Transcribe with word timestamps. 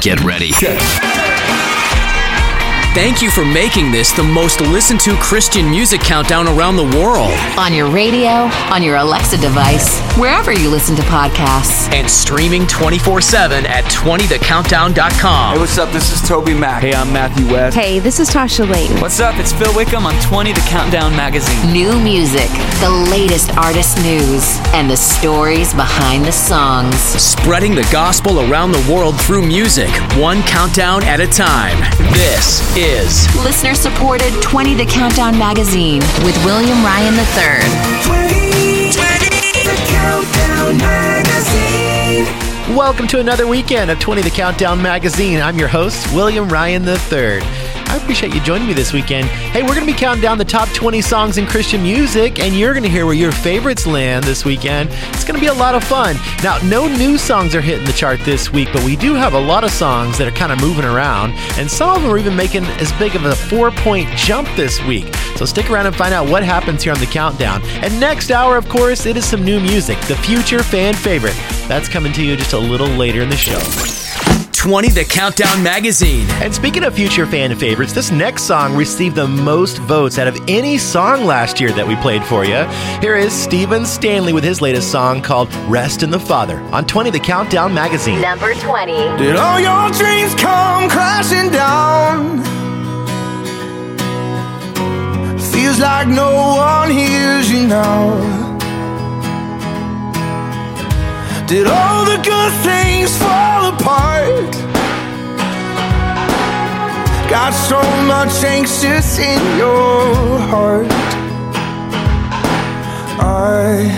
Get 0.00 0.20
ready. 0.24 0.50
10, 0.50 1.39
Thank 2.92 3.22
you 3.22 3.30
for 3.30 3.44
making 3.44 3.92
this 3.92 4.10
the 4.10 4.24
most 4.24 4.60
listened 4.60 4.98
to 5.02 5.14
Christian 5.18 5.70
music 5.70 6.00
countdown 6.00 6.48
around 6.48 6.74
the 6.74 6.98
world. 6.98 7.30
On 7.56 7.72
your 7.72 7.88
radio, 7.88 8.50
on 8.74 8.82
your 8.82 8.96
Alexa 8.96 9.36
device, 9.36 10.00
wherever 10.18 10.52
you 10.52 10.68
listen 10.68 10.96
to 10.96 11.02
podcasts. 11.02 11.88
And 11.92 12.10
streaming 12.10 12.66
24 12.66 13.20
7 13.20 13.64
at 13.64 13.84
Hey, 13.84 13.90
20thecountdown.com. 13.90 15.54
Hey, 15.54 15.60
what's 15.60 15.78
up? 15.78 15.92
This 15.92 16.12
is 16.12 16.28
TobyMac. 16.28 16.80
Hey, 16.80 16.92
I'm 16.92 17.12
Matthew 17.12 17.46
West. 17.52 17.76
Hey, 17.76 18.00
this 18.00 18.18
is 18.18 18.28
Tasha 18.28 18.68
Layton. 18.68 19.00
What's 19.00 19.20
up? 19.20 19.38
It's 19.38 19.52
Phil 19.52 19.72
Wickham 19.76 20.04
on 20.04 20.20
20 20.22 20.52
The 20.52 20.60
Countdown 20.62 21.14
Magazine. 21.14 21.72
New 21.72 21.96
music, 22.00 22.48
the 22.80 22.90
latest 22.90 23.56
artist 23.56 23.98
news, 24.02 24.58
and 24.74 24.90
the 24.90 24.96
stories 24.96 25.72
behind 25.74 26.24
the 26.24 26.32
songs. 26.32 26.96
Spreading 26.96 27.76
the 27.76 27.88
gospel 27.92 28.40
around 28.50 28.72
the 28.72 28.92
world 28.92 29.18
through 29.20 29.46
music, 29.46 29.90
one 30.18 30.42
countdown 30.42 31.04
at 31.04 31.20
a 31.20 31.26
time. 31.28 31.78
This 32.12 32.60
is 32.80 33.28
Listener 33.44 33.74
supported 33.74 34.32
20 34.40 34.72
The 34.74 34.86
Countdown 34.86 35.38
Magazine 35.38 36.00
with 36.24 36.34
William 36.46 36.82
Ryan 36.82 37.12
III. 37.14 37.60
Welcome 42.74 43.06
to 43.08 43.20
another 43.20 43.46
weekend 43.46 43.90
of 43.90 43.98
20 43.98 44.22
The 44.22 44.30
Countdown 44.30 44.80
Magazine. 44.80 45.42
I'm 45.42 45.58
your 45.58 45.68
host, 45.68 46.10
William 46.14 46.48
Ryan 46.48 46.88
III. 46.88 47.59
I 47.90 47.96
appreciate 47.96 48.32
you 48.32 48.40
joining 48.42 48.68
me 48.68 48.72
this 48.72 48.92
weekend. 48.92 49.26
Hey, 49.26 49.62
we're 49.62 49.74
going 49.74 49.84
to 49.84 49.92
be 49.92 49.98
counting 49.98 50.22
down 50.22 50.38
the 50.38 50.44
top 50.44 50.68
20 50.68 51.00
songs 51.00 51.38
in 51.38 51.46
Christian 51.46 51.82
music, 51.82 52.38
and 52.38 52.54
you're 52.54 52.72
going 52.72 52.84
to 52.84 52.88
hear 52.88 53.04
where 53.04 53.16
your 53.16 53.32
favorites 53.32 53.84
land 53.84 54.22
this 54.22 54.44
weekend. 54.44 54.90
It's 55.08 55.24
going 55.24 55.34
to 55.34 55.40
be 55.40 55.48
a 55.48 55.54
lot 55.54 55.74
of 55.74 55.82
fun. 55.82 56.14
Now, 56.40 56.58
no 56.58 56.86
new 56.86 57.18
songs 57.18 57.52
are 57.52 57.60
hitting 57.60 57.84
the 57.84 57.92
chart 57.92 58.20
this 58.20 58.52
week, 58.52 58.68
but 58.72 58.84
we 58.84 58.94
do 58.94 59.14
have 59.14 59.34
a 59.34 59.40
lot 59.40 59.64
of 59.64 59.72
songs 59.72 60.18
that 60.18 60.28
are 60.28 60.36
kind 60.36 60.52
of 60.52 60.60
moving 60.60 60.84
around, 60.84 61.32
and 61.58 61.68
some 61.68 61.90
of 61.90 62.02
them 62.02 62.12
are 62.12 62.18
even 62.18 62.36
making 62.36 62.62
as 62.64 62.92
big 62.92 63.16
of 63.16 63.24
a 63.24 63.34
four 63.34 63.72
point 63.72 64.08
jump 64.10 64.48
this 64.54 64.80
week. 64.84 65.12
So 65.34 65.44
stick 65.44 65.68
around 65.68 65.86
and 65.86 65.96
find 65.96 66.14
out 66.14 66.28
what 66.28 66.44
happens 66.44 66.84
here 66.84 66.92
on 66.92 67.00
the 67.00 67.06
countdown. 67.06 67.60
And 67.82 67.98
next 67.98 68.30
hour, 68.30 68.56
of 68.56 68.68
course, 68.68 69.04
it 69.04 69.16
is 69.16 69.28
some 69.28 69.44
new 69.44 69.58
music, 69.58 69.98
the 70.02 70.14
future 70.14 70.62
fan 70.62 70.94
favorite. 70.94 71.34
That's 71.66 71.88
coming 71.88 72.12
to 72.12 72.22
you 72.22 72.36
just 72.36 72.52
a 72.52 72.58
little 72.58 72.86
later 72.86 73.20
in 73.20 73.30
the 73.30 73.36
show. 73.36 73.58
20 74.60 74.90
The 74.90 75.06
Countdown 75.06 75.62
Magazine. 75.62 76.28
And 76.32 76.54
speaking 76.54 76.84
of 76.84 76.94
future 76.94 77.24
fan 77.24 77.56
favorites, 77.56 77.94
this 77.94 78.10
next 78.10 78.42
song 78.42 78.76
received 78.76 79.16
the 79.16 79.26
most 79.26 79.78
votes 79.78 80.18
out 80.18 80.28
of 80.28 80.38
any 80.48 80.76
song 80.76 81.24
last 81.24 81.62
year 81.62 81.72
that 81.72 81.88
we 81.88 81.96
played 81.96 82.22
for 82.22 82.44
you. 82.44 82.64
Here 83.00 83.16
is 83.16 83.32
Stephen 83.32 83.86
Stanley 83.86 84.34
with 84.34 84.44
his 84.44 84.60
latest 84.60 84.92
song 84.92 85.22
called 85.22 85.50
Rest 85.66 86.02
in 86.02 86.10
the 86.10 86.20
Father 86.20 86.58
on 86.74 86.84
20 86.84 87.08
The 87.08 87.18
Countdown 87.18 87.72
Magazine. 87.72 88.20
Number 88.20 88.52
20. 88.52 88.92
Did 89.16 89.36
all 89.36 89.58
your 89.58 89.88
dreams 89.92 90.34
come 90.34 90.90
crashing 90.90 91.50
down? 91.50 92.42
Feels 95.38 95.80
like 95.80 96.06
no 96.06 96.56
one 96.58 96.90
hears 96.90 97.50
you 97.50 97.66
now. 97.66 98.49
Did 101.50 101.66
all 101.66 102.04
the 102.04 102.18
good 102.22 102.52
things 102.62 103.10
fall 103.18 103.74
apart? 103.74 104.52
Got 107.28 107.50
so 107.50 107.82
much 108.06 108.44
anxious 108.44 109.18
in 109.18 109.58
your 109.58 110.38
heart. 110.46 110.86
I 113.18 113.90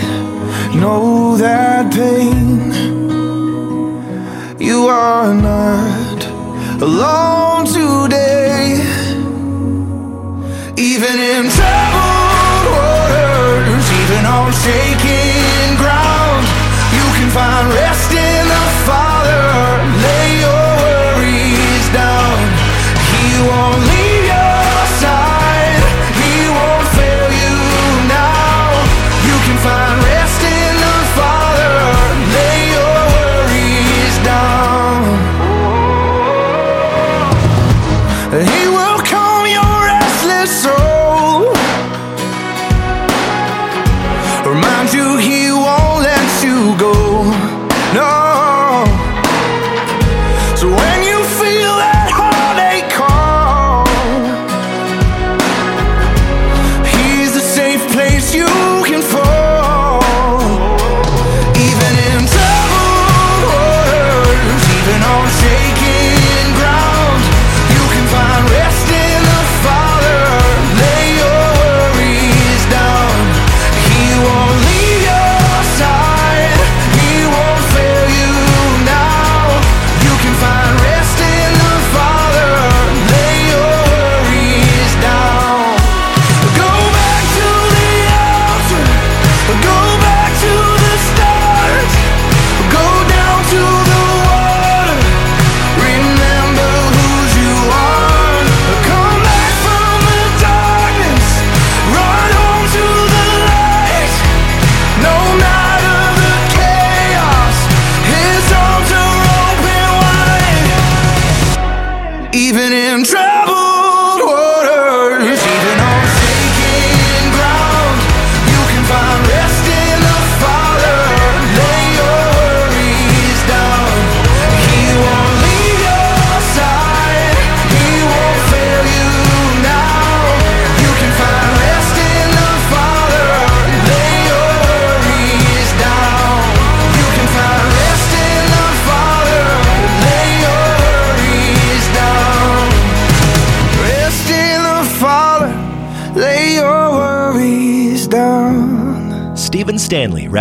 know 0.73 1.37
that 1.37 1.93
pain. 1.93 2.73
You 4.59 4.87
are 4.87 5.31
not 5.31 6.25
alone 6.81 7.67
today. 7.67 8.81
Even 10.75 11.19
in 11.19 11.51
troubled 11.53 12.65
waters, 12.73 13.87
even 14.01 14.25
on 14.25 14.51
shaking 14.53 15.32
find 17.33 17.73
rest 17.73 18.11
in 18.11 18.47
the 18.47 18.63
Father. 18.85 19.12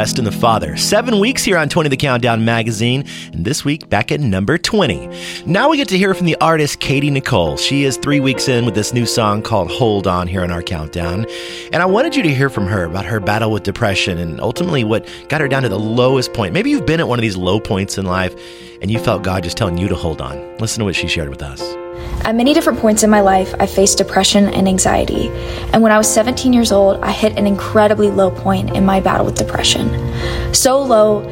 Rest 0.03 0.19
in 0.19 0.25
the 0.25 0.33
Father. 0.33 0.77
Seven 0.77 1.21
weeks 1.21 1.45
here 1.45 1.57
on 1.57 1.69
20 1.69 1.89
The 1.89 1.97
Countdown 1.97 2.45
magazine, 2.45 3.05
and 3.33 3.45
this 3.45 3.65
week 3.65 3.89
back 3.89 4.11
at 4.11 4.19
number 4.19 4.59
20. 4.59 5.45
Now 5.47 5.69
we 5.69 5.77
get 5.77 5.87
to 5.91 5.97
hear 5.97 6.13
from 6.13 6.27
the 6.27 6.35
artist 6.41 6.81
Katie 6.81 7.09
Nicole. 7.09 7.57
She 7.57 7.85
is 7.85 7.99
three 7.99 8.19
weeks 8.19 8.49
in 8.49 8.65
with 8.65 8.75
this 8.75 8.93
new 8.93 9.07
song 9.07 9.43
called 9.43 9.71
Hold 9.71 10.09
On 10.09 10.27
here 10.27 10.43
on 10.43 10.51
our 10.51 10.61
countdown. 10.61 11.25
And 11.73 11.77
I 11.77 11.87
wanted 11.87 12.17
you 12.17 12.25
to 12.25 12.35
hear 12.35 12.51
from 12.51 12.67
her 12.67 12.83
about 12.83 13.05
her 13.05 13.21
battle 13.21 13.53
with 13.53 13.63
depression 13.63 14.19
and 14.19 14.41
ultimately 14.41 14.83
what 14.83 15.09
got 15.29 15.41
her 15.41 15.47
down 15.47 15.63
to 15.63 15.69
the 15.69 15.79
lowest 15.79 16.33
point. 16.33 16.53
Maybe 16.53 16.71
you've 16.71 16.85
been 16.85 16.99
at 16.99 17.07
one 17.07 17.21
of 17.21 17.23
these 17.23 17.37
low 17.37 17.61
points 17.61 17.97
in 17.97 18.05
life 18.05 18.35
and 18.83 18.91
you 18.91 18.99
felt 18.99 19.23
God 19.23 19.45
just 19.45 19.57
telling 19.57 19.79
you 19.79 19.87
to 19.87 19.95
hold 19.95 20.21
on. 20.21 20.59
Listen 20.59 20.81
to 20.81 20.85
what 20.85 20.97
she 20.97 21.07
shared 21.07 21.29
with 21.29 21.45
us. 21.45 21.63
At 22.25 22.37
many 22.37 22.55
different 22.55 22.79
points 22.79 23.03
in 23.03 23.11
my 23.11 23.21
life, 23.21 23.53
I 23.59 23.67
faced 23.67 23.99
depression 23.99 24.47
and 24.47 24.69
anxiety. 24.69 25.29
And 25.73 25.83
when 25.83 25.91
I 25.91 25.99
was 25.99 26.13
17 26.13 26.53
years 26.53 26.71
old, 26.71 27.01
I 27.03 27.11
hit 27.11 27.37
an 27.37 27.47
incredibly 27.49 28.11
low 28.11 28.31
point 28.31 28.77
in 28.77 28.85
my 28.85 29.01
battle 29.01 29.27
with 29.27 29.35
depression. 29.35 29.91
So 30.55 30.81
low, 30.81 31.23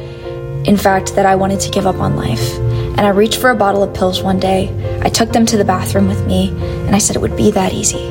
in 0.65 0.75
fact, 0.75 1.15
that 1.15 1.25
I 1.25 1.35
wanted 1.35 1.61
to 1.61 1.71
give 1.71 1.87
up 1.87 1.95
on 1.95 2.17
life. 2.17 2.57
And 2.57 3.01
I 3.01 3.09
reached 3.09 3.39
for 3.39 3.51
a 3.51 3.55
bottle 3.55 3.83
of 3.83 3.93
pills 3.93 4.21
one 4.21 4.39
day. 4.39 4.69
I 5.01 5.07
took 5.07 5.31
them 5.31 5.45
to 5.45 5.57
the 5.57 5.63
bathroom 5.63 6.07
with 6.07 6.27
me, 6.27 6.49
and 6.49 6.95
I 6.95 6.99
said 6.99 7.15
it 7.15 7.21
would 7.21 7.37
be 7.37 7.51
that 7.51 7.73
easy. 7.73 8.09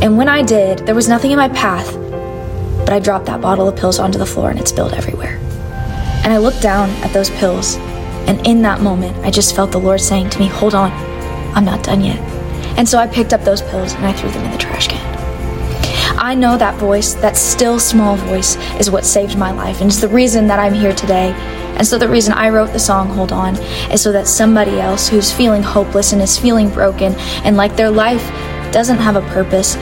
And 0.00 0.16
when 0.16 0.28
I 0.28 0.42
did, 0.42 0.86
there 0.86 0.94
was 0.94 1.08
nothing 1.08 1.32
in 1.32 1.36
my 1.36 1.48
path, 1.48 1.94
but 2.78 2.90
I 2.90 3.00
dropped 3.00 3.26
that 3.26 3.40
bottle 3.40 3.68
of 3.68 3.76
pills 3.76 3.98
onto 3.98 4.18
the 4.18 4.26
floor 4.26 4.50
and 4.50 4.58
it 4.58 4.68
spilled 4.68 4.94
everywhere. 4.94 5.38
And 6.24 6.32
I 6.32 6.38
looked 6.38 6.62
down 6.62 6.90
at 7.02 7.12
those 7.12 7.30
pills, 7.30 7.76
and 8.26 8.46
in 8.46 8.62
that 8.62 8.80
moment, 8.80 9.16
I 9.26 9.30
just 9.30 9.56
felt 9.56 9.72
the 9.72 9.78
Lord 9.78 10.00
saying 10.00 10.30
to 10.30 10.38
me, 10.38 10.46
Hold 10.46 10.74
on, 10.74 10.90
I'm 11.54 11.64
not 11.64 11.82
done 11.82 12.00
yet. 12.00 12.18
And 12.78 12.88
so 12.88 12.98
I 12.98 13.06
picked 13.06 13.32
up 13.32 13.42
those 13.42 13.62
pills 13.62 13.92
and 13.94 14.06
I 14.06 14.12
threw 14.12 14.30
them 14.30 14.44
in 14.44 14.50
the 14.50 14.58
trash 14.58 14.88
can. 14.88 15.12
I 16.18 16.34
know 16.34 16.56
that 16.56 16.76
voice, 16.76 17.14
that 17.14 17.36
still 17.36 17.78
small 17.78 18.16
voice, 18.16 18.56
is 18.78 18.90
what 18.90 19.04
saved 19.04 19.36
my 19.36 19.50
life 19.50 19.80
and 19.80 19.90
it's 19.90 20.00
the 20.00 20.08
reason 20.08 20.46
that 20.46 20.58
I'm 20.58 20.74
here 20.74 20.94
today. 20.94 21.32
And 21.76 21.86
so 21.86 21.98
the 21.98 22.08
reason 22.08 22.32
I 22.34 22.50
wrote 22.50 22.72
the 22.72 22.78
song 22.78 23.08
Hold 23.08 23.32
On 23.32 23.56
is 23.90 24.02
so 24.02 24.12
that 24.12 24.28
somebody 24.28 24.78
else 24.78 25.08
who's 25.08 25.32
feeling 25.32 25.62
hopeless 25.62 26.12
and 26.12 26.22
is 26.22 26.38
feeling 26.38 26.68
broken 26.68 27.14
and 27.44 27.56
like 27.56 27.76
their 27.76 27.90
life 27.90 28.22
doesn't 28.72 28.98
have 28.98 29.16
a 29.16 29.22
purpose 29.32 29.76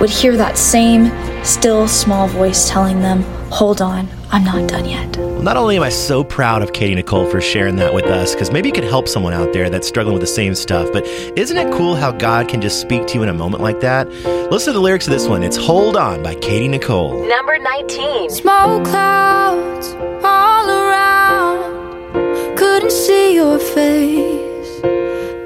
would 0.00 0.10
hear 0.10 0.36
that 0.36 0.58
same 0.58 1.10
still 1.44 1.88
small 1.88 2.28
voice 2.28 2.68
telling 2.68 3.00
them, 3.00 3.24
Hold 3.50 3.80
on, 3.80 4.08
I'm 4.30 4.44
not 4.44 4.68
done 4.68 4.84
yet. 4.84 5.16
Well, 5.16 5.42
not 5.42 5.56
only 5.56 5.76
am 5.76 5.82
I 5.82 5.88
so 5.88 6.22
proud 6.24 6.62
of 6.62 6.72
Katie 6.72 6.94
Nicole 6.94 7.30
for 7.30 7.40
sharing 7.40 7.76
that 7.76 7.94
with 7.94 8.04
us, 8.06 8.34
because 8.34 8.50
maybe 8.50 8.68
it 8.68 8.74
could 8.74 8.84
help 8.84 9.08
someone 9.08 9.32
out 9.32 9.52
there 9.52 9.70
that's 9.70 9.86
struggling 9.88 10.14
with 10.14 10.20
the 10.20 10.26
same 10.26 10.54
stuff, 10.54 10.92
but 10.92 11.06
isn't 11.06 11.56
it 11.56 11.72
cool 11.72 11.94
how 11.96 12.12
God 12.12 12.48
can 12.48 12.60
just 12.60 12.80
speak 12.80 13.06
to 13.06 13.14
you 13.14 13.22
in 13.22 13.28
a 13.28 13.34
moment 13.34 13.62
like 13.62 13.80
that? 13.80 14.08
Listen 14.50 14.72
to 14.72 14.78
the 14.78 14.80
lyrics 14.80 15.06
of 15.06 15.12
this 15.12 15.26
one. 15.26 15.42
It's 15.42 15.56
Hold 15.56 15.96
On 15.96 16.22
by 16.22 16.34
Katie 16.34 16.68
Nicole. 16.68 17.26
Number 17.26 17.58
19. 17.58 18.30
Smoke 18.30 18.84
clouds 18.84 19.94
all 20.24 20.68
around, 20.68 22.56
couldn't 22.58 22.92
see 22.92 23.34
your 23.34 23.58
face. 23.58 24.80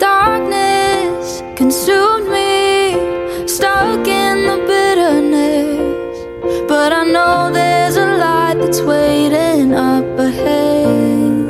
Darkness 0.01 1.43
consumed 1.57 2.29
me, 2.29 3.47
stuck 3.47 4.09
in 4.09 4.43
the 4.47 4.65
bitterness. 4.67 5.69
But 6.69 6.93
I 6.93 7.05
know 7.05 7.51
there's 7.53 7.70
that's 8.71 8.83
waiting 8.83 9.75
up 9.75 10.05
ahead. 10.17 11.49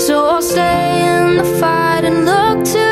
So 0.00 0.24
I'll 0.24 0.40
stay 0.40 1.04
in 1.06 1.36
the 1.36 1.44
fight 1.60 2.04
and 2.06 2.24
look 2.24 2.64
to 2.72 2.83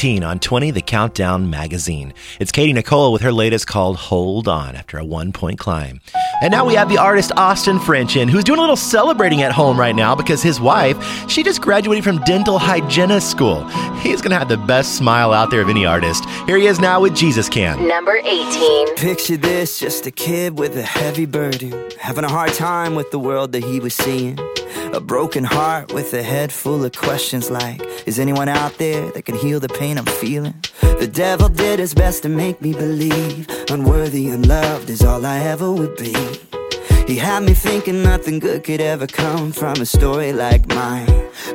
on 0.00 0.38
20 0.38 0.70
The 0.70 0.80
Countdown 0.80 1.50
magazine. 1.50 2.14
It's 2.38 2.50
Katie 2.50 2.72
Nicole 2.72 3.12
with 3.12 3.20
her 3.20 3.30
latest 3.30 3.66
called 3.66 3.98
Hold 3.98 4.48
On 4.48 4.74
after 4.74 4.96
a 4.96 5.04
one 5.04 5.30
point 5.30 5.58
climb. 5.58 6.00
And 6.40 6.50
now 6.50 6.64
we 6.64 6.74
have 6.74 6.88
the 6.88 6.96
artist 6.96 7.32
Austin 7.36 7.78
French 7.78 8.16
in, 8.16 8.26
who's 8.26 8.44
doing 8.44 8.58
a 8.58 8.62
little 8.62 8.76
celebrating 8.76 9.42
at 9.42 9.52
home 9.52 9.78
right 9.78 9.94
now 9.94 10.14
because 10.14 10.42
his 10.42 10.58
wife, 10.58 10.96
she 11.28 11.42
just 11.42 11.60
graduated 11.60 12.02
from 12.02 12.16
dental 12.24 12.58
hygienist 12.58 13.30
school. 13.30 13.62
He's 13.98 14.22
going 14.22 14.30
to 14.30 14.38
have 14.38 14.48
the 14.48 14.56
best 14.56 14.96
smile 14.96 15.34
out 15.34 15.50
there 15.50 15.60
of 15.60 15.68
any 15.68 15.84
artist. 15.84 16.24
Here 16.46 16.56
he 16.56 16.66
is 16.66 16.80
now 16.80 17.02
with 17.02 17.14
Jesus 17.14 17.50
Can. 17.50 17.86
Number 17.86 18.16
18. 18.24 18.96
Picture 18.96 19.36
this 19.36 19.78
just 19.78 20.06
a 20.06 20.10
kid 20.10 20.58
with 20.58 20.78
a 20.78 20.82
heavy 20.82 21.26
burden, 21.26 21.90
having 21.98 22.24
a 22.24 22.30
hard 22.30 22.54
time 22.54 22.94
with 22.94 23.10
the 23.10 23.18
world 23.18 23.52
that 23.52 23.64
he 23.64 23.80
was 23.80 23.92
seeing. 23.92 24.38
A 24.92 25.00
broken 25.00 25.44
heart 25.44 25.92
with 25.94 26.12
a 26.14 26.22
head 26.22 26.52
full 26.52 26.84
of 26.84 26.92
questions 26.92 27.50
like 27.50 27.80
Is 28.06 28.18
anyone 28.18 28.48
out 28.48 28.76
there 28.78 29.10
that 29.12 29.24
can 29.24 29.36
heal 29.36 29.60
the 29.60 29.68
pain 29.68 29.96
I'm 29.98 30.04
feeling? 30.04 30.54
The 30.80 31.06
devil 31.06 31.48
did 31.48 31.78
his 31.78 31.94
best 31.94 32.22
to 32.24 32.28
make 32.28 32.60
me 32.60 32.72
believe 32.72 33.46
Unworthy, 33.70 34.28
unloved 34.28 34.90
is 34.90 35.02
all 35.02 35.24
I 35.24 35.38
ever 35.38 35.70
would 35.70 35.96
be 35.96 36.14
he 37.10 37.16
had 37.16 37.42
me 37.42 37.54
thinking 37.54 38.04
nothing 38.04 38.38
good 38.38 38.62
could 38.62 38.80
ever 38.80 39.08
come 39.08 39.50
from 39.50 39.80
a 39.80 39.84
story 39.84 40.32
like 40.32 40.68
mine. 40.68 41.08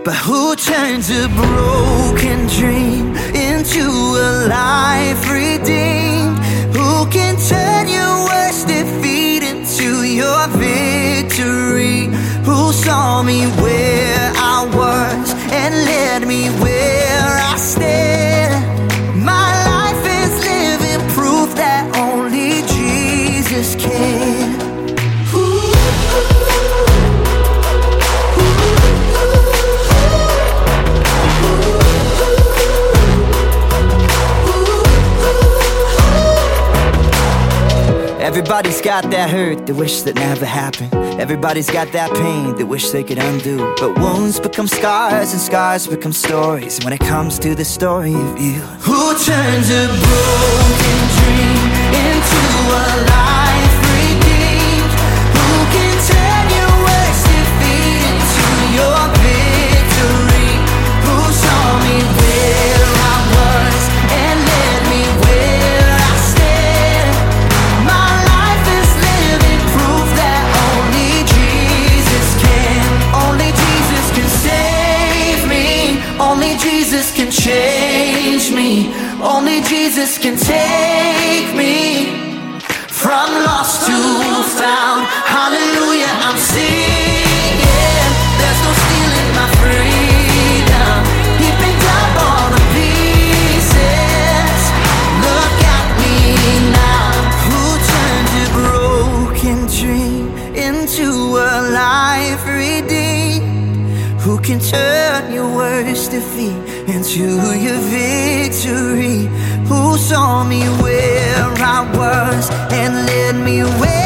But 0.04 0.16
who 0.16 0.54
turns 0.58 1.10
a 1.10 1.30
broken 1.30 2.48
dream 2.48 3.16
into 3.34 3.86
a 3.88 4.48
life 4.50 5.32
redeemed? 5.32 6.40
Who 6.76 7.10
can 7.10 7.38
turn 7.38 7.88
your 7.88 8.26
worst 8.28 8.68
defeat 8.68 9.25
into 9.86 10.04
your 10.04 10.48
victory? 10.48 12.06
Who 12.44 12.72
saw 12.72 13.22
me 13.24 13.46
where 13.62 14.32
I 14.36 14.66
was 14.74 15.34
and 15.52 15.76
led 15.76 16.28
me 16.28 16.48
where 16.62 17.38
I 17.40 17.56
stand? 17.58 18.25
Everybody's 38.26 38.82
got 38.82 39.12
that 39.12 39.30
hurt 39.30 39.68
they 39.68 39.74
wish 39.74 40.02
that 40.02 40.16
never 40.16 40.48
happened. 40.48 40.92
Everybody's 41.22 41.70
got 41.70 41.92
that 41.92 42.12
pain 42.16 42.56
they 42.56 42.64
wish 42.64 42.90
they 42.90 43.04
could 43.04 43.20
undo. 43.20 43.58
But 43.80 44.00
wounds 44.00 44.40
become 44.40 44.68
scars 44.68 45.32
and 45.32 45.40
scars 45.40 45.86
become 45.86 46.12
stories 46.12 46.84
when 46.84 46.92
it 46.92 47.02
comes 47.02 47.38
to 47.38 47.54
the 47.54 47.64
story 47.64 48.16
of 48.16 48.42
you. 48.42 48.62
Who 48.82 49.14
turns 49.30 49.70
a 49.70 49.86
broken 49.86 51.00
dream 51.16 51.70
into 52.10 52.42
a 52.82 52.88
life 53.14 53.78
redeemed? 53.94 54.94
Who 55.38 55.50
can 55.76 55.96
turn 56.10 56.46
your 56.58 56.74
worst 56.82 57.22
defeat 57.30 58.02
into 58.10 58.42
your 58.74 59.15
Jesus 77.06 77.18
can 77.18 77.32
change 77.32 78.52
me. 78.52 78.92
Only 79.22 79.62
Jesus 79.62 80.18
can 80.18 80.36
take 80.38 81.56
me 81.56 82.42
from 82.90 83.30
lost 83.46 83.86
to 83.86 83.94
found. 84.58 85.06
Hallelujah, 85.30 86.10
I'm 86.26 86.38
singing. 86.38 88.10
There's 88.42 88.62
no 88.66 88.72
stealing 88.84 89.32
my 89.38 89.48
freedom. 89.62 90.98
He 91.42 91.50
picked 91.62 91.86
up 92.00 92.12
all 92.26 92.48
the 92.56 92.64
pieces. 92.74 94.60
Look 95.28 95.58
at 95.78 95.88
me 96.02 96.18
now. 96.74 97.12
Who 97.46 97.62
turned 97.94 98.32
a 98.42 98.48
broken 98.58 99.58
dream 99.78 100.34
into 100.58 101.38
a 101.38 101.70
life 101.70 102.44
redeemed? 102.48 104.22
Who 104.22 104.40
can 104.40 104.60
turn 104.60 105.32
your 105.32 105.56
worst 105.56 106.10
defeat 106.10 106.65
into 107.16 107.58
your 107.58 107.80
victory? 107.80 109.30
Who 109.68 109.98
saw 109.98 110.44
me 110.44 110.64
where 110.82 111.54
I 111.58 111.90
was 111.96 112.50
and 112.72 112.94
led 113.08 113.36
me 113.36 113.64
where 113.64 114.05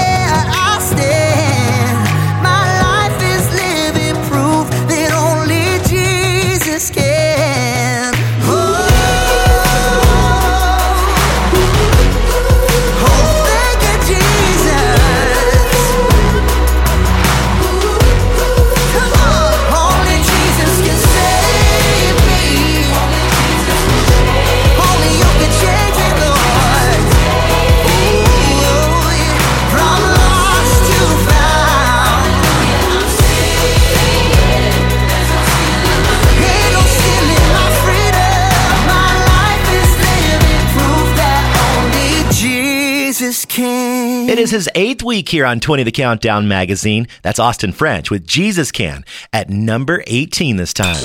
It 44.40 44.44
is 44.44 44.52
his 44.52 44.70
eighth 44.74 45.04
week 45.04 45.28
here 45.28 45.46
on 45.46 45.60
20 45.60 45.84
The 45.84 45.92
Countdown 45.92 46.48
magazine. 46.48 47.10
That's 47.24 47.40
Austin 47.40 47.74
French 47.74 48.10
with 48.10 48.26
Jesus 48.26 48.72
Can 48.72 49.04
at 49.34 49.50
number 49.50 50.02
18 50.08 50.56
this 50.56 50.74
time. 50.74 51.04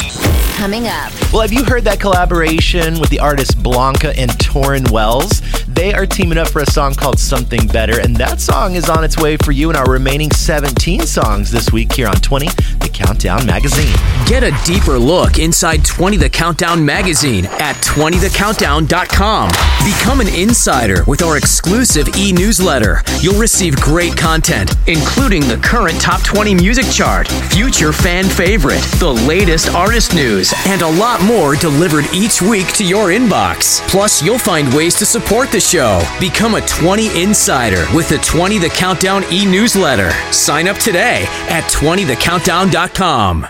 Coming 0.52 0.86
up, 0.86 1.12
Well, 1.32 1.42
have 1.42 1.52
you 1.52 1.64
heard 1.64 1.82
that 1.82 1.98
collaboration 1.98 3.00
with 3.00 3.10
the 3.10 3.18
artists 3.18 3.52
Blanca 3.52 4.16
and 4.16 4.30
Tauren 4.30 4.88
Wells? 4.88 5.42
They 5.68 5.94
are 5.94 6.04
teaming 6.04 6.36
up 6.36 6.48
for 6.48 6.60
a 6.60 6.66
song 6.66 6.94
called 6.94 7.18
Something 7.18 7.66
Better, 7.66 7.98
and 8.00 8.14
that 8.16 8.38
song 8.40 8.74
is 8.74 8.90
on 8.90 9.02
its 9.02 9.16
way 9.16 9.38
for 9.38 9.50
you 9.50 9.70
in 9.70 9.76
our 9.76 9.90
remaining 9.90 10.30
17 10.30 11.00
songs 11.00 11.50
this 11.50 11.72
week 11.72 11.92
here 11.92 12.06
on 12.06 12.16
20 12.16 12.48
The 12.80 12.90
Countdown 12.92 13.46
magazine. 13.46 13.94
Get 14.26 14.42
a 14.42 14.52
deeper 14.66 14.98
look 14.98 15.38
inside 15.38 15.84
20 15.84 16.18
The 16.18 16.28
Countdown 16.28 16.84
magazine 16.84 17.46
at 17.46 17.76
20thecountdown.com. 17.76 19.48
Become 19.84 20.20
an 20.20 20.28
insider 20.28 21.02
with 21.04 21.22
our 21.22 21.38
exclusive 21.38 22.14
e 22.16 22.32
newsletter. 22.32 23.02
You'll 23.20 23.40
receive 23.40 23.76
great 23.80 24.16
content, 24.16 24.74
including 24.86 25.42
the 25.48 25.56
current 25.62 25.98
top 26.00 26.22
20 26.24 26.54
music 26.54 26.86
chart, 26.90 27.26
future 27.28 27.92
fan 27.92 28.24
favorite, 28.24 28.82
the 28.98 29.12
latest 29.26 29.70
artist 29.74 30.14
news, 30.14 30.52
and 30.66 30.82
a 30.82 30.90
lot 30.90 31.22
more 31.22 31.56
delivered 31.56 32.04
each 32.12 32.42
week 32.42 32.72
to 32.74 32.84
your 32.84 33.08
inbox. 33.08 33.80
Plus, 33.88 34.22
you'll 34.22 34.38
find 34.38 34.72
ways 34.74 34.94
to 34.96 35.06
support 35.06 35.50
the 35.54 35.60
show. 35.60 36.02
Become 36.18 36.56
a 36.56 36.60
20 36.62 37.22
insider 37.22 37.86
with 37.94 38.08
the 38.08 38.18
20 38.18 38.58
The 38.58 38.68
Countdown 38.70 39.22
e 39.30 39.46
newsletter. 39.46 40.10
Sign 40.32 40.66
up 40.66 40.76
today 40.78 41.26
at 41.48 41.62
20thecountdown.com. 41.70 43.46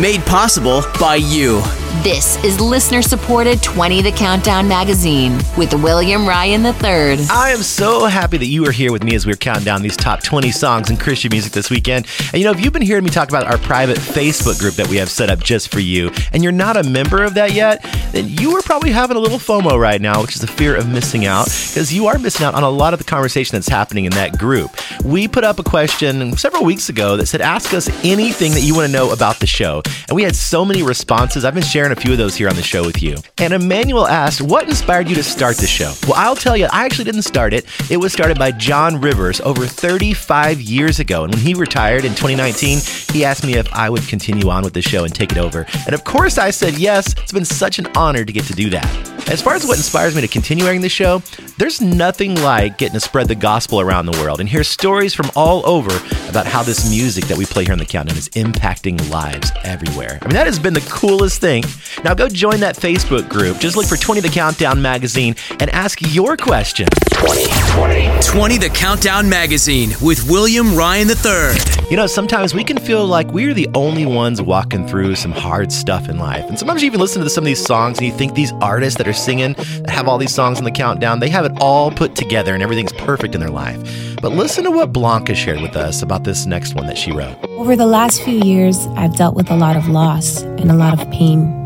Made 0.00 0.20
possible 0.26 0.82
by 1.00 1.16
you. 1.16 1.62
This 2.02 2.42
is 2.44 2.60
listener 2.60 3.02
supported 3.02 3.62
20 3.62 4.02
The 4.02 4.12
Countdown 4.12 4.66
magazine 4.66 5.38
with 5.56 5.72
William 5.74 6.26
Ryan 6.26 6.64
III. 6.64 7.26
I 7.30 7.50
am 7.50 7.62
so 7.62 8.06
happy 8.06 8.36
that 8.38 8.46
you 8.46 8.66
are 8.66 8.72
here 8.72 8.90
with 8.90 9.04
me 9.04 9.14
as 9.14 9.26
we're 9.26 9.36
counting 9.36 9.64
down 9.64 9.82
these 9.82 9.96
top 9.96 10.22
20 10.22 10.50
songs 10.50 10.90
in 10.90 10.96
Christian 10.96 11.30
music 11.30 11.52
this 11.52 11.70
weekend. 11.70 12.06
And 12.32 12.40
you 12.40 12.44
know, 12.44 12.50
if 12.50 12.62
you've 12.62 12.72
been 12.72 12.82
hearing 12.82 13.04
me 13.04 13.10
talk 13.10 13.28
about 13.28 13.46
our 13.46 13.58
private 13.58 13.98
Facebook 13.98 14.58
group 14.58 14.74
that 14.74 14.88
we 14.88 14.96
have 14.96 15.10
set 15.10 15.30
up 15.30 15.40
just 15.40 15.70
for 15.70 15.80
you, 15.80 16.10
and 16.32 16.42
you're 16.42 16.52
not 16.52 16.76
a 16.76 16.82
member 16.82 17.22
of 17.22 17.34
that 17.34 17.52
yet, 17.52 17.82
then 18.12 18.28
you 18.28 18.56
are 18.56 18.62
probably 18.62 18.90
having 18.90 19.16
a 19.16 19.20
little 19.20 19.38
FOMO 19.38 19.78
right 19.78 20.00
now, 20.00 20.22
which 20.22 20.34
is 20.34 20.40
the 20.40 20.46
fear 20.46 20.74
of 20.74 20.88
missing 20.88 21.26
out, 21.26 21.46
because 21.46 21.92
you 21.92 22.06
are 22.06 22.18
missing 22.18 22.44
out 22.44 22.54
on 22.54 22.62
a 22.62 22.70
lot 22.70 22.92
of 22.92 22.98
the 22.98 23.04
conversation 23.04 23.54
that's 23.54 23.68
happening 23.68 24.04
in 24.04 24.12
that 24.12 24.38
group. 24.38 24.70
We 25.04 25.28
put 25.28 25.44
up 25.44 25.58
a 25.58 25.64
question 25.64 26.36
several 26.36 26.64
weeks 26.64 26.88
ago 26.88 27.16
that 27.16 27.26
said, 27.26 27.40
Ask 27.40 27.74
us 27.74 27.88
anything 28.04 28.52
that 28.52 28.62
you 28.62 28.74
want 28.74 28.86
to 28.86 28.92
know 28.92 29.12
about 29.12 29.40
the 29.40 29.46
show. 29.46 29.82
And 30.08 30.16
we 30.16 30.22
had 30.22 30.34
so 30.34 30.64
many 30.64 30.82
responses. 30.82 31.44
I've 31.44 31.54
been 31.54 31.62
sharing 31.62 31.83
a 31.92 31.96
few 31.96 32.12
of 32.12 32.18
those 32.18 32.36
here 32.36 32.48
on 32.48 32.56
the 32.56 32.62
show 32.62 32.84
with 32.84 33.02
you. 33.02 33.16
And 33.38 33.52
Emmanuel 33.52 34.06
asked, 34.06 34.40
What 34.40 34.68
inspired 34.68 35.08
you 35.08 35.14
to 35.16 35.22
start 35.22 35.56
the 35.56 35.66
show? 35.66 35.92
Well, 36.04 36.14
I'll 36.16 36.36
tell 36.36 36.56
you, 36.56 36.66
I 36.66 36.84
actually 36.84 37.04
didn't 37.04 37.22
start 37.22 37.52
it. 37.52 37.66
It 37.90 37.96
was 37.96 38.12
started 38.12 38.38
by 38.38 38.52
John 38.52 39.00
Rivers 39.00 39.40
over 39.40 39.66
35 39.66 40.60
years 40.60 41.00
ago. 41.00 41.24
And 41.24 41.34
when 41.34 41.42
he 41.42 41.54
retired 41.54 42.04
in 42.04 42.12
2019, 42.12 42.78
he 43.12 43.24
asked 43.24 43.44
me 43.44 43.54
if 43.54 43.72
I 43.72 43.90
would 43.90 44.06
continue 44.08 44.48
on 44.50 44.62
with 44.62 44.74
the 44.74 44.82
show 44.82 45.04
and 45.04 45.14
take 45.14 45.32
it 45.32 45.38
over. 45.38 45.66
And 45.86 45.94
of 45.94 46.04
course, 46.04 46.38
I 46.38 46.50
said 46.50 46.78
yes. 46.78 47.12
It's 47.18 47.32
been 47.32 47.44
such 47.44 47.78
an 47.78 47.86
honor 47.96 48.24
to 48.24 48.32
get 48.32 48.44
to 48.44 48.54
do 48.54 48.70
that. 48.70 49.14
As 49.28 49.40
far 49.40 49.54
as 49.54 49.66
what 49.66 49.78
inspires 49.78 50.14
me 50.14 50.20
to 50.20 50.28
continue 50.28 50.66
airing 50.66 50.82
the 50.82 50.88
show, 50.88 51.22
there's 51.56 51.80
nothing 51.80 52.34
like 52.42 52.76
getting 52.76 52.94
to 52.94 53.00
spread 53.00 53.26
the 53.26 53.34
gospel 53.34 53.80
around 53.80 54.06
the 54.06 54.18
world 54.20 54.38
and 54.38 54.48
hear 54.48 54.62
stories 54.62 55.14
from 55.14 55.30
all 55.34 55.66
over 55.66 55.90
about 56.28 56.46
how 56.46 56.62
this 56.62 56.88
music 56.90 57.24
that 57.26 57.38
we 57.38 57.46
play 57.46 57.64
here 57.64 57.72
on 57.72 57.78
the 57.78 57.86
countdown 57.86 58.18
is 58.18 58.28
impacting 58.30 59.10
lives 59.10 59.50
everywhere. 59.64 60.18
I 60.20 60.26
mean, 60.26 60.34
that 60.34 60.46
has 60.46 60.58
been 60.58 60.74
the 60.74 60.86
coolest 60.90 61.40
thing. 61.40 61.64
Now 62.04 62.14
go 62.14 62.28
join 62.28 62.60
that 62.60 62.76
Facebook 62.76 63.28
group. 63.28 63.58
Just 63.58 63.76
look 63.76 63.86
for 63.86 63.96
20 63.96 64.20
The 64.20 64.28
Countdown 64.28 64.80
Magazine 64.80 65.34
and 65.60 65.70
ask 65.70 65.98
your 66.14 66.36
question. 66.36 66.86
20, 67.12 67.44
20. 67.72 68.20
20 68.22 68.58
The 68.58 68.70
Countdown 68.70 69.28
Magazine 69.28 69.90
with 70.02 70.28
William 70.30 70.74
Ryan 70.74 71.08
III. 71.08 71.90
You 71.90 71.96
know, 71.96 72.06
sometimes 72.06 72.54
we 72.54 72.64
can 72.64 72.78
feel 72.78 73.06
like 73.06 73.28
we're 73.28 73.54
the 73.54 73.68
only 73.74 74.06
ones 74.06 74.40
walking 74.40 74.86
through 74.86 75.14
some 75.16 75.32
hard 75.32 75.70
stuff 75.70 76.08
in 76.08 76.18
life. 76.18 76.44
And 76.48 76.58
sometimes 76.58 76.82
you 76.82 76.86
even 76.86 77.00
listen 77.00 77.22
to 77.22 77.30
some 77.30 77.44
of 77.44 77.46
these 77.46 77.64
songs 77.64 77.98
and 77.98 78.06
you 78.06 78.12
think 78.12 78.34
these 78.34 78.52
artists 78.60 78.98
that 78.98 79.06
are 79.06 79.12
singing, 79.12 79.52
that 79.54 79.90
have 79.90 80.08
all 80.08 80.18
these 80.18 80.34
songs 80.34 80.58
in 80.58 80.64
the 80.64 80.70
countdown, 80.70 81.20
they 81.20 81.28
have 81.28 81.44
it 81.44 81.52
all 81.60 81.90
put 81.90 82.14
together 82.14 82.54
and 82.54 82.62
everything's 82.62 82.92
perfect 82.92 83.34
in 83.34 83.40
their 83.40 83.50
life. 83.50 83.78
But 84.20 84.32
listen 84.32 84.64
to 84.64 84.70
what 84.70 84.92
Blanca 84.92 85.34
shared 85.34 85.60
with 85.60 85.76
us 85.76 86.02
about 86.02 86.24
this 86.24 86.46
next 86.46 86.74
one 86.74 86.86
that 86.86 86.98
she 86.98 87.12
wrote. 87.12 87.36
Over 87.50 87.76
the 87.76 87.86
last 87.86 88.22
few 88.22 88.40
years, 88.40 88.86
I've 88.96 89.16
dealt 89.16 89.34
with 89.34 89.50
a 89.50 89.56
lot 89.56 89.76
of 89.76 89.88
loss 89.88 90.42
and 90.42 90.70
a 90.70 90.74
lot 90.74 90.98
of 90.98 91.10
pain. 91.10 91.63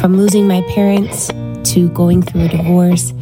From 0.00 0.16
losing 0.16 0.48
my 0.48 0.62
parents 0.62 1.28
to 1.72 1.90
going 1.90 2.22
through 2.22 2.46
a 2.46 2.48
divorce, 2.48 3.12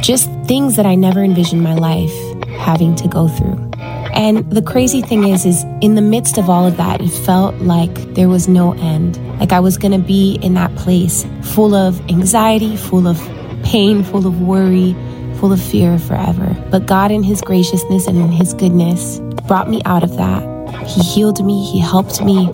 just 0.00 0.30
things 0.46 0.74
that 0.76 0.86
I 0.86 0.94
never 0.94 1.22
envisioned 1.22 1.62
my 1.62 1.74
life 1.74 2.14
having 2.56 2.94
to 2.96 3.08
go 3.08 3.28
through. 3.28 3.70
And 4.14 4.50
the 4.50 4.62
crazy 4.62 5.02
thing 5.02 5.24
is 5.28 5.44
is 5.44 5.64
in 5.82 5.96
the 5.96 6.00
midst 6.00 6.38
of 6.38 6.48
all 6.48 6.66
of 6.66 6.78
that, 6.78 7.02
it 7.02 7.10
felt 7.10 7.56
like 7.56 7.92
there 8.14 8.30
was 8.30 8.48
no 8.48 8.72
end. 8.72 9.18
Like 9.38 9.52
I 9.52 9.60
was 9.60 9.76
going 9.76 9.92
to 9.92 9.98
be 9.98 10.36
in 10.36 10.54
that 10.54 10.74
place 10.76 11.26
full 11.42 11.74
of 11.74 12.00
anxiety, 12.08 12.74
full 12.78 13.06
of 13.06 13.20
pain, 13.62 14.02
full 14.02 14.26
of 14.26 14.40
worry, 14.40 14.96
full 15.34 15.52
of 15.52 15.62
fear 15.62 15.98
forever. 15.98 16.56
But 16.70 16.86
God 16.86 17.10
in 17.10 17.22
his 17.22 17.42
graciousness 17.42 18.06
and 18.06 18.16
in 18.16 18.32
his 18.32 18.54
goodness 18.54 19.20
brought 19.46 19.68
me 19.68 19.82
out 19.84 20.02
of 20.02 20.16
that. 20.16 20.42
He 20.86 21.02
healed 21.02 21.44
me, 21.44 21.70
he 21.70 21.80
helped 21.80 22.24
me. 22.24 22.48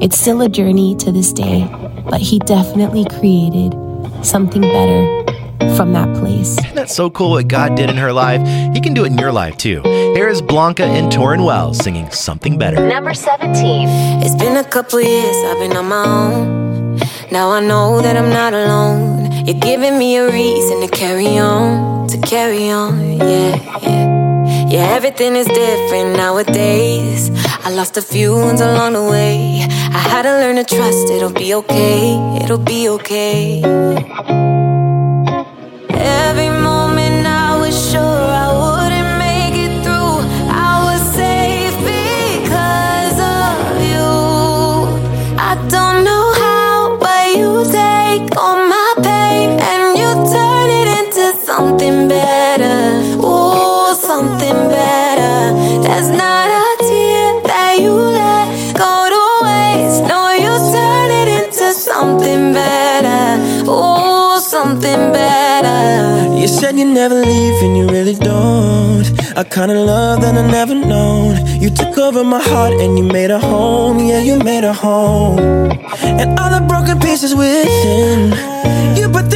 It's 0.00 0.16
still 0.16 0.42
a 0.42 0.48
journey 0.48 0.94
to 0.96 1.10
this 1.10 1.32
day, 1.32 1.66
but 2.08 2.20
he 2.20 2.38
definitely 2.38 3.04
created 3.18 3.74
something 4.24 4.62
better 4.62 5.24
from 5.74 5.92
that 5.92 6.14
place. 6.16 6.56
Isn't 6.58 6.76
that 6.76 6.88
so 6.88 7.10
cool 7.10 7.30
what 7.30 7.48
God 7.48 7.74
did 7.74 7.90
in 7.90 7.96
her 7.96 8.12
life? 8.12 8.40
He 8.74 8.80
can 8.80 8.94
do 8.94 9.04
it 9.04 9.08
in 9.08 9.18
your 9.18 9.32
life 9.32 9.56
too. 9.56 9.82
Here 9.82 10.28
is 10.28 10.40
Blanca 10.40 10.84
and 10.84 11.10
Tauren 11.10 11.44
Wells 11.44 11.78
singing 11.78 12.08
Something 12.12 12.58
Better. 12.58 12.86
Number 12.88 13.12
17. 13.12 13.88
It's 14.22 14.36
been 14.36 14.56
a 14.56 14.62
couple 14.62 15.00
years 15.00 15.36
I've 15.44 15.58
been 15.58 15.76
on 15.76 15.88
my 15.88 16.04
own. 16.04 16.96
Now 17.32 17.50
I 17.50 17.58
know 17.58 18.00
that 18.00 18.16
I'm 18.16 18.30
not 18.30 18.54
alone. 18.54 19.46
You're 19.46 19.58
giving 19.58 19.98
me 19.98 20.16
a 20.16 20.30
reason 20.30 20.80
to 20.80 20.88
carry 20.88 21.38
on, 21.38 22.06
to 22.08 22.18
carry 22.18 22.70
on, 22.70 23.16
yeah, 23.18 23.78
yeah. 23.80 24.27
Yeah, 24.70 24.86
everything 24.94 25.34
is 25.34 25.46
different 25.46 26.14
nowadays. 26.18 27.30
I 27.64 27.70
lost 27.70 27.96
a 27.96 28.02
few 28.02 28.34
ones 28.34 28.60
along 28.60 28.92
the 28.92 29.02
way. 29.02 29.62
I 29.62 29.98
had 29.98 30.22
to 30.24 30.32
learn 30.32 30.56
to 30.56 30.64
trust 30.64 31.08
it'll 31.10 31.32
be 31.32 31.54
okay, 31.54 32.38
it'll 32.42 32.58
be 32.58 32.86
okay. 32.90 33.62
Said 66.58 66.76
you 66.76 66.84
never 66.84 67.14
leave 67.14 67.62
and 67.62 67.76
you 67.76 67.86
really 67.86 68.14
don't. 68.14 69.06
A 69.36 69.44
kind 69.44 69.70
of 69.70 69.78
love 69.78 70.22
that 70.22 70.34
I 70.34 70.44
never 70.50 70.74
known. 70.74 71.46
You 71.62 71.70
took 71.70 71.96
over 71.98 72.24
my 72.24 72.42
heart 72.42 72.72
and 72.80 72.98
you 72.98 73.04
made 73.04 73.30
a 73.30 73.38
home. 73.38 73.98
Yeah, 74.00 74.18
you 74.18 74.38
made 74.40 74.64
a 74.64 74.72
home. 74.72 75.38
And 76.20 76.38
all 76.38 76.50
the 76.50 76.64
broken 76.66 76.98
pieces 76.98 77.32
within, 77.32 78.32
you 78.96 79.08
put 79.08 79.27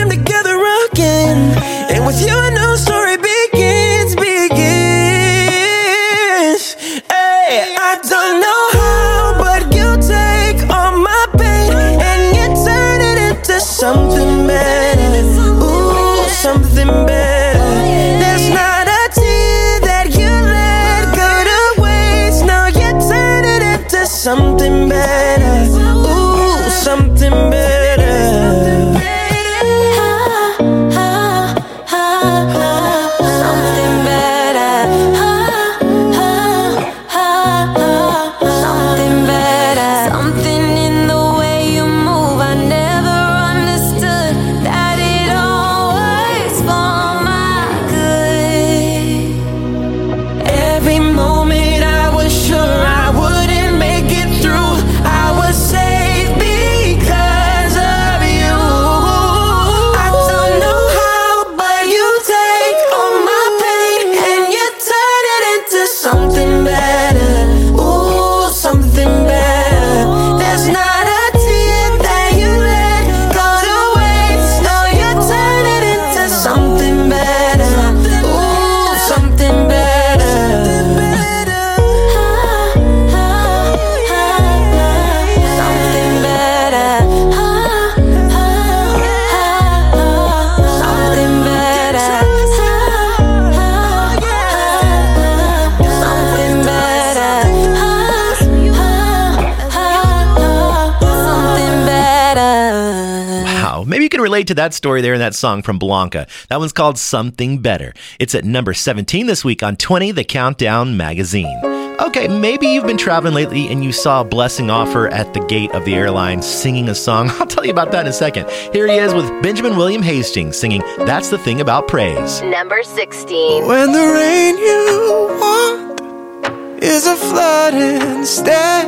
relate 104.43 104.49
to 104.49 104.55
that 104.55 104.75
story 104.75 105.01
there 105.01 105.15
in 105.15 105.21
that 105.21 105.37
song 105.37 105.63
from 105.63 105.79
Blanca. 105.79 106.27
That 106.49 106.59
one's 106.59 106.73
called 106.73 106.99
Something 106.99 107.59
Better. 107.59 107.93
It's 108.19 108.35
at 108.35 108.45
number 108.45 108.75
17 108.75 109.27
this 109.27 109.45
week 109.45 109.63
on 109.63 109.77
20 109.77 110.11
The 110.11 110.25
Countdown 110.25 110.97
Magazine. 110.97 111.61
Okay, 112.01 112.27
maybe 112.27 112.67
you've 112.67 112.87
been 112.87 112.97
traveling 112.97 113.35
lately 113.35 113.69
and 113.69 113.85
you 113.85 113.93
saw 113.93 114.23
a 114.23 114.25
Blessing 114.25 114.67
Offor 114.67 115.13
at 115.13 115.33
the 115.33 115.47
gate 115.47 115.71
of 115.73 115.85
the 115.85 115.95
airline 115.95 116.43
singing 116.43 116.89
a 116.89 116.95
song. 116.95 117.31
I'll 117.39 117.47
tell 117.47 117.65
you 117.65 117.71
about 117.71 117.93
that 117.93 118.01
in 118.01 118.09
a 118.09 118.13
second. 118.13 118.51
Here 118.73 118.89
he 118.89 118.97
is 118.97 119.15
with 119.15 119.29
Benjamin 119.45 119.77
William 119.77 120.03
Hastings 120.03 120.57
singing 120.59 120.83
That's 120.99 121.31
the 121.31 121.39
Thing 121.39 121.61
About 121.61 121.87
Praise. 121.87 122.43
Number 122.43 122.83
16. 122.83 123.69
When 123.69 123.93
the 123.93 124.07
rain 124.19 124.59
you 124.59 125.29
want 125.39 126.83
is 126.83 127.07
a 127.07 127.15
flood 127.15 127.75
instead, 127.75 128.87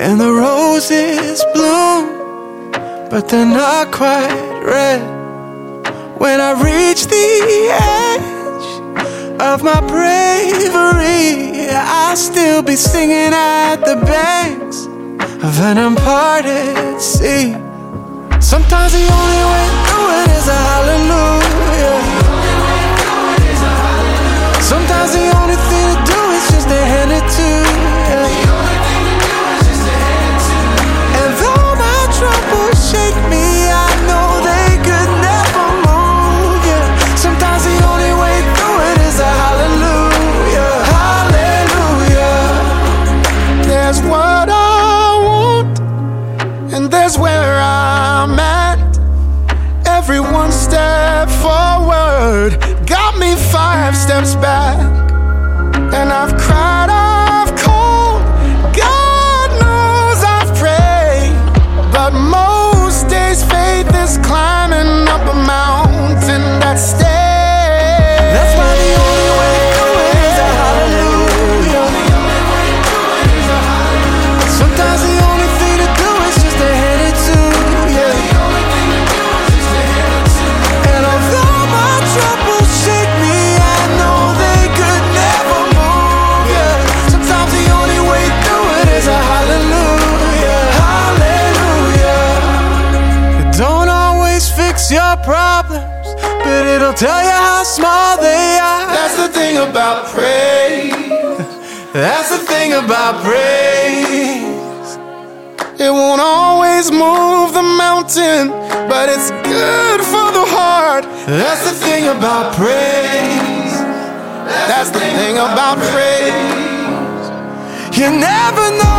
and 0.00 0.18
the 0.18 0.32
roses 0.32 1.44
bloom, 1.52 2.17
but 3.10 3.28
they're 3.28 3.46
not 3.46 3.90
quite 3.90 4.62
red. 4.62 5.00
When 6.18 6.40
I 6.40 6.52
reach 6.52 7.06
the 7.06 7.28
edge 7.72 9.40
of 9.40 9.62
my 9.62 9.80
bravery, 9.80 11.68
I'll 11.70 12.16
still 12.16 12.62
be 12.62 12.76
singing 12.76 13.32
at 13.32 13.76
the 13.76 13.96
banks 14.04 14.86
of 14.86 15.60
an 15.60 15.78
unparted 15.78 17.00
sea. 17.00 17.52
Sometimes 18.40 18.92
the 18.92 19.06
only 19.20 19.44
way 19.52 19.66
through 19.86 20.08
it 20.20 20.30
is 20.38 20.48
tell 96.98 97.22
you 97.22 97.30
how 97.30 97.62
small 97.62 98.16
they 98.16 98.58
are. 98.58 98.86
That's 98.90 99.16
the 99.16 99.28
thing 99.28 99.56
about 99.58 100.06
praise. 100.10 100.90
That's 101.92 102.30
the 102.30 102.38
thing 102.38 102.72
about 102.72 103.22
praise. 103.22 104.98
It 105.78 105.92
won't 105.92 106.20
always 106.20 106.90
move 106.90 107.54
the 107.54 107.62
mountain, 107.62 108.48
but 108.90 109.08
it's 109.08 109.30
good 109.46 110.00
for 110.10 110.28
the 110.38 110.46
heart. 110.50 111.04
That's 111.26 111.62
the 111.70 111.76
thing 111.86 112.08
about 112.08 112.56
praise. 112.56 113.78
That's 114.66 114.90
the 114.90 114.98
thing 114.98 115.36
about 115.36 115.78
praise. 115.94 116.58
You 117.96 118.10
never 118.10 118.64
know 118.82 118.97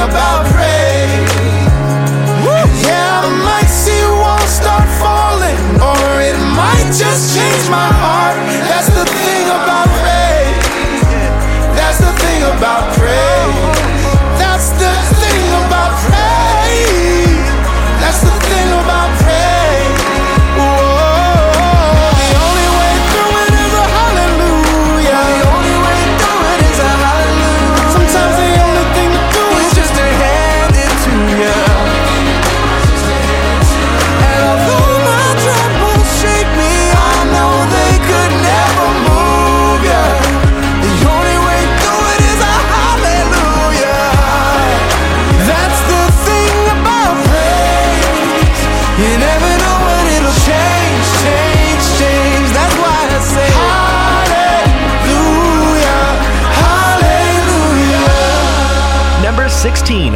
about 0.00 0.46
praise. 0.46 1.28
Yeah, 2.86 3.20
I 3.22 3.30
might 3.44 3.68
see 3.68 4.02
walls 4.20 4.48
start 4.48 4.88
falling, 4.98 5.60
or 5.80 6.20
it 6.20 6.38
might 6.56 6.88
just 6.96 7.36
change 7.36 7.68
my 7.68 7.88
heart. 8.02 8.39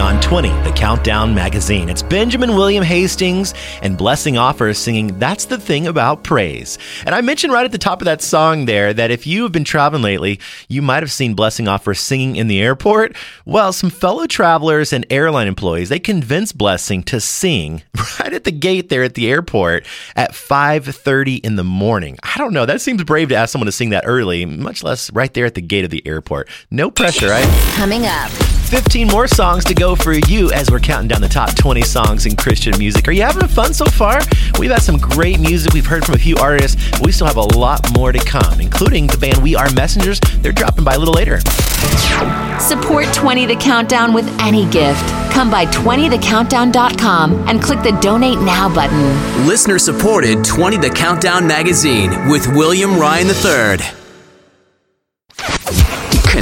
On 0.05 0.21
20, 0.21 0.51
the 0.64 0.73
Countdown 0.77 1.35
Magazine. 1.35 1.88
It's 1.88 2.03
Benjamin 2.03 2.57
William 2.57 2.85
Hastings 2.85 3.55
and 3.81 3.97
Blessing 3.97 4.35
Offor 4.35 4.77
singing 4.77 5.19
That's 5.19 5.47
the 5.47 5.57
Thing 5.57 5.87
About 5.87 6.23
Praise. 6.23 6.77
And 7.07 7.14
I 7.14 7.23
mentioned 7.23 7.55
right 7.55 7.64
at 7.64 7.73
the 7.73 7.79
top 7.79 8.03
of 8.03 8.05
that 8.05 8.21
song 8.21 8.67
there 8.67 8.93
that 8.93 9.11
if 9.11 9.27
you 9.27 9.45
have 9.45 9.53
been 9.53 9.64
traveling 9.64 10.03
lately, 10.03 10.40
you 10.69 10.83
might 10.83 11.03
have 11.03 11.11
seen 11.11 11.33
Blessing 11.33 11.64
Offor 11.64 11.97
singing 11.97 12.37
in 12.37 12.49
the 12.49 12.61
airport. 12.61 13.17
Well, 13.47 13.73
some 13.73 13.88
fellow 13.88 14.27
travelers 14.27 14.93
and 14.93 15.07
airline 15.09 15.49
employees, 15.49 15.88
they 15.88 16.01
convinced 16.01 16.59
Blessing 16.59 17.03
to 17.05 17.19
sing 17.19 17.83
right 18.21 18.35
at 18.35 18.45
the 18.45 18.53
gate 18.53 18.90
there 18.90 19.05
at 19.05 19.14
the 19.14 19.31
airport 19.31 19.87
at 20.17 20.33
5:30 20.33 21.43
in 21.43 21.57
the 21.57 21.64
morning. 21.64 22.19
I 22.23 22.37
don't 22.37 22.53
know, 22.53 22.67
that 22.67 22.83
seems 22.83 23.03
brave 23.05 23.31
to 23.31 23.37
ask 23.37 23.53
someone 23.53 23.67
to 23.67 23.73
sing 23.73 23.88
that 23.88 24.05
early, 24.07 24.45
much 24.45 24.83
less 24.83 25.11
right 25.14 25.33
there 25.33 25.47
at 25.47 25.55
the 25.55 25.62
gate 25.62 25.87
of 25.87 25.90
the 25.90 26.07
airport. 26.07 26.51
No 26.71 26.90
pressure, 26.90 27.29
right? 27.29 27.49
Coming 27.75 28.05
up. 28.05 28.54
15 28.64 29.09
more 29.09 29.27
songs 29.27 29.64
to 29.64 29.74
go 29.74 29.94
for 29.94 30.14
you 30.14 30.50
as 30.53 30.70
we're 30.70 30.81
counting 30.81 31.09
down 31.09 31.20
the 31.20 31.29
top 31.29 31.55
20 31.55 31.83
songs 31.83 32.27
in 32.27 32.35
Christian 32.35 32.77
music. 32.79 33.07
Are 33.07 33.12
you 33.12 33.22
having 33.22 33.46
fun 33.46 33.74
so 33.74 33.85
far? 33.85 34.20
We've 34.59 34.70
had 34.70 34.83
some 34.83 34.96
great 34.98 35.38
music. 35.38 35.72
We've 35.72 35.87
heard 35.87 36.05
from 36.05 36.14
a 36.14 36.18
few 36.18 36.37
artists. 36.37 36.90
But 36.92 37.03
we 37.03 37.12
still 37.12 37.27
have 37.27 37.37
a 37.37 37.42
lot 37.42 37.94
more 37.96 38.11
to 38.11 38.18
come, 38.18 38.61
including 38.61 39.07
the 39.07 39.18
band 39.18 39.42
We 39.42 39.55
Are 39.55 39.70
Messengers. 39.74 40.18
They're 40.38 40.53
dropping 40.53 40.85
by 40.85 40.94
a 40.94 40.98
little 40.98 41.14
later. 41.14 41.40
Support 42.61 43.12
20 43.12 43.46
The 43.46 43.57
Countdown 43.57 44.12
with 44.14 44.27
any 44.40 44.68
gift. 44.70 45.07
Come 45.33 45.50
by 45.50 45.66
20thecountdown.com 45.66 47.48
and 47.48 47.62
click 47.62 47.83
the 47.83 47.92
Donate 48.00 48.38
Now 48.40 48.72
button. 48.74 49.46
Listener 49.46 49.79
supported 49.79 50.44
20 50.44 50.79
The 50.79 50.90
Countdown 50.90 51.46
Magazine 51.46 52.29
with 52.29 52.46
William 52.48 52.98
Ryan 52.98 53.29
III. 53.29 53.85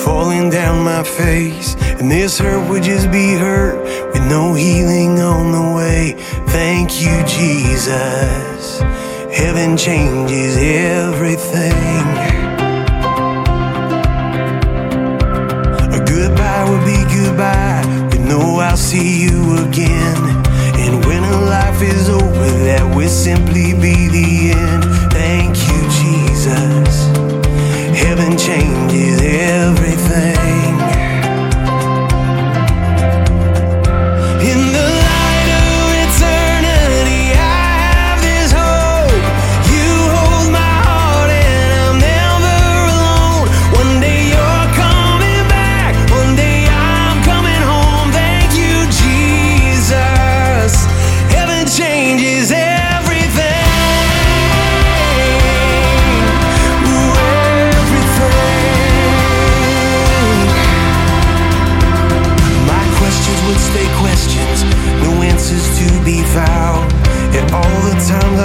falling 0.05 0.49
down 0.49 0.83
my 0.83 1.03
face, 1.03 1.75
and 1.99 2.09
this 2.09 2.39
hurt 2.39 2.69
would 2.69 2.83
just 2.83 3.11
be 3.11 3.33
hurt 3.33 3.83
with 4.13 4.23
no 4.27 4.53
healing 4.53 5.19
on 5.19 5.51
the 5.51 5.75
way. 5.75 6.13
Thank 6.47 7.01
you, 7.01 7.23
Jesus. 7.25 8.81
Heaven 9.33 9.75
changes 9.75 10.57
everything. 10.57 11.73
A 15.91 15.99
goodbye 16.05 16.65
would 16.69 16.85
be 16.85 17.03
goodbye 17.13 17.83
with 18.11 18.21
no 18.27 18.59
I'll 18.59 18.77
see 18.77 19.23
you 19.23 19.57
again. 19.67 20.21
And 20.83 21.03
when 21.05 21.23
a 21.23 21.41
life 21.41 21.81
is 21.81 22.09
over, 22.09 22.49
that 22.67 22.95
will 22.95 23.09
simply 23.09 23.73
be 23.73 24.07
the 24.07 24.51
end. 24.51 24.83
Thank 25.11 25.57
you, 25.67 25.81
Jesus. 25.99 27.07
Heaven 27.97 28.37
changes 28.37 29.19
everything. 29.21 30.72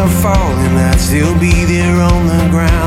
I've 0.09 0.25
I'd 0.79 1.01
still 1.01 1.39
be 1.39 1.65
there 1.65 2.01
on 2.01 2.27
the 2.27 2.49
ground. 2.51 2.78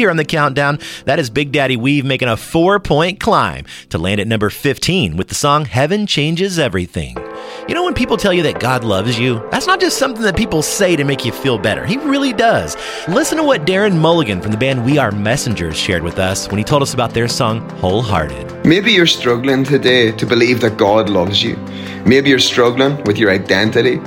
Here 0.00 0.10
on 0.10 0.16
the 0.16 0.24
countdown, 0.24 0.78
that 1.04 1.18
is 1.18 1.28
Big 1.28 1.52
Daddy 1.52 1.76
Weave 1.76 2.06
making 2.06 2.28
a 2.28 2.36
four 2.38 2.80
point 2.80 3.20
climb 3.20 3.66
to 3.90 3.98
land 3.98 4.18
at 4.18 4.26
number 4.26 4.48
15 4.48 5.18
with 5.18 5.28
the 5.28 5.34
song 5.34 5.66
Heaven 5.66 6.06
Changes 6.06 6.58
Everything. 6.58 7.18
You 7.68 7.74
know, 7.74 7.84
when 7.84 7.92
people 7.92 8.16
tell 8.16 8.32
you 8.32 8.42
that 8.44 8.60
God 8.60 8.82
loves 8.82 9.18
you, 9.18 9.46
that's 9.50 9.66
not 9.66 9.78
just 9.78 9.98
something 9.98 10.22
that 10.22 10.38
people 10.38 10.62
say 10.62 10.96
to 10.96 11.04
make 11.04 11.26
you 11.26 11.32
feel 11.32 11.58
better. 11.58 11.84
He 11.84 11.98
really 11.98 12.32
does. 12.32 12.78
Listen 13.08 13.36
to 13.36 13.44
what 13.44 13.66
Darren 13.66 13.98
Mulligan 13.98 14.40
from 14.40 14.52
the 14.52 14.56
band 14.56 14.86
We 14.86 14.96
Are 14.96 15.12
Messengers 15.12 15.76
shared 15.76 16.02
with 16.02 16.18
us 16.18 16.48
when 16.48 16.56
he 16.56 16.64
told 16.64 16.80
us 16.80 16.94
about 16.94 17.12
their 17.12 17.28
song 17.28 17.68
Wholehearted. 17.80 18.64
Maybe 18.64 18.92
you're 18.92 19.06
struggling 19.06 19.64
today 19.64 20.12
to 20.12 20.24
believe 20.24 20.62
that 20.62 20.78
God 20.78 21.10
loves 21.10 21.42
you. 21.42 21.56
Maybe 22.06 22.30
you're 22.30 22.38
struggling 22.38 23.04
with 23.04 23.18
your 23.18 23.30
identity. 23.30 23.98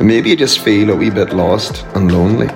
Maybe 0.00 0.30
you 0.30 0.36
just 0.36 0.58
feel 0.58 0.90
a 0.90 0.96
wee 0.96 1.10
bit 1.10 1.32
lost 1.32 1.84
and 1.94 2.10
lonely. 2.10 2.48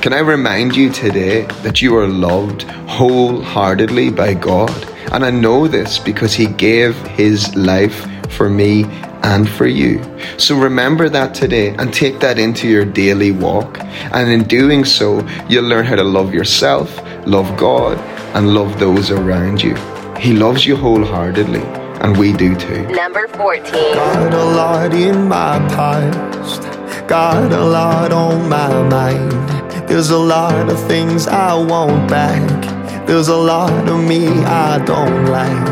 Can 0.00 0.12
I 0.12 0.20
remind 0.20 0.76
you 0.76 0.90
today 0.90 1.42
that 1.62 1.82
you 1.82 1.96
are 1.96 2.06
loved 2.06 2.62
wholeheartedly 2.62 4.10
by 4.10 4.34
God? 4.34 4.70
And 5.12 5.24
I 5.24 5.30
know 5.30 5.66
this 5.66 5.98
because 5.98 6.34
He 6.34 6.46
gave 6.46 6.94
His 7.08 7.54
life 7.56 8.06
for 8.30 8.48
me 8.48 8.84
and 9.22 9.48
for 9.48 9.66
you. 9.66 10.00
So 10.38 10.56
remember 10.56 11.08
that 11.08 11.34
today 11.34 11.74
and 11.76 11.92
take 11.92 12.20
that 12.20 12.38
into 12.38 12.68
your 12.68 12.84
daily 12.84 13.32
walk. 13.32 13.80
And 14.12 14.30
in 14.30 14.44
doing 14.44 14.84
so, 14.84 15.26
you'll 15.48 15.64
learn 15.64 15.84
how 15.84 15.96
to 15.96 16.04
love 16.04 16.32
yourself, 16.32 16.96
love 17.26 17.56
God, 17.56 17.98
and 18.36 18.54
love 18.54 18.78
those 18.78 19.10
around 19.10 19.62
you. 19.62 19.74
He 20.16 20.32
loves 20.32 20.66
you 20.66 20.76
wholeheartedly, 20.76 21.62
and 22.02 22.16
we 22.16 22.32
do 22.32 22.54
too. 22.54 22.86
Number 22.88 23.26
14. 23.28 23.72
Got 23.72 24.32
a 24.32 24.44
lot 24.44 24.94
in 24.94 25.28
my 25.28 25.58
past, 25.70 26.62
got 27.08 27.52
a 27.52 27.64
lot 27.64 28.12
on 28.12 28.48
my 28.48 28.88
mind. 28.88 29.57
There's 29.88 30.10
a 30.10 30.18
lot 30.18 30.68
of 30.68 30.78
things 30.86 31.26
I 31.26 31.54
want 31.54 32.10
back. 32.10 33.06
There's 33.06 33.28
a 33.28 33.36
lot 33.36 33.88
of 33.88 34.04
me 34.04 34.28
I 34.44 34.78
don't 34.84 35.24
like. 35.26 35.64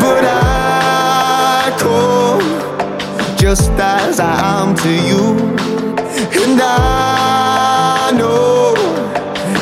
But 0.00 0.24
I 0.26 1.76
come 1.78 3.36
just 3.36 3.70
as 3.72 4.18
I 4.18 4.34
am 4.60 4.74
to 4.76 4.90
you. 5.08 5.24
And 6.42 6.58
I 6.58 8.12
know 8.16 8.74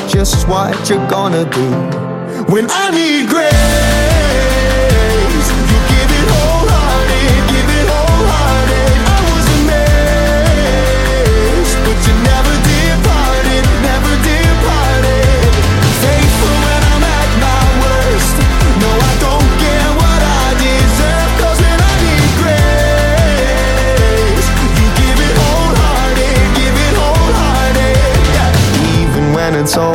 just 0.08 0.46
what 0.46 0.88
you're 0.88 1.08
gonna 1.08 1.44
do 1.50 1.68
when 2.52 2.68
I 2.70 2.90
need 2.92 3.28
grace. 3.28 3.91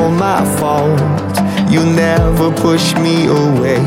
All 0.08 0.13
my 0.13 0.46
fault, 0.58 1.00
you 1.70 1.84
never 1.84 2.52
push 2.52 2.96
me 2.96 3.28
away. 3.28 3.84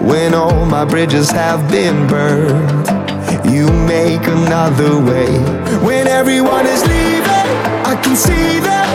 When 0.00 0.34
all 0.34 0.66
my 0.66 0.84
bridges 0.84 1.30
have 1.30 1.70
been 1.70 2.08
burned, 2.08 2.86
you 3.54 3.68
make 3.86 4.26
another 4.26 5.00
way. 5.00 5.30
When 5.86 6.08
everyone 6.08 6.66
is 6.66 6.82
leaving, 6.82 7.48
I 7.92 7.94
can 8.02 8.16
see 8.16 8.58
that 8.68 8.88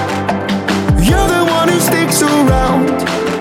you're 1.08 1.30
the 1.38 1.46
one 1.58 1.70
who 1.70 1.80
sticks 1.80 2.22
around. 2.22 2.90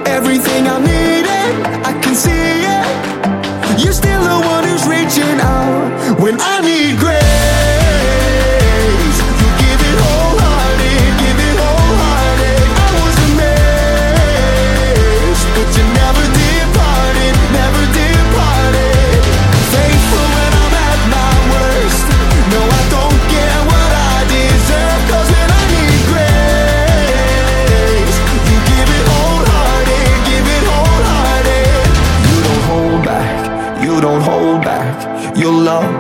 Everything 0.07 0.69
I 0.69 0.79
needed, 0.79 1.67
I 1.91 1.93
can 2.01 2.15
see 2.15 2.47
it. 2.77 3.83
You're 3.83 3.99
still 4.05 4.23
the 4.23 4.47
one 4.47 4.65
who's 4.65 4.87
reaching 4.87 5.39
out 5.41 6.21
when 6.21 6.37
I 6.41 6.61
need 6.61 6.99
grace. 7.01 7.76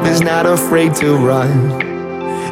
Is 0.07 0.21
not 0.21 0.47
afraid 0.47 0.95
to 0.95 1.16
run. 1.16 1.51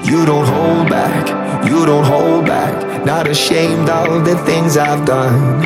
You 0.05 0.27
don't 0.27 0.47
hold 0.47 0.89
back. 0.89 1.25
You 1.67 1.87
don't 1.87 2.05
hold 2.05 2.47
back. 2.47 3.05
Not 3.07 3.29
ashamed 3.29 3.89
of 3.89 4.25
the 4.25 4.37
things 4.45 4.77
I've 4.77 5.05
done. 5.07 5.63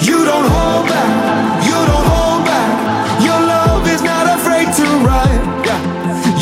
You 0.00 0.24
don't 0.24 0.48
hold 0.56 0.86
back. 0.88 1.64
You 1.66 1.78
don't 1.90 2.06
hold 2.14 2.44
back. 2.44 2.72
Your 3.26 3.40
love 3.54 3.86
is 3.88 4.02
not 4.02 4.26
afraid 4.38 4.68
to 4.80 4.86
run. 5.10 5.32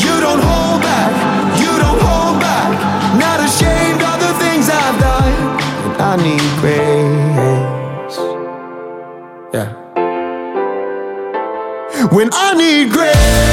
You 0.03 0.15
don't 0.25 0.43
hold 0.49 0.81
back. 0.81 1.11
You 1.59 1.73
don't 1.83 2.01
hold 2.09 2.39
back. 2.39 2.69
Not 3.17 3.39
ashamed 3.47 4.01
of 4.11 4.17
the 4.25 4.33
things 4.43 4.69
I've 4.69 4.99
done. 4.99 5.33
And 5.85 6.01
I 6.11 6.13
need 6.27 6.47
grace. 6.61 8.17
Yeah. 9.55 9.69
When 12.15 12.29
I 12.31 12.53
need 12.53 12.91
grace, 12.91 13.46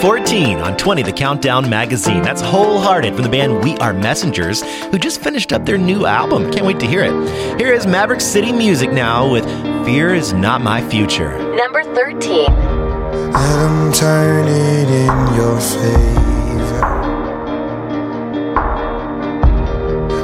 14 0.00 0.60
on 0.60 0.78
20 0.78 1.02
The 1.02 1.12
Countdown 1.12 1.68
magazine. 1.68 2.22
That's 2.22 2.40
Wholehearted 2.40 3.12
from 3.12 3.22
the 3.22 3.28
band 3.28 3.62
We 3.62 3.76
Are 3.76 3.92
Messengers, 3.92 4.62
who 4.84 4.98
just 4.98 5.20
finished 5.20 5.52
up 5.52 5.66
their 5.66 5.76
new 5.76 6.06
album. 6.06 6.50
Can't 6.50 6.64
wait 6.64 6.80
to 6.80 6.86
hear 6.86 7.02
it. 7.04 7.60
Here 7.60 7.74
is 7.74 7.86
Maverick 7.86 8.22
City 8.22 8.50
Music 8.50 8.90
now 8.92 9.30
with 9.30 9.44
Fear 9.84 10.14
is 10.14 10.32
Not 10.32 10.62
My 10.62 10.80
Future. 10.88 11.36
Number 11.54 11.84
13. 11.84 12.46
I'm 12.48 13.92
turning 13.92 14.88
in 14.88 15.34
your 15.36 15.60
favor. 15.60 16.80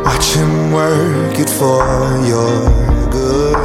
Watch 0.05 0.33
him 0.33 0.73
work 0.73 1.39
it 1.39 1.51
for 1.51 1.85
your 2.25 2.65
good. 3.11 3.57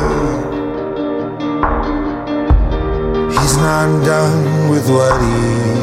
He's 3.31 3.55
not 3.55 4.03
done 4.03 4.69
with 4.69 4.89
what 4.89 5.21
he 5.21 5.80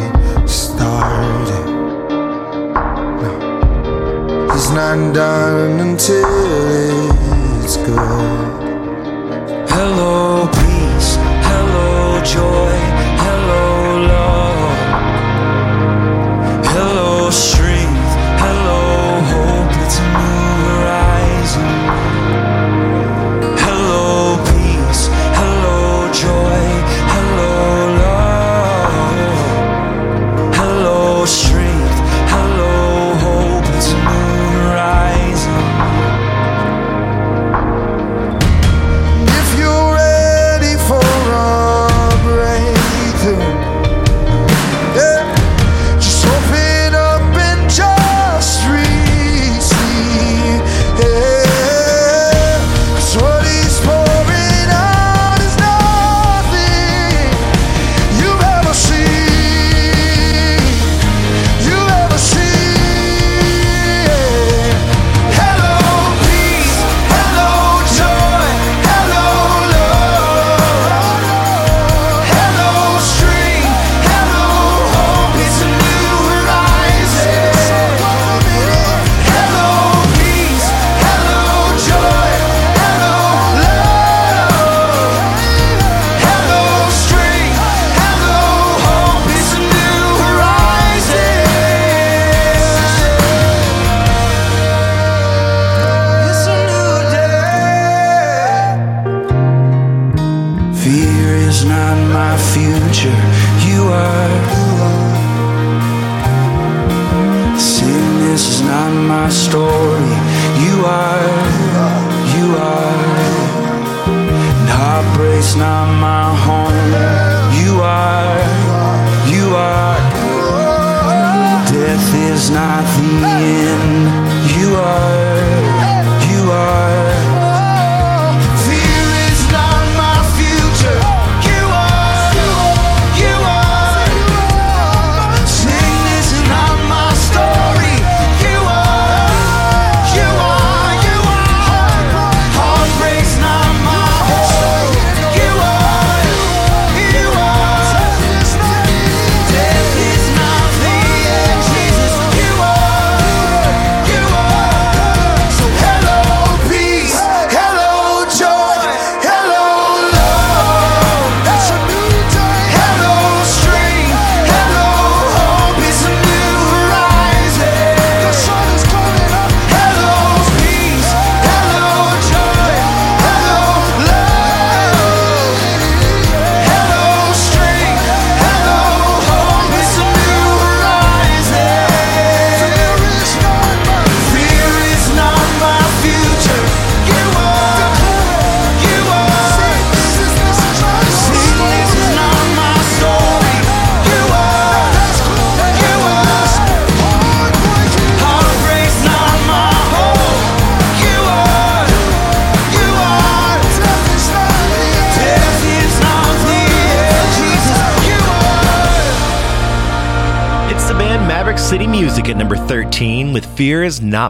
started. 0.48 1.66
He's 4.52 4.70
not 4.70 5.14
done 5.14 5.80
until 5.80 6.24
it's 7.62 7.76
good. 7.76 8.58
Hello, 9.68 10.48
peace. 10.48 11.16
Hello, 11.46 12.20
joy. 12.24 12.97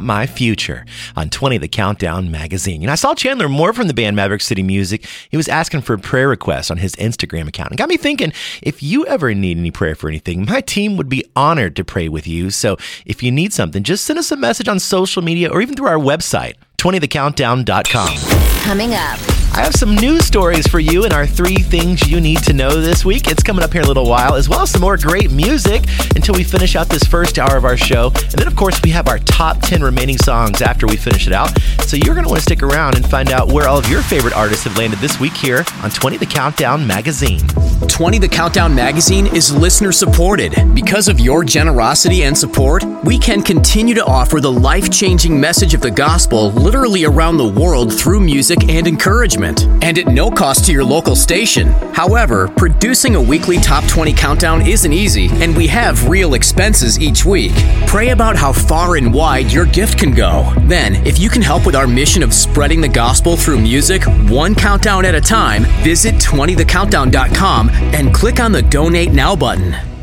My 0.03 0.27
Future 0.27 0.85
on 1.17 1.31
20 1.31 1.59
The 1.59 1.69
Countdown 1.69 2.31
magazine. 2.31 2.83
And 2.83 2.91
I 2.91 2.95
saw 2.95 3.15
Chandler 3.15 3.49
Moore 3.49 3.73
from 3.73 3.89
the 3.89 3.95
band 3.95 4.17
Maverick 4.17 4.41
City 4.41 4.63
Music. 4.63 5.07
He 5.31 5.37
was 5.37 5.49
asking 5.49 5.83
for 5.83 5.95
a 5.95 5.99
prayer 5.99 6.29
request 6.29 6.71
on 6.71 6.79
his 6.79 6.95
Instagram 6.97 7.49
account. 7.49 7.71
And 7.71 7.79
got 7.79 7.89
me 7.89 7.97
thinking, 7.97 8.33
if 8.63 8.83
you 8.83 9.07
ever 9.07 9.35
need 9.35 9.59
any 9.59 9.71
prayer 9.71 9.95
for 9.95 10.09
anything, 10.09 10.45
my 10.47 10.61
team 10.61 10.97
would 10.97 11.09
be 11.09 11.25
honored 11.37 11.77
to 11.77 11.85
pray 11.85 12.09
with 12.09 12.27
you. 12.27 12.51
So 12.51 12.77
if 13.07 13.23
you 13.23 13.31
need 13.31 13.53
something, 13.53 13.83
just 13.83 14.05
send 14.05 14.19
us 14.19 14.31
a 14.31 14.37
message 14.37 14.69
on 14.69 14.79
social 14.79 15.23
media 15.23 15.51
or 15.51 15.61
even 15.61 15.75
through 15.75 15.89
our 15.89 15.99
website, 15.99 16.55
20thecountdown.com. 16.79 18.63
Coming 18.63 18.95
up. 18.95 19.28
I 19.59 19.63
have 19.63 19.75
some 19.75 19.97
news 19.97 20.25
stories 20.25 20.69
for 20.69 20.79
you 20.79 21.05
in 21.05 21.13
our 21.13 21.27
three 21.27 21.57
things 21.57 22.09
you 22.09 22.21
need 22.21 22.45
to 22.45 22.53
know 22.53 22.81
this 22.81 23.05
week. 23.05 23.27
It's 23.27 23.43
coming 23.43 23.65
up 23.65 23.73
here 23.73 23.81
in 23.81 23.87
a 23.87 23.89
little 23.89 24.09
while, 24.09 24.37
as 24.37 24.49
well 24.49 24.61
as 24.61 24.71
some 24.71 24.81
more 24.81 24.97
great 24.97 25.33
music 25.33 25.83
until 26.15 26.37
we 26.37 26.45
finish 26.45 26.77
out 26.77 26.89
this 26.89 27.03
first 27.03 27.41
hour 27.41 27.57
of 27.57 27.65
our 27.65 27.77
show. 27.77 28.13
And 28.15 28.35
then, 28.35 28.47
of 28.47 28.55
course, 28.55 28.81
we 28.85 28.91
have 28.91 29.09
our 29.09 29.19
top 29.19 29.61
10 29.63 29.83
remaining 29.83 30.17
songs 30.19 30.63
after 30.63 30.87
we 30.87 30.97
finish 30.97 31.27
it 31.27 31.33
out. 31.33 31.61
So 31.83 31.97
you're 31.97 32.15
going 32.15 32.23
to 32.23 32.29
want 32.29 32.39
to 32.39 32.43
stick 32.45 32.63
around 32.63 32.95
and 32.95 33.11
find 33.11 33.33
out 33.33 33.49
where 33.49 33.67
all 33.67 33.79
of 33.79 33.91
your 33.91 34.01
favorite 34.01 34.33
artists 34.33 34.63
have 34.63 34.79
landed 34.79 35.01
this 35.01 35.19
week 35.19 35.35
here 35.35 35.65
on 35.83 35.91
20 35.91 36.19
The 36.19 36.27
Countdown 36.27 36.87
magazine. 36.87 37.41
20 37.89 38.21
The 38.21 38.29
Countdown 38.29 38.77
magazine 38.77 39.27
is 39.27 39.53
listener 39.53 39.91
supported. 39.91 40.55
Because 40.73 41.09
of 41.09 41.19
your 41.19 41.43
generosity 41.43 42.23
and 42.23 42.39
support, 42.39 42.85
we 43.03 43.19
can 43.19 43.43
continue 43.43 43.97
to 43.97 44.05
offer 44.05 44.41
the 44.41 44.53
life 44.53 44.89
changing 44.89 45.41
message 45.41 45.75
of 45.75 45.81
the 45.81 45.91
gospel 45.91 46.53
literally 46.53 47.05
around 47.05 47.39
the 47.39 47.49
world 47.49 47.93
through 47.93 48.21
music 48.21 48.69
and 48.69 48.87
encouragement 48.87 49.48
and 49.57 49.99
at 49.99 50.07
no 50.09 50.31
cost 50.31 50.65
to 50.67 50.73
your 50.73 50.85
local 50.85 51.17
station. 51.17 51.69
However, 51.95 52.49
producing 52.49 53.15
a 53.15 53.23
weekly 53.23 53.59
top 53.59 53.85
20 53.89 54.13
countdown 54.13 54.67
isn't 54.67 54.93
easy, 54.93 55.29
and 55.43 55.57
we 55.57 55.67
have 55.69 56.09
real 56.09 56.35
expenses 56.35 56.99
each 56.99 57.25
week. 57.25 57.53
Pray 57.87 58.11
about 58.11 58.37
how 58.37 58.53
far 58.53 58.97
and 58.97 59.13
wide 59.13 59.51
your 59.53 59.67
gift 59.67 59.99
can 59.99 60.13
go. 60.13 60.53
Then, 60.63 60.97
if 61.07 61.19
you 61.19 61.31
can 61.31 61.43
help 61.43 61.67
with 61.67 61.75
our 61.75 61.87
mission 61.87 62.23
of 62.23 62.35
spreading 62.35 62.81
the 62.81 62.89
gospel 62.89 63.37
through 63.37 63.61
music, 63.61 64.03
one 64.29 64.55
countdown 64.55 65.05
at 65.05 65.15
a 65.15 65.21
time, 65.21 65.65
visit 65.83 66.15
20thecountdown.com 66.17 67.71
and 67.71 68.15
click 68.15 68.41
on 68.41 68.53
the 68.53 68.63
Donate 68.63 69.13
Now 69.13 69.35
button. 69.35 69.98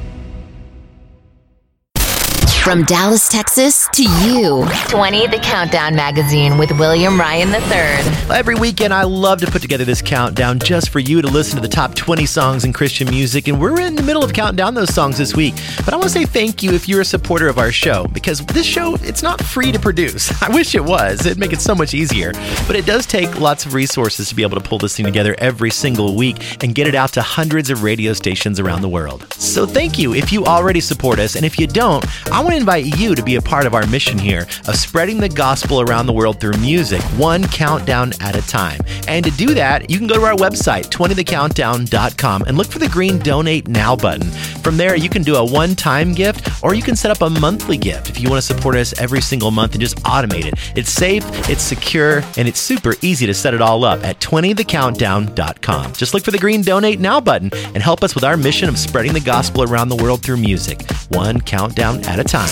From 2.65 2.81
Dallas, 2.85 3.29
Texas 3.29 3.87
to 3.93 4.01
you. 4.01 4.65
20 4.87 5.27
The 5.27 5.37
Countdown 5.37 5.95
magazine 5.95 6.57
with 6.57 6.71
William 6.79 7.19
Ryan 7.19 7.49
III. 7.49 8.35
Every 8.35 8.55
weekend, 8.55 8.91
I 8.91 9.03
love 9.03 9.39
to 9.41 9.51
put 9.51 9.61
together 9.61 9.85
this 9.85 10.01
countdown 10.01 10.57
just 10.57 10.89
for 10.89 10.97
you 10.97 11.21
to 11.21 11.27
listen 11.27 11.57
to 11.57 11.61
the 11.61 11.71
top 11.71 11.93
20 11.93 12.25
songs 12.25 12.65
in 12.65 12.73
Christian 12.73 13.07
music. 13.07 13.47
And 13.47 13.61
we're 13.61 13.79
in 13.81 13.95
the 13.95 14.01
middle 14.01 14.23
of 14.23 14.33
counting 14.33 14.55
down 14.55 14.73
those 14.73 14.91
songs 14.91 15.15
this 15.15 15.35
week. 15.35 15.53
But 15.85 15.93
I 15.93 15.97
want 15.97 16.05
to 16.05 16.09
say 16.09 16.25
thank 16.25 16.63
you 16.63 16.73
if 16.73 16.89
you're 16.89 17.01
a 17.01 17.05
supporter 17.05 17.47
of 17.47 17.59
our 17.59 17.71
show 17.71 18.07
because 18.07 18.43
this 18.47 18.65
show, 18.65 18.95
it's 18.95 19.21
not 19.21 19.43
free 19.43 19.71
to 19.71 19.77
produce. 19.77 20.31
I 20.41 20.49
wish 20.49 20.73
it 20.73 20.83
was. 20.83 21.23
It'd 21.23 21.37
make 21.37 21.53
it 21.53 21.61
so 21.61 21.75
much 21.75 21.93
easier. 21.93 22.31
But 22.65 22.75
it 22.75 22.87
does 22.87 23.05
take 23.05 23.39
lots 23.39 23.67
of 23.67 23.75
resources 23.75 24.29
to 24.29 24.35
be 24.35 24.41
able 24.41 24.59
to 24.59 24.67
pull 24.67 24.79
this 24.79 24.97
thing 24.97 25.05
together 25.05 25.35
every 25.37 25.69
single 25.69 26.15
week 26.15 26.63
and 26.63 26.73
get 26.73 26.87
it 26.87 26.95
out 26.95 27.13
to 27.13 27.21
hundreds 27.21 27.69
of 27.69 27.83
radio 27.83 28.13
stations 28.13 28.59
around 28.59 28.81
the 28.81 28.89
world. 28.89 29.31
So 29.33 29.67
thank 29.67 29.99
you 29.99 30.15
if 30.15 30.33
you 30.33 30.45
already 30.45 30.79
support 30.79 31.19
us. 31.19 31.35
And 31.35 31.45
if 31.45 31.59
you 31.59 31.67
don't, 31.67 32.03
I 32.31 32.41
want 32.41 32.54
invite 32.55 32.99
you 32.99 33.15
to 33.15 33.23
be 33.23 33.35
a 33.35 33.41
part 33.41 33.65
of 33.65 33.73
our 33.73 33.85
mission 33.87 34.17
here 34.17 34.47
of 34.67 34.75
spreading 34.75 35.17
the 35.19 35.29
gospel 35.29 35.81
around 35.81 36.05
the 36.05 36.13
world 36.13 36.39
through 36.39 36.57
music, 36.57 37.01
one 37.17 37.47
countdown 37.47 38.13
at 38.21 38.35
a 38.35 38.41
time. 38.47 38.79
And 39.07 39.23
to 39.25 39.31
do 39.31 39.53
that, 39.53 39.89
you 39.89 39.97
can 39.97 40.07
go 40.07 40.15
to 40.15 40.23
our 40.23 40.35
website, 40.35 40.89
20thecountdown.com, 40.89 42.43
and 42.43 42.57
look 42.57 42.67
for 42.67 42.79
the 42.79 42.89
green 42.89 43.19
Donate 43.19 43.67
Now 43.67 43.95
button. 43.95 44.29
From 44.63 44.77
there, 44.77 44.95
you 44.95 45.09
can 45.09 45.21
do 45.21 45.35
a 45.35 45.45
one 45.45 45.75
time 45.75 46.13
gift 46.13 46.63
or 46.63 46.73
you 46.73 46.81
can 46.81 46.95
set 46.95 47.11
up 47.11 47.21
a 47.21 47.29
monthly 47.29 47.77
gift 47.77 48.09
if 48.09 48.19
you 48.19 48.29
want 48.29 48.41
to 48.41 48.53
support 48.53 48.75
us 48.75 48.99
every 48.99 49.21
single 49.21 49.51
month 49.51 49.73
and 49.73 49.81
just 49.81 49.97
automate 50.03 50.45
it. 50.45 50.53
It's 50.75 50.89
safe, 50.89 51.23
it's 51.49 51.61
secure, 51.61 52.23
and 52.37 52.47
it's 52.47 52.59
super 52.59 52.95
easy 53.01 53.25
to 53.27 53.33
set 53.33 53.53
it 53.53 53.61
all 53.61 53.83
up 53.83 54.03
at 54.03 54.19
20thecountdown.com. 54.19 55.93
Just 55.93 56.13
look 56.13 56.23
for 56.23 56.31
the 56.31 56.39
green 56.39 56.61
Donate 56.61 56.99
Now 56.99 57.19
button 57.21 57.51
and 57.53 57.77
help 57.77 58.03
us 58.03 58.15
with 58.15 58.23
our 58.23 58.37
mission 58.37 58.69
of 58.69 58.77
spreading 58.77 59.13
the 59.13 59.19
gospel 59.19 59.63
around 59.63 59.89
the 59.89 59.95
world 59.95 60.21
through 60.21 60.37
music, 60.37 60.89
one 61.09 61.41
countdown 61.41 62.03
at 62.05 62.19
a 62.19 62.23
time. 62.23 62.44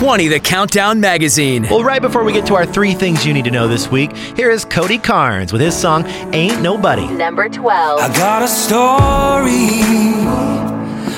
20 0.00 0.28
The 0.28 0.40
Countdown 0.40 0.98
magazine. 1.00 1.64
Well, 1.64 1.84
right 1.84 2.00
before 2.00 2.24
we 2.24 2.32
get 2.32 2.46
to 2.46 2.54
our 2.54 2.64
three 2.64 2.94
things 2.94 3.26
you 3.26 3.34
need 3.34 3.44
to 3.44 3.50
know 3.50 3.68
this 3.68 3.90
week, 3.90 4.16
here 4.16 4.50
is 4.50 4.64
Cody 4.64 4.96
Carnes 4.96 5.52
with 5.52 5.60
his 5.60 5.76
song 5.76 6.06
Ain't 6.32 6.62
Nobody. 6.62 7.06
Number 7.06 7.48
12. 7.48 8.00
I 8.00 8.08
got 8.16 8.42
a 8.42 8.48
story 8.48 9.80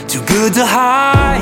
too 0.09 0.21
good 0.27 0.53
to 0.55 0.67
hide. 0.67 1.41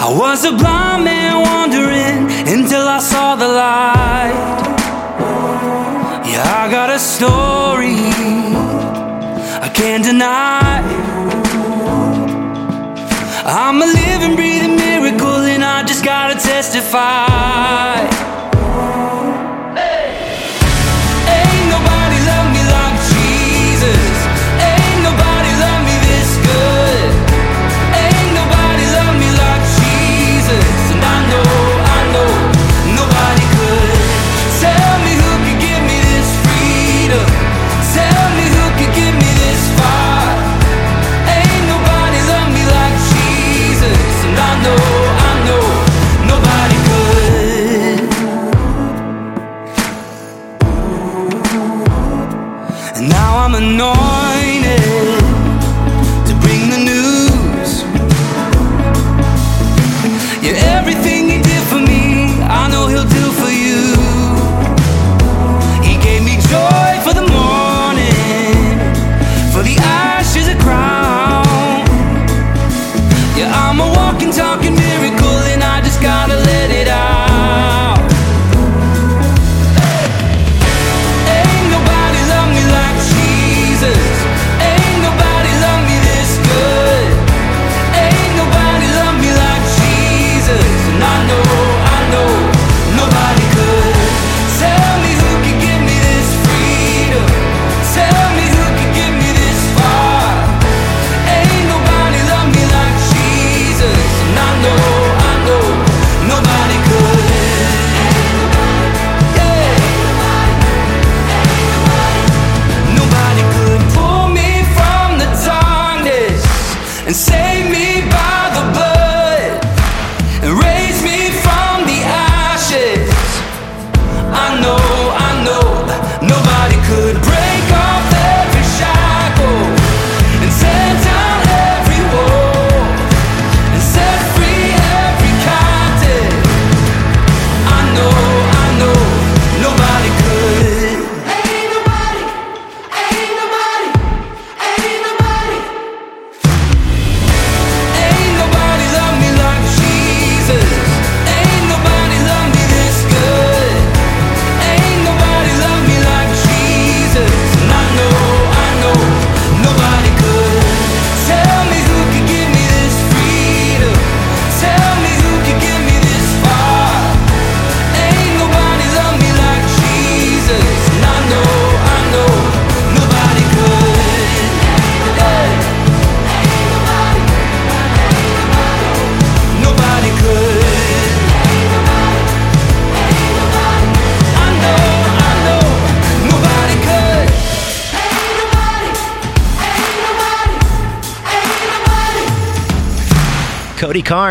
I 0.00 0.16
was 0.18 0.44
a 0.44 0.52
blind 0.52 1.04
man 1.04 1.42
wandering 1.42 2.30
until 2.48 2.88
I 2.88 2.98
saw 2.98 3.36
the 3.36 3.48
light. 3.48 4.32
Yeah, 6.26 6.64
I 6.64 6.70
got 6.70 6.90
a 6.90 6.98
story 6.98 7.96
I 9.60 9.70
can't 9.74 10.02
deny. 10.02 10.95
I'm 13.48 13.80
a 13.80 13.86
living, 13.86 14.34
breathing 14.34 14.74
miracle, 14.74 15.28
and 15.28 15.62
I 15.62 15.84
just 15.84 16.04
gotta 16.04 16.34
testify. 16.34 18.15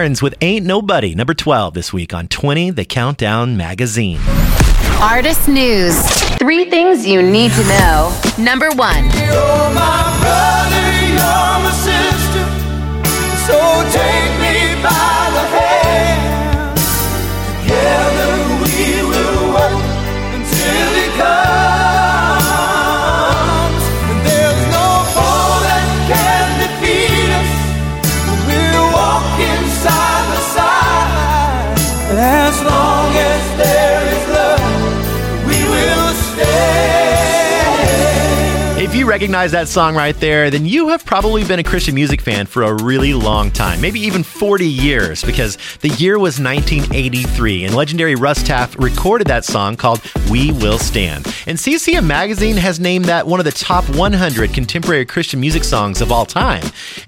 Cody 0.06 0.22
with 0.22 0.36
Ain't 0.39 0.68
Nobody, 0.68 1.16
number 1.16 1.34
12 1.34 1.74
this 1.74 1.91
week 1.91 2.14
on 2.14 2.28
20 2.28 2.70
The 2.70 2.86
Countdown 2.86 3.58
Magazine. 3.58 4.20
Artist 5.01 5.47
News. 5.47 5.99
Three 6.38 6.70
things 6.70 7.08
you 7.08 7.24
need 7.24 7.51
to 7.53 7.64
know. 7.64 8.16
Number 8.38 8.70
one. 8.76 9.03
You're 9.03 9.72
my 9.74 10.18
brother, 10.22 10.86
you're 11.10 11.58
my 11.66 11.72
sister. 11.74 12.45
So 13.47 13.58
take 13.97 14.39
me 14.41 14.84
by 14.84 15.14
recognize 39.16 39.53
that 39.53 39.70
song 39.70 39.95
right 39.95 40.20
there, 40.20 40.51
then 40.51 40.66
you 40.66 40.89
have 40.89 41.05
probably 41.05 41.41
been 41.45 41.57
a 41.57 41.63
Christian 41.63 41.95
music 41.95 42.20
fan 42.20 42.45
for 42.45 42.63
a 42.63 42.74
really 42.84 43.13
long 43.13 43.49
time, 43.49 43.80
maybe 43.80 43.97
even 44.01 44.24
40 44.24 44.68
years, 44.68 45.24
because 45.24 45.57
the 45.80 45.88
year 45.88 46.20
was 46.20 46.38
1983, 46.38 47.63
and 47.63 47.74
legendary 47.74 48.16
Russ 48.16 48.43
Taff 48.43 48.78
recorded 48.78 49.28
that 49.28 49.45
song 49.45 49.78
called 49.78 50.01
We 50.30 50.51
Will 50.51 50.78
Stand. 50.78 51.34
And 51.47 51.57
CCM 51.57 52.05
Magazine 52.05 52.57
has 52.57 52.78
named 52.78 53.05
that 53.05 53.26
one 53.26 53.39
of 53.39 53.45
the 53.45 53.53
top 53.53 53.86
100 53.95 54.53
contemporary 54.53 55.05
Christian 55.05 55.39
music 55.39 55.63
songs 55.63 56.01
of 56.01 56.11
all 56.11 56.26
time. 56.26 56.66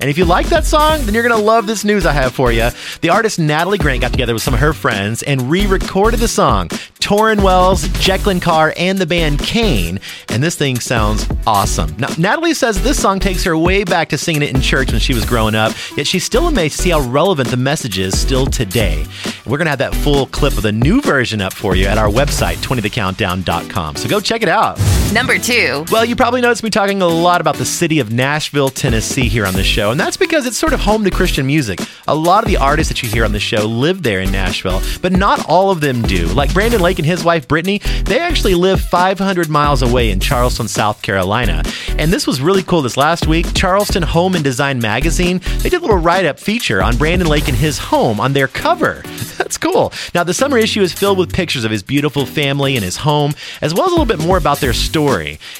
And 0.08 0.12
if 0.12 0.18
you 0.18 0.24
like 0.24 0.48
that 0.48 0.64
song, 0.64 1.02
then 1.02 1.14
you're 1.14 1.28
going 1.28 1.38
to 1.38 1.46
love 1.46 1.68
this 1.68 1.84
news 1.84 2.06
I 2.06 2.14
have 2.14 2.34
for 2.34 2.50
you. 2.50 2.70
The 3.02 3.10
artist 3.10 3.40
Natalie 3.40 3.78
Grant 3.78 4.00
got 4.00 4.12
together 4.12 4.34
with 4.34 4.42
some 4.42 4.54
of 4.54 4.62
her 4.62 4.72
friends 4.72 5.22
and 5.22 5.52
re 5.52 5.66
recorded 5.66 6.22
the 6.22 6.30
song. 6.30 6.70
Tauren 6.70 7.44
Wells, 7.44 7.84
Jekalyn 7.90 8.42
Carr, 8.42 8.74
and 8.78 8.98
the 9.00 9.06
band 9.06 9.40
CAIN, 9.40 10.00
and 10.30 10.42
this 10.42 10.56
thing 10.56 10.80
sounds 10.80 11.28
awesome. 11.46 11.94
Now, 11.98 12.08
Natalie 12.18 12.54
says 12.54 12.82
this 12.82 13.02
song 13.02 13.20
takes 13.20 13.44
her 13.44 13.58
way 13.58 13.84
back 13.84 14.08
to 14.10 14.18
singing 14.18 14.44
it 14.44 14.56
in 14.56 14.62
church 14.62 14.94
when 14.94 15.02
she 15.02 15.14
was 15.14 15.26
growing 15.26 15.56
up, 15.56 15.74
yet 15.98 16.08
she's 16.08 16.24
still 16.24 16.48
amazed 16.48 16.78
to 16.78 16.84
see 16.84 16.90
how 16.92 17.02
relevant 17.02 17.50
the 17.50 17.58
message 17.58 18.00
is 18.00 18.18
still 18.18 18.46
today. 18.46 19.06
We're 19.46 19.58
going 19.58 19.66
to 19.66 19.72
have 19.72 19.80
that 19.80 19.96
full 19.96 20.28
clip 20.28 20.54
of 20.54 20.64
the 20.64 20.72
new 20.72 21.02
version 21.02 21.42
up 21.42 21.52
for 21.52 21.76
you 21.76 21.86
at 21.86 21.98
our 21.98 22.10
website, 22.10 22.56
20thecountdown.com. 22.58 23.98
So 23.98 24.08
go 24.08 24.22
check 24.22 24.42
it 24.42 24.50
out. 24.50 24.78
Number 25.14 25.40
two. 25.40 25.86
Well, 25.90 26.04
you 26.04 26.18
probably 26.18 26.42
noticed 26.42 26.64
me 26.64 26.70
talking 26.70 27.02
a 27.02 27.08
lot 27.08 27.40
about 27.40 27.56
the 27.56 27.66
city 27.66 28.00
of 28.00 28.12
Nashville, 28.12 28.68
Tennessee 28.68 29.30
here 29.30 29.46
on 29.46 29.54
this 29.54 29.66
show, 29.66 29.90
and 29.90 30.00
that's 30.00 30.18
because 30.18 30.46
it's 30.46 30.58
sort 30.58 30.74
of 30.74 30.82
home 30.82 31.06
to 31.06 31.10
Christian 31.10 31.48
music. 31.48 31.80
A 32.10 32.14
lot 32.14 32.44
of 32.44 32.50
the 32.50 32.58
artists 32.58 32.92
that 32.92 33.02
you 33.02 33.10
hear 33.10 33.24
on 33.24 33.32
the 33.32 33.40
show 33.40 33.66
live 33.66 34.04
there 34.04 34.20
in 34.20 34.32
Nashville, 34.32 34.82
but 35.02 35.14
not 35.14 35.46
all 35.48 35.72
of 35.72 35.80
them 35.80 36.02
do. 36.02 36.28
Like 36.28 36.54
Brandon 36.54 36.82
Lake 36.82 37.00
and 37.00 37.06
his 37.06 37.24
wife 37.24 37.48
Brittany, 37.48 37.80
they 38.04 38.20
actually 38.20 38.54
live 38.54 38.82
500 38.82 39.50
miles 39.50 39.82
away 39.82 40.12
in 40.12 40.20
Charleston, 40.20 40.68
South 40.68 41.02
Carolina. 41.02 41.64
And 41.98 42.12
this 42.12 42.28
was 42.28 42.42
really 42.42 42.62
cool 42.64 42.82
this 42.82 42.98
last 42.98 43.28
week. 43.28 43.54
Charleston 43.56 44.04
Home 44.04 44.36
and 44.36 44.44
Design 44.44 44.80
magazine, 44.80 45.40
they 45.60 45.70
did 45.70 45.78
a 45.78 45.86
little 45.86 45.98
write 45.98 46.26
up 46.26 46.38
feature 46.38 46.84
on 46.84 46.98
Brandon 46.98 47.30
Lake 47.30 47.48
and 47.48 47.58
his 47.58 47.78
home 47.78 48.20
on 48.20 48.34
their 48.34 48.50
cover. 48.50 49.02
That's 49.38 49.58
cool. 49.58 49.94
Now, 50.14 50.24
the 50.26 50.34
summer 50.34 50.58
issue 50.58 50.82
is 50.82 50.92
filled 50.92 51.18
with 51.18 51.32
pictures 51.32 51.64
of 51.64 51.72
his 51.72 51.82
beautiful 51.82 52.26
family 52.26 52.76
and 52.76 52.84
his 52.84 52.98
home, 52.98 53.34
as 53.62 53.74
well 53.74 53.86
as 53.86 53.94
a 53.94 53.96
little 53.96 54.06
bit 54.06 54.20
more 54.20 54.38
about 54.38 54.60
their 54.60 54.74
story. 54.74 54.97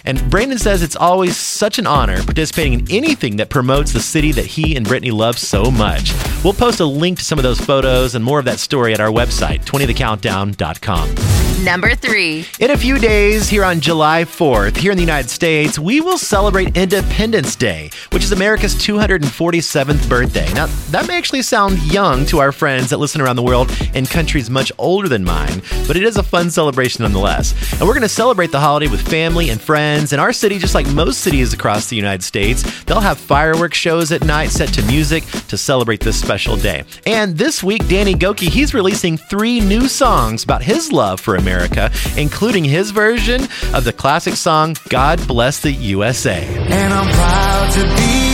And 0.06 0.30
Brandon 0.30 0.58
says 0.58 0.82
it's 0.82 0.96
always 0.96 1.38
such 1.38 1.80
an 1.80 1.88
honor 1.88 2.24
participating 2.24 2.74
in 2.80 2.92
anything 2.92 3.38
that 3.38 3.50
promotes 3.50 3.92
the 3.94 4.00
city 4.00 4.32
that 4.34 4.46
he 4.46 4.76
and 4.76 4.86
Brittany 4.86 5.12
love 5.12 5.38
so 5.38 5.70
much. 5.72 6.14
We'll 6.44 6.54
post 6.54 6.80
a 6.80 6.86
link 6.86 7.20
to 7.20 7.24
some 7.24 7.40
of 7.40 7.44
those 7.44 7.60
photos 7.60 8.16
and 8.16 8.24
more 8.24 8.40
of 8.40 8.46
that 8.46 8.60
story 8.60 8.94
at 8.94 9.00
our 9.00 9.12
website, 9.12 9.66
20thecountdown.com. 9.66 11.47
Number 11.64 11.96
three. 11.96 12.46
In 12.60 12.70
a 12.70 12.78
few 12.78 13.00
days, 13.00 13.50
here 13.50 13.64
on 13.64 13.80
July 13.80 14.26
4th, 14.26 14.78
here 14.78 14.92
in 14.92 14.98
the 14.98 15.04
United 15.04 15.30
States, 15.30 15.80
we 15.80 16.02
will 16.02 16.20
celebrate 16.20 16.78
Independence 16.78 17.56
Day, 17.56 17.90
which 18.12 18.24
is 18.24 18.32
America's 18.32 18.76
247th 18.76 20.08
birthday. 20.08 20.54
Now, 20.54 20.68
that 20.92 21.08
may 21.08 21.18
actually 21.18 21.42
sound 21.42 21.80
young 21.92 22.28
to 22.28 22.38
our 22.38 22.52
friends 22.52 22.92
that 22.92 23.00
listen 23.00 23.22
around 23.22 23.38
the 23.38 23.44
world 23.44 23.76
in 23.96 24.06
countries 24.06 24.52
much 24.52 24.72
older 24.78 25.10
than 25.10 25.24
mine, 25.24 25.64
but 25.88 25.98
it 25.98 26.04
is 26.04 26.18
a 26.18 26.24
fun 26.24 26.52
celebration 26.52 27.02
nonetheless. 27.02 27.54
And 27.74 27.82
we're 27.82 27.96
going 27.96 28.02
to 28.04 28.10
celebrate 28.10 28.52
the 28.52 28.60
holiday 28.60 28.88
with 28.88 29.02
family 29.02 29.50
and 29.50 29.60
friends. 29.60 30.14
In 30.14 30.20
our 30.20 30.34
city, 30.34 30.60
just 30.60 30.76
like 30.76 30.88
most 30.94 31.22
cities 31.22 31.54
across 31.54 31.88
the 31.88 31.96
United 31.96 32.24
States, 32.24 32.84
they'll 32.84 33.00
have 33.00 33.18
fireworks 33.18 33.78
shows 33.78 34.12
at 34.12 34.24
night 34.24 34.52
set 34.52 34.70
to 34.76 34.84
music 34.84 35.24
to 35.48 35.58
celebrate 35.58 36.02
this 36.02 36.20
special 36.20 36.56
day. 36.56 36.84
And 37.08 37.36
this 37.36 37.64
week, 37.64 37.88
Danny 37.88 38.14
Gokey, 38.14 38.48
he's 38.48 38.76
releasing 38.76 39.18
three 39.18 39.60
new 39.60 39.88
songs 39.88 40.44
about 40.44 40.62
his 40.62 40.92
love 40.92 41.20
for 41.20 41.36
America, 41.36 41.47
including 42.18 42.64
his 42.64 42.92
version 42.92 43.44
of 43.74 43.84
the 43.84 43.94
classic 43.94 44.36
song 44.36 44.76
God 44.90 45.26
Bless 45.28 45.62
the 45.62 45.72
USA. 45.72 46.46
And 46.46 46.94
I'm 46.94 47.14
proud 47.14 47.72
to 47.74 47.96
be 47.96 48.27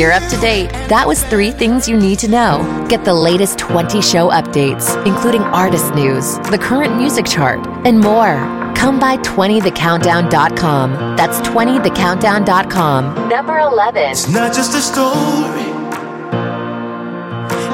You're 0.00 0.12
up 0.12 0.26
to 0.30 0.40
date. 0.40 0.70
That 0.88 1.06
was 1.06 1.22
three 1.24 1.50
things 1.50 1.86
you 1.86 1.94
need 1.94 2.18
to 2.20 2.28
know. 2.28 2.86
Get 2.88 3.04
the 3.04 3.12
latest 3.12 3.58
20 3.58 4.00
show 4.00 4.30
updates, 4.30 4.96
including 5.04 5.42
artist 5.42 5.94
news, 5.94 6.38
the 6.48 6.56
current 6.56 6.96
music 6.96 7.26
chart, 7.26 7.60
and 7.84 8.00
more. 8.00 8.36
Come 8.74 8.98
by 8.98 9.18
20thecountdown.com. 9.18 11.16
That's 11.18 11.38
20thecountdown.com. 11.40 13.28
Number 13.28 13.58
11. 13.58 14.02
It's 14.10 14.26
not 14.30 14.54
just 14.54 14.74
a 14.74 14.80
story. 14.80 15.68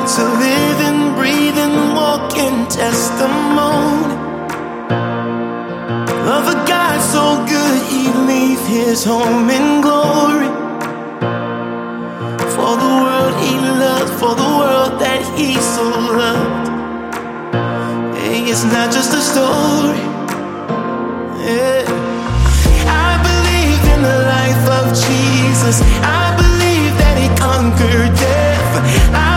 It's 0.03 0.19
a 0.19 0.27
living, 0.27 1.15
breathing, 1.15 1.95
walking 1.95 2.67
testimony 2.67 4.15
of 6.27 6.49
a 6.49 6.59
God 6.67 7.01
so 7.01 7.47
good 7.47 7.83
he 7.87 8.09
leave 8.27 8.67
his 8.67 9.05
home 9.05 9.49
in 9.49 9.81
glory 9.81 10.66
for 12.57 12.73
the 12.85 12.93
world 13.05 13.35
he 13.45 13.53
loved, 13.85 14.13
for 14.19 14.35
the 14.35 14.51
world 14.61 14.93
that 14.99 15.21
he 15.37 15.61
so 15.61 15.87
loved. 16.23 16.69
Hey, 18.17 18.49
it's 18.51 18.65
not 18.65 18.89
just 18.91 19.13
a 19.13 19.23
story. 19.33 20.01
Yeah. 21.45 21.85
I 23.09 23.11
believe 23.29 23.83
in 23.95 24.01
the 24.11 24.19
life 24.37 24.65
of 24.81 24.85
Jesus. 25.07 25.77
I 26.21 26.25
believe 26.43 26.93
that 27.03 27.17
he 27.21 27.29
conquered 27.37 28.13
death. 28.17 28.73
I 29.13 29.36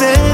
say 0.00 0.29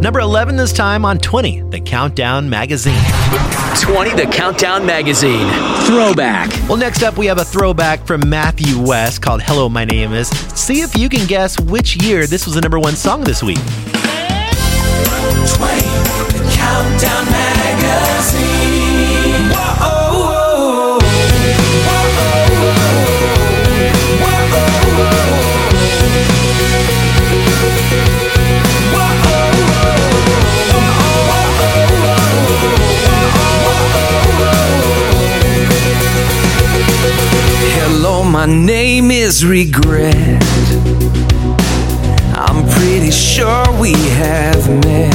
Number 0.00 0.20
11 0.20 0.56
this 0.56 0.72
time 0.72 1.04
on 1.04 1.18
20, 1.18 1.60
The 1.68 1.78
Countdown 1.78 2.48
Magazine. 2.48 2.98
20, 3.82 4.14
The 4.14 4.26
Countdown 4.32 4.86
Magazine. 4.86 5.46
Throwback. 5.84 6.50
Well, 6.66 6.78
next 6.78 7.02
up, 7.02 7.18
we 7.18 7.26
have 7.26 7.36
a 7.36 7.44
throwback 7.44 8.06
from 8.06 8.26
Matthew 8.26 8.80
West 8.80 9.20
called 9.20 9.42
Hello, 9.42 9.68
My 9.68 9.84
Name 9.84 10.14
Is. 10.14 10.28
See 10.58 10.80
if 10.80 10.96
you 10.96 11.10
can 11.10 11.26
guess 11.26 11.60
which 11.60 12.02
year 12.02 12.26
this 12.26 12.46
was 12.46 12.54
the 12.54 12.62
number 12.62 12.78
one 12.78 12.96
song 12.96 13.20
this 13.24 13.42
week. 13.42 13.58
20, 13.58 13.64
The 16.32 16.50
Countdown 16.56 17.26
Magazine. 17.26 18.50
Thank 27.92 28.34
you 28.34 28.39
my 38.40 38.46
name 38.46 39.10
is 39.10 39.44
regret. 39.44 40.42
I'm 42.34 42.66
pretty 42.70 43.10
sure 43.10 43.64
we 43.78 43.92
have 43.92 44.66
met 44.86 45.14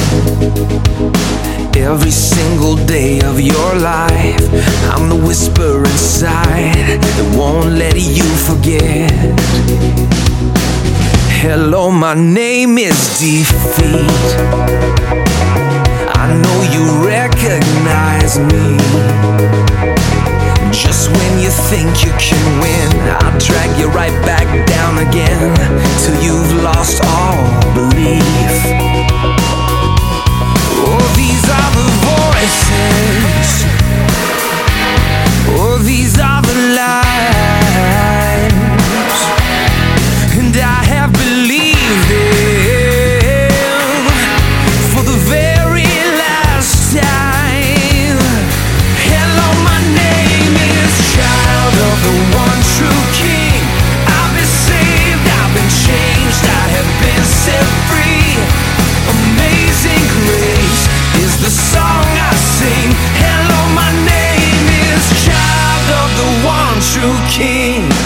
every 1.75 2.11
single 2.11 2.75
day 2.85 3.21
of 3.21 3.41
your 3.41 3.73
life. 3.75 4.45
I'm 4.91 5.09
the 5.09 5.15
whisper 5.15 5.79
inside 5.79 6.99
that 7.01 7.35
won't 7.35 7.71
let 7.71 7.95
you 7.95 8.27
forget. 8.45 10.24
Hello, 11.47 11.91
my 11.91 12.15
name 12.15 12.79
is 12.79 13.19
Defeat. 13.19 14.25
I 16.17 16.25
know 16.41 16.59
you 16.73 17.05
recognize 17.05 18.39
me. 18.39 18.77
Just 20.73 21.11
when 21.11 21.39
you 21.39 21.51
think 21.69 22.03
you 22.03 22.11
can 22.17 22.41
win, 22.59 22.89
I'll 23.21 23.37
drag 23.37 23.77
you 23.77 23.89
right 23.89 24.17
back 24.25 24.47
down 24.65 24.97
again 25.07 25.53
till 26.01 26.17
you've 26.19 26.63
lost 26.63 27.03
all 27.05 27.37
belief. 27.75 28.55
Oh, 30.81 31.05
these 31.13 31.45
are 31.59 31.71
the 31.77 31.87
voices. 32.09 33.49
Oh, 35.61 35.77
these 35.77 36.17
are 36.19 36.41
the 36.41 36.55
lies. 36.75 37.54
king. 67.29 68.04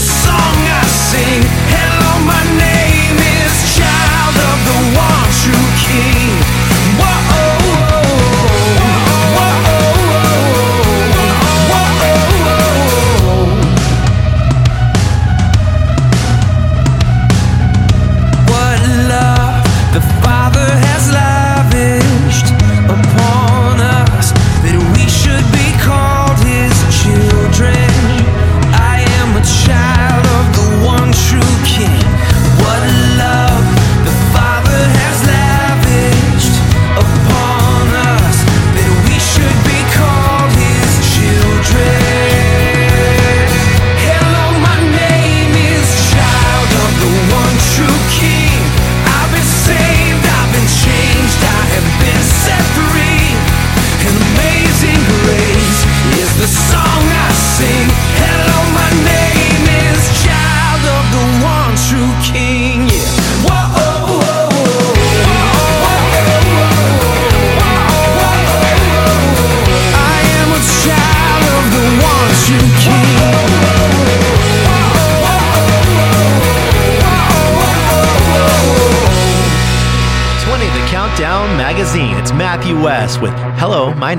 So. 0.00 0.30
song 0.30 0.49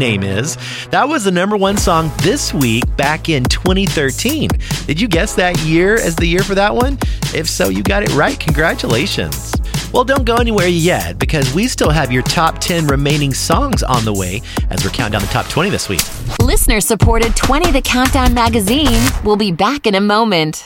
Name 0.02 0.24
Is. 0.24 0.58
That 0.90 1.08
was 1.08 1.26
the 1.26 1.32
number 1.32 1.56
one 1.56 1.78
song 1.78 2.12
this 2.24 2.56
week 2.56 2.84
back 2.98 3.30
in 3.30 3.44
2013. 3.44 4.50
Did 4.88 5.00
you 5.00 5.08
guess 5.08 5.36
that 5.36 5.60
year 5.60 5.94
as 5.94 6.16
the 6.16 6.26
year 6.26 6.42
for 6.42 6.56
that 6.56 6.74
one? 6.74 6.98
If 7.36 7.48
so, 7.48 7.70
you 7.70 7.84
got 7.84 8.02
it 8.02 8.12
right. 8.16 8.40
Congratulations. 8.40 9.54
Well, 9.94 10.04
don't 10.04 10.26
go 10.26 10.38
anywhere 10.38 10.68
yet 10.68 11.20
because 11.20 11.54
we 11.54 11.68
still 11.68 11.92
have 11.92 12.12
your 12.12 12.24
top 12.24 12.58
10 12.58 12.88
remaining 12.88 13.32
songs 13.32 13.84
on 13.84 14.04
the 14.04 14.12
way 14.12 14.42
as 14.72 14.84
we're 14.84 14.90
counting 14.90 15.20
down 15.20 15.22
the 15.22 15.28
top 15.28 15.48
20 15.50 15.70
this 15.70 15.88
week. 15.88 16.02
Listener 16.40 16.82
supported 16.82 17.36
20 17.36 17.70
The 17.70 17.82
Countdown 17.84 18.34
magazine 18.34 19.08
will 19.24 19.38
be 19.38 19.52
back 19.52 19.86
in 19.86 19.94
a 19.94 20.02
moment. 20.02 20.66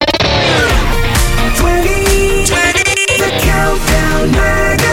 20, 0.00 0.16
20 0.18 0.42
The 3.16 3.30
Countdown 3.44 4.32
magazine. 4.32 4.91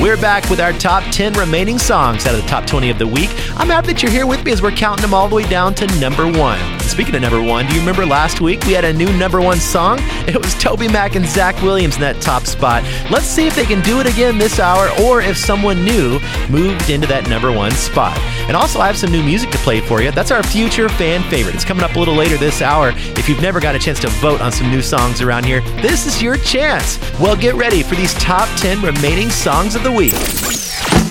We're 0.00 0.16
back 0.16 0.48
with 0.48 0.60
our 0.60 0.72
top 0.72 1.04
10 1.12 1.34
remaining 1.34 1.78
songs 1.78 2.26
out 2.26 2.34
of 2.34 2.40
the 2.40 2.48
top 2.48 2.66
20 2.66 2.88
of 2.90 2.98
the 2.98 3.06
week. 3.06 3.28
I'm 3.56 3.68
happy 3.68 3.88
that 3.88 4.02
you're 4.02 4.10
here 4.10 4.26
with 4.26 4.42
me 4.44 4.52
as 4.52 4.62
we're 4.62 4.70
counting 4.70 5.02
them 5.02 5.12
all 5.12 5.28
the 5.28 5.36
way 5.36 5.44
down 5.44 5.74
to 5.74 5.86
number 6.00 6.24
one. 6.24 6.58
Speaking 6.80 7.14
of 7.14 7.20
number 7.22 7.42
one, 7.42 7.66
do 7.66 7.74
you 7.74 7.80
remember 7.80 8.06
last 8.06 8.40
week 8.40 8.64
we 8.64 8.72
had 8.72 8.84
a 8.84 8.92
new 8.92 9.12
number 9.18 9.40
one 9.40 9.58
song? 9.58 10.00
It 10.30 10.36
was 10.36 10.54
TobyMac 10.54 11.16
and 11.16 11.26
Zach 11.26 11.60
Williams 11.60 11.96
in 11.96 12.02
that 12.02 12.20
top 12.20 12.44
spot. 12.44 12.84
Let's 13.10 13.26
see 13.26 13.48
if 13.48 13.56
they 13.56 13.64
can 13.64 13.80
do 13.80 13.98
it 13.98 14.06
again 14.06 14.38
this 14.38 14.60
hour 14.60 14.88
or 15.02 15.20
if 15.20 15.36
someone 15.36 15.84
new 15.84 16.20
moved 16.48 16.88
into 16.88 17.08
that 17.08 17.28
number 17.28 17.50
one 17.50 17.72
spot. 17.72 18.16
And 18.46 18.56
also, 18.56 18.78
I 18.78 18.86
have 18.86 18.96
some 18.96 19.10
new 19.10 19.22
music 19.24 19.50
to 19.50 19.58
play 19.58 19.80
for 19.80 20.02
you. 20.02 20.12
That's 20.12 20.30
our 20.30 20.42
future 20.44 20.88
fan 20.88 21.22
favorite. 21.30 21.56
It's 21.56 21.64
coming 21.64 21.82
up 21.82 21.96
a 21.96 21.98
little 21.98 22.14
later 22.14 22.36
this 22.36 22.62
hour. 22.62 22.92
If 22.94 23.28
you've 23.28 23.42
never 23.42 23.58
got 23.58 23.74
a 23.74 23.78
chance 23.80 23.98
to 24.00 24.08
vote 24.20 24.40
on 24.40 24.52
some 24.52 24.70
new 24.70 24.82
songs 24.82 25.20
around 25.20 25.46
here, 25.46 25.62
this 25.82 26.06
is 26.06 26.22
your 26.22 26.36
chance. 26.36 27.00
Well, 27.18 27.34
get 27.34 27.56
ready 27.56 27.82
for 27.82 27.96
these 27.96 28.14
top 28.14 28.48
10 28.60 28.79
remaining 28.82 29.30
songs 29.30 29.74
of 29.74 29.82
the 29.82 29.92
week. 29.92 30.14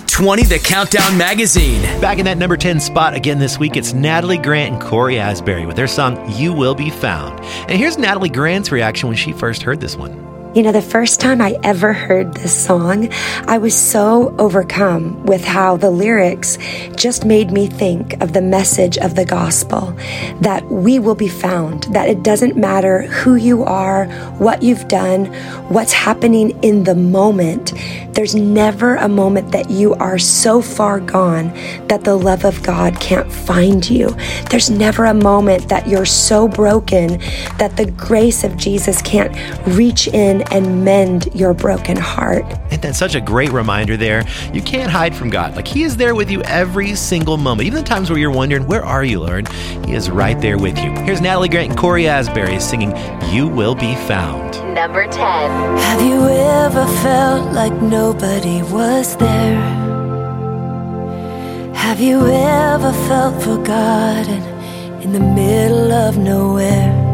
20 0.08 0.44
The 0.44 0.60
Countdown 0.60 1.18
Magazine. 1.18 1.82
Back 2.02 2.20
in 2.20 2.26
that 2.26 2.38
number 2.38 2.58
10 2.58 2.80
spot 2.80 3.14
again 3.14 3.40
this 3.40 3.58
week, 3.58 3.78
it's 3.78 3.94
Natalie 3.94 4.38
Grant 4.38 4.74
and 4.74 4.82
Cory 4.82 5.18
Asbury 5.20 5.66
with 5.66 5.76
their 5.76 5.88
song 5.88 6.30
You 6.32 6.52
Will 6.52 6.76
Be 6.76 6.90
Found. 6.90 7.40
And 7.70 7.78
here's 7.78 7.98
Natalie 7.98 8.30
Grant's 8.30 8.72
reaction 8.72 9.08
when 9.08 9.18
she 9.18 9.32
first 9.32 9.62
heard 9.62 9.80
this 9.80 9.96
one. 9.96 10.29
You 10.60 10.64
know, 10.64 10.74
the 10.74 10.82
first 10.82 11.22
time 11.22 11.40
I 11.40 11.58
ever 11.64 11.94
heard 11.94 12.34
this 12.34 12.66
song, 12.66 13.08
I 13.48 13.58
was 13.58 13.74
so 13.74 14.36
overcome 14.38 15.26
with 15.26 15.46
how 15.46 15.78
the 15.78 15.90
lyrics 15.90 16.58
just 16.98 17.24
made 17.24 17.50
me 17.50 17.68
think 17.68 18.22
of 18.22 18.34
the 18.34 18.42
message 18.42 18.98
of 18.98 19.16
the 19.16 19.24
gospel 19.24 19.96
that 20.42 20.66
we 20.70 21.00
will 21.00 21.16
be 21.16 21.30
found, 21.30 21.84
that 21.94 22.10
it 22.10 22.24
doesn't 22.24 22.58
matter 22.58 23.04
who 23.04 23.36
you 23.36 23.64
are, 23.64 24.08
what 24.38 24.62
you've 24.62 24.90
done, 24.90 25.28
what's 25.70 25.94
happening 25.94 26.62
in 26.62 26.84
the 26.84 26.96
moment. 26.96 27.72
There's 28.12 28.36
never 28.36 28.96
a 28.96 29.08
moment 29.08 29.54
that 29.54 29.70
you 29.70 29.94
are 29.94 30.20
so 30.20 30.62
far 30.62 31.00
gone 31.00 31.54
that 31.88 32.04
the 32.04 32.18
love 32.18 32.44
of 32.44 32.62
God 32.64 33.00
can't 33.00 33.32
find 33.32 33.90
you. 33.90 34.10
There's 34.50 34.70
never 34.70 35.06
a 35.06 35.14
moment 35.14 35.70
that 35.70 35.88
you're 35.88 36.06
so 36.06 36.50
broken 36.50 37.20
that 37.60 37.78
the 37.78 37.90
grace 37.92 38.44
of 38.44 38.58
Jesus 38.58 39.02
can't 39.02 39.34
reach 39.66 40.10
in 40.10 40.44
and 40.52 40.84
mend 40.84 41.30
your 41.34 41.54
broken 41.54 41.98
heart. 41.98 42.46
And 42.72 42.82
that's 42.82 42.98
such 42.98 43.16
a 43.16 43.22
great 43.22 43.52
reminder 43.52 43.98
there. 43.98 44.26
You 44.54 44.62
can't 44.62 44.92
hide 44.92 45.16
from 45.16 45.30
God. 45.30 45.56
Like 45.56 45.68
He 45.68 45.84
is 45.84 45.98
there 45.98 46.16
with 46.16 46.30
you 46.30 46.42
every 46.44 46.96
single 46.96 47.38
moment. 47.38 47.68
Even 47.68 47.84
the 47.84 47.88
times 47.88 48.10
where 48.10 48.20
you're 48.20 48.32
wondering, 48.32 48.68
where 48.68 48.84
are 48.84 49.04
you, 49.04 49.20
Lord? 49.20 49.48
He 49.86 49.94
is 49.94 50.10
right 50.10 50.40
there 50.40 50.58
with 50.58 50.78
you. 50.80 50.92
Here's 50.92 51.22
Natalie 51.22 51.50
Grant 51.50 51.70
and 51.72 51.80
Cory 51.80 52.08
Asbury 52.08 52.60
singing 52.60 52.96
You 53.32 53.48
Will 53.48 53.76
Be 53.76 53.96
Found. 54.08 54.54
Number 54.74 55.08
10. 55.08 55.14
Have 55.20 56.02
you 56.02 56.28
ever 56.28 56.86
felt 57.04 57.52
like 57.54 57.74
nobody 57.82 58.62
was 58.64 59.16
there? 59.18 59.90
Have 61.74 62.00
you 62.00 62.28
ever 62.28 62.94
felt 63.08 63.42
forgotten 63.42 64.44
in 65.02 65.12
the 65.12 65.20
middle 65.20 65.92
of 65.92 66.18
nowhere? 66.18 67.09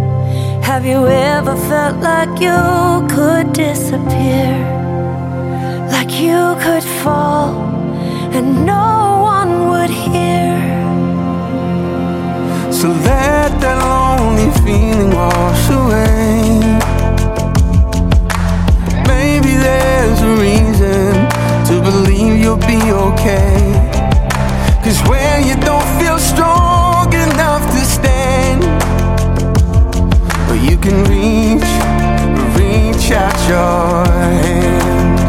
Have 0.66 0.84
you 0.84 1.08
ever 1.08 1.56
felt 1.70 1.98
like 1.98 2.42
you 2.42 3.08
could 3.08 3.54
disappear? 3.54 4.50
Like 5.92 6.12
you 6.20 6.56
could 6.60 6.84
fall 7.04 7.54
and 8.34 8.66
no 8.66 9.22
one 9.22 9.70
would 9.70 9.92
hear? 9.92 10.58
So 12.74 12.88
let 12.88 13.52
that 13.62 13.78
lonely 13.86 14.50
feeling 14.66 15.12
wash 15.14 15.70
away. 15.70 16.60
Maybe 19.08 19.54
there's 19.68 20.22
a 20.22 20.34
reason 20.48 21.14
to 21.68 21.74
believe 21.90 22.42
you'll 22.42 22.58
be 22.58 22.82
okay. 23.08 23.62
Cause 24.84 25.00
when 25.08 25.48
you 25.48 25.56
don't 25.64 25.88
feel 26.00 26.18
strong 26.18 26.75
you 30.70 30.78
can 30.78 30.98
reach, 31.06 31.72
reach 32.58 33.12
out 33.12 33.38
your 33.48 34.06
hand. 34.42 35.20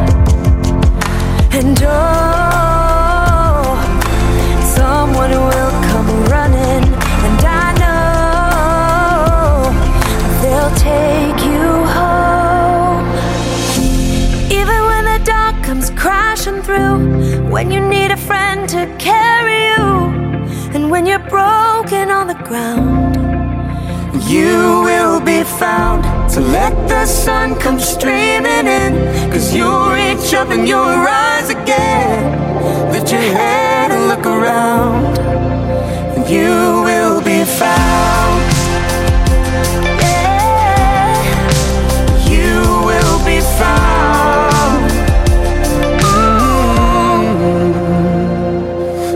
And 1.52 1.78
oh, 1.82 2.56
someone 4.74 5.30
will 5.30 5.74
come 5.90 6.08
running, 6.34 6.84
and 7.26 7.40
I 7.44 7.66
know 7.82 8.00
they'll 10.40 10.74
take 10.76 11.40
you 11.44 11.66
home. 11.98 13.06
Even 14.50 14.78
when 14.90 15.04
the 15.04 15.18
dark 15.24 15.62
comes 15.62 15.90
crashing 15.90 16.62
through, 16.62 16.98
when 17.50 17.70
you 17.70 17.80
need 17.80 18.10
a 18.10 18.16
friend 18.16 18.68
to 18.70 18.86
carry 18.98 19.66
you, 19.66 19.84
and 20.74 20.90
when 20.90 21.04
you're 21.04 21.28
broken 21.28 22.10
on 22.10 22.26
the 22.26 22.40
ground. 22.48 23.15
You 24.28 24.82
will 24.82 25.20
be 25.20 25.44
found 25.44 26.02
to 26.32 26.40
let 26.40 26.74
the 26.88 27.06
sun 27.06 27.54
come 27.60 27.78
streaming 27.78 28.66
in. 28.66 29.30
Cause 29.30 29.54
you'll 29.54 29.88
reach 29.90 30.34
up 30.34 30.48
and 30.48 30.66
you'll 30.66 30.82
rise 30.82 31.48
again. 31.48 32.90
Lift 32.90 33.12
your 33.12 33.20
head 33.20 33.92
and 33.92 34.08
look 34.08 34.26
around. 34.26 35.16
And 36.16 36.28
you 36.28 36.82
will 36.82 37.20
be 37.22 37.44
found. 37.44 38.42
Yeah. 40.02 41.22
You 42.28 42.64
will 42.84 43.24
be 43.24 43.40
found. 43.60 44.90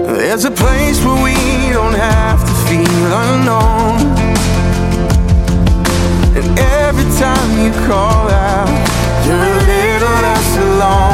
Mm. 0.06 0.16
There's 0.18 0.44
a 0.44 0.52
place 0.52 1.04
where 1.04 1.20
we 1.24 1.34
don't 1.72 1.94
have 1.94 2.38
to 2.46 2.54
feel 2.68 3.12
unknown. 3.12 4.09
And 6.42 6.58
every 6.58 7.04
time 7.20 7.50
you 7.62 7.70
call 7.86 8.30
out, 8.30 8.66
you're 9.26 9.36
a 9.36 9.60
little 9.66 10.22
less 10.22 10.56
alone. 10.56 11.09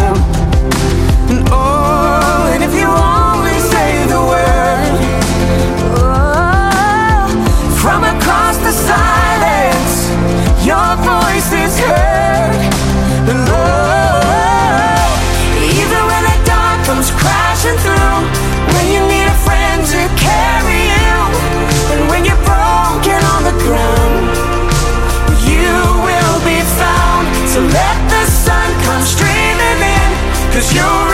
Cause 30.77 31.06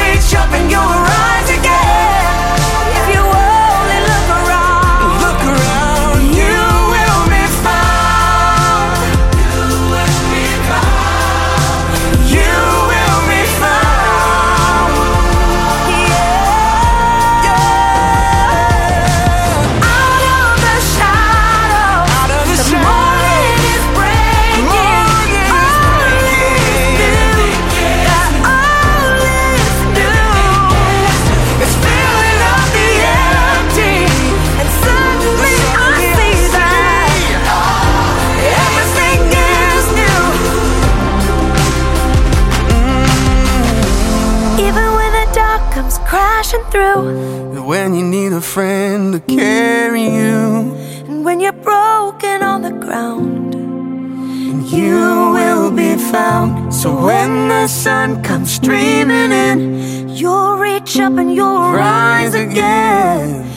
to 49.12 49.20
carry 49.20 50.04
you. 50.04 50.74
And 51.08 51.24
when 51.24 51.40
you're 51.40 51.52
broken 51.52 52.42
on 52.42 52.62
the 52.62 52.72
ground. 52.72 53.54
And 53.54 54.70
you 54.70 55.32
will 55.32 55.70
be 55.70 55.96
found. 55.96 56.74
So 56.74 56.88
when 57.06 57.48
the 57.48 57.68
sun 57.68 58.22
comes 58.22 58.52
streaming 58.52 59.32
in, 59.32 59.92
You'll 60.14 60.56
reach 60.56 60.98
up 61.00 61.14
and 61.14 61.34
you'll 61.34 61.72
rise 61.72 62.34
again. 62.34 63.51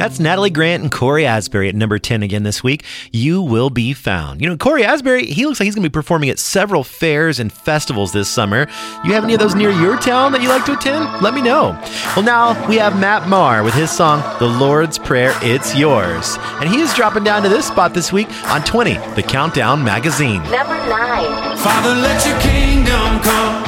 That's 0.00 0.18
Natalie 0.18 0.48
Grant 0.48 0.82
and 0.82 0.90
Cory 0.90 1.26
Asbury 1.26 1.68
at 1.68 1.74
number 1.74 1.98
10 1.98 2.22
again 2.22 2.42
this 2.42 2.64
week. 2.64 2.84
You 3.12 3.42
will 3.42 3.68
be 3.68 3.92
found. 3.92 4.40
You 4.40 4.48
know, 4.48 4.56
Cory 4.56 4.82
Asbury, 4.82 5.26
he 5.26 5.44
looks 5.44 5.60
like 5.60 5.66
he's 5.66 5.74
going 5.74 5.82
to 5.82 5.90
be 5.90 5.92
performing 5.92 6.30
at 6.30 6.38
several 6.38 6.84
fairs 6.84 7.38
and 7.38 7.52
festivals 7.52 8.10
this 8.10 8.26
summer. 8.26 8.66
You 9.04 9.12
have 9.12 9.24
any 9.24 9.34
of 9.34 9.40
those 9.40 9.54
near 9.54 9.70
your 9.70 9.98
town 9.98 10.32
that 10.32 10.40
you 10.40 10.48
like 10.48 10.64
to 10.64 10.72
attend? 10.72 11.20
Let 11.20 11.34
me 11.34 11.42
know. 11.42 11.78
Well, 12.16 12.22
now 12.22 12.66
we 12.66 12.76
have 12.76 12.98
Matt 12.98 13.28
Maher 13.28 13.62
with 13.62 13.74
his 13.74 13.90
song, 13.90 14.22
The 14.38 14.46
Lord's 14.46 14.98
Prayer, 14.98 15.34
It's 15.42 15.76
Yours. 15.76 16.38
And 16.62 16.70
he 16.70 16.80
is 16.80 16.94
dropping 16.94 17.24
down 17.24 17.42
to 17.42 17.50
this 17.50 17.66
spot 17.66 17.92
this 17.92 18.10
week 18.10 18.28
on 18.46 18.64
20, 18.64 18.94
the 19.16 19.22
Countdown 19.22 19.84
Magazine. 19.84 20.42
Number 20.44 20.78
nine. 20.88 21.58
Father, 21.58 21.94
let 21.94 22.24
your 22.24 22.40
kingdom 22.40 23.20
come. 23.20 23.64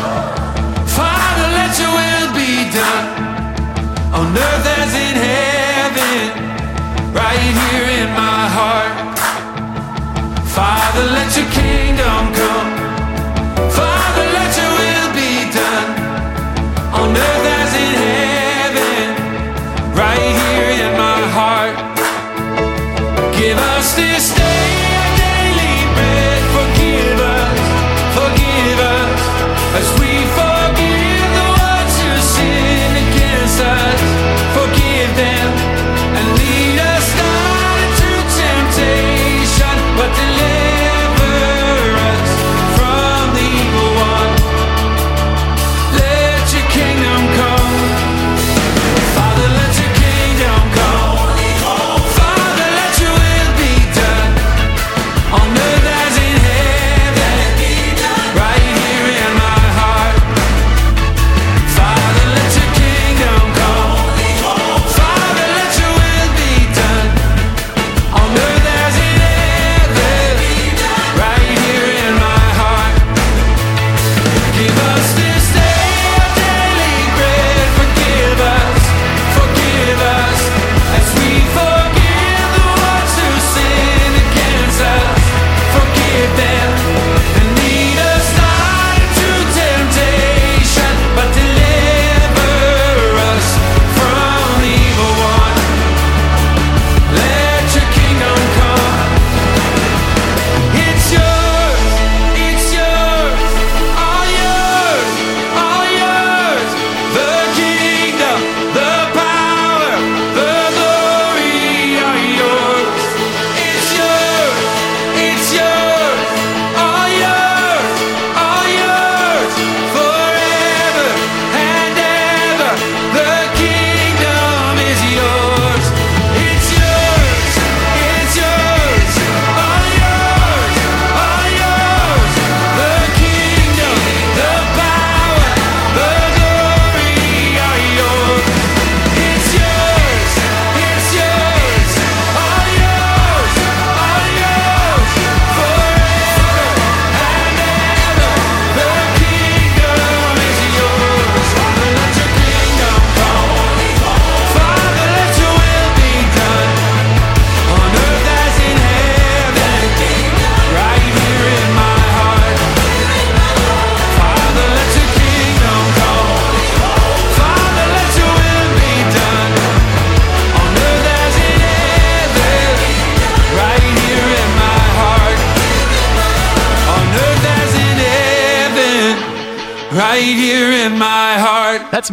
Father, 0.87 1.49
let 1.53 1.78
your 1.78 1.93
will 1.93 2.33
be 2.35 2.72
done 2.72 3.22
on 4.14 4.35
earth 4.35 4.66
as 4.66 4.72
in 4.72 4.72
heaven, 4.72 4.72
right 7.33 7.55
here 7.64 7.89
in 8.03 8.09
my 8.12 8.43
heart. 8.57 9.18
Father, 10.57 11.05
let 11.16 11.37
your 11.37 11.49
kingdom 11.51 12.35
come. 12.35 12.51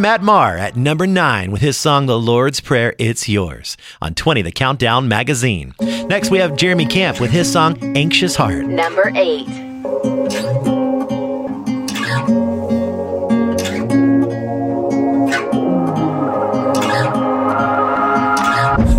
Matt 0.09 0.23
Maher 0.23 0.57
at 0.57 0.75
number 0.75 1.05
nine 1.05 1.51
with 1.51 1.61
his 1.61 1.77
song 1.77 2.07
The 2.07 2.17
Lord's 2.17 2.59
Prayer, 2.61 2.95
It's 2.97 3.29
Yours 3.29 3.77
on 4.01 4.15
20, 4.15 4.41
the 4.41 4.51
Countdown 4.51 5.07
Magazine. 5.07 5.75
Next, 5.79 6.31
we 6.31 6.39
have 6.39 6.55
Jeremy 6.55 6.87
Camp 6.87 7.21
with 7.21 7.29
his 7.29 7.51
song 7.53 7.77
Anxious 7.95 8.35
Heart. 8.35 8.65
Number 8.65 9.11
eight. 9.13 9.47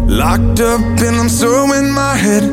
Locked 0.07 0.61
up 0.61 0.81
and 0.81 1.17
I'm 1.17 1.29
so 1.29 1.73
in 1.73 1.91
my 1.91 2.15
head. 2.15 2.45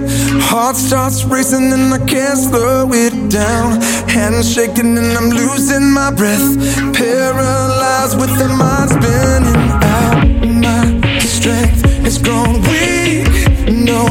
Heart 0.42 0.78
starts 0.78 1.24
racing 1.26 1.72
and 1.74 1.94
I 1.94 2.04
can't 2.08 2.40
slow 2.40 2.92
it 2.92 3.14
down. 3.30 3.82
Hands 4.08 4.54
shaking 4.54 4.98
and 4.98 5.18
I'm 5.18 5.30
losing 5.30 5.92
my 5.92 6.12
breath. 6.12 6.58
Paralyzed 6.94 8.20
with 8.20 8.38
the 8.38 8.48
mind 8.48 8.90
spinning 8.92 9.64
out. 9.84 10.28
My 10.66 11.20
strength 11.20 11.82
has 12.04 12.18
grown 12.18 12.62
weak. 12.62 13.28
No 13.68 14.04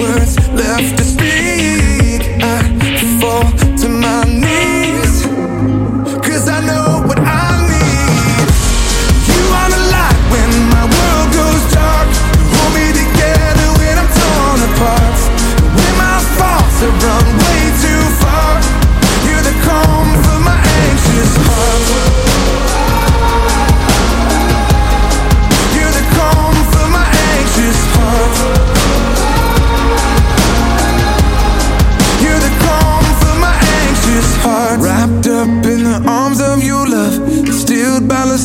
words 0.00 0.36
left 0.50 0.96
to 0.98 1.04
speak. 1.04 1.45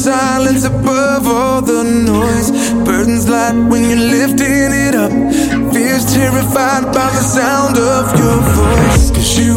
silence 0.02 0.66
above 0.66 1.28
all 1.28 1.62
the 1.62 1.84
noise. 1.84 2.49
Burdens 2.84 3.30
light 3.30 3.54
when 3.70 3.88
you're 3.88 4.08
lifting 4.18 4.72
it 4.88 4.95
up. 4.95 5.12
Fears 5.72 6.12
terrified 6.12 6.86
by 6.86 7.10
the 7.14 7.22
sound 7.22 7.78
of 7.78 8.10
your 8.18 8.39
voice. 8.58 9.12
Cause 9.12 9.38
you 9.38 9.51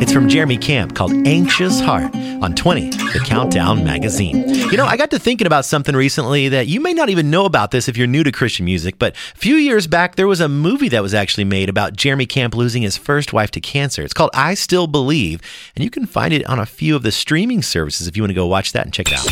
it's 0.00 0.12
from 0.12 0.28
Jeremy 0.28 0.56
Camp 0.56 0.94
called 0.94 1.12
Anxious 1.26 1.80
Heart 1.80 2.14
on 2.14 2.54
20, 2.54 2.90
the 3.12 3.18
Countdown 3.20 3.82
magazine. 3.82 4.48
You 4.48 4.76
know, 4.76 4.84
I 4.84 4.96
got 4.96 5.10
to 5.10 5.18
thinking 5.18 5.46
about 5.46 5.64
something 5.64 5.96
recently 5.96 6.48
that 6.50 6.68
you 6.68 6.80
may 6.80 6.92
not 6.92 7.08
even 7.08 7.30
know 7.30 7.44
about 7.44 7.70
this 7.72 7.88
if 7.88 7.96
you're 7.96 8.06
new 8.06 8.22
to 8.22 8.30
Christian 8.30 8.64
music, 8.64 8.98
but 8.98 9.14
a 9.14 9.38
few 9.38 9.56
years 9.56 9.86
back, 9.86 10.14
there 10.14 10.28
was 10.28 10.40
a 10.40 10.48
movie 10.48 10.88
that 10.90 11.02
was 11.02 11.12
actually 11.12 11.44
made 11.44 11.68
about 11.68 11.96
Jeremy 11.96 12.26
Camp 12.26 12.54
losing 12.54 12.82
his 12.82 12.96
first 12.96 13.32
wife 13.32 13.50
to 13.52 13.60
cancer. 13.60 14.02
It's 14.02 14.14
called 14.14 14.30
I 14.32 14.54
Still 14.54 14.86
Believe, 14.86 15.40
and 15.74 15.82
you 15.82 15.90
can 15.90 16.06
find 16.06 16.32
it 16.32 16.46
on 16.46 16.58
a 16.60 16.66
few 16.66 16.94
of 16.94 17.02
the 17.02 17.10
streaming 17.10 17.62
services 17.62 18.06
if 18.06 18.16
you 18.16 18.22
want 18.22 18.30
to 18.30 18.34
go 18.34 18.46
watch 18.46 18.72
that 18.72 18.84
and 18.84 18.94
check 18.94 19.08
it 19.10 19.18
out. 19.18 19.26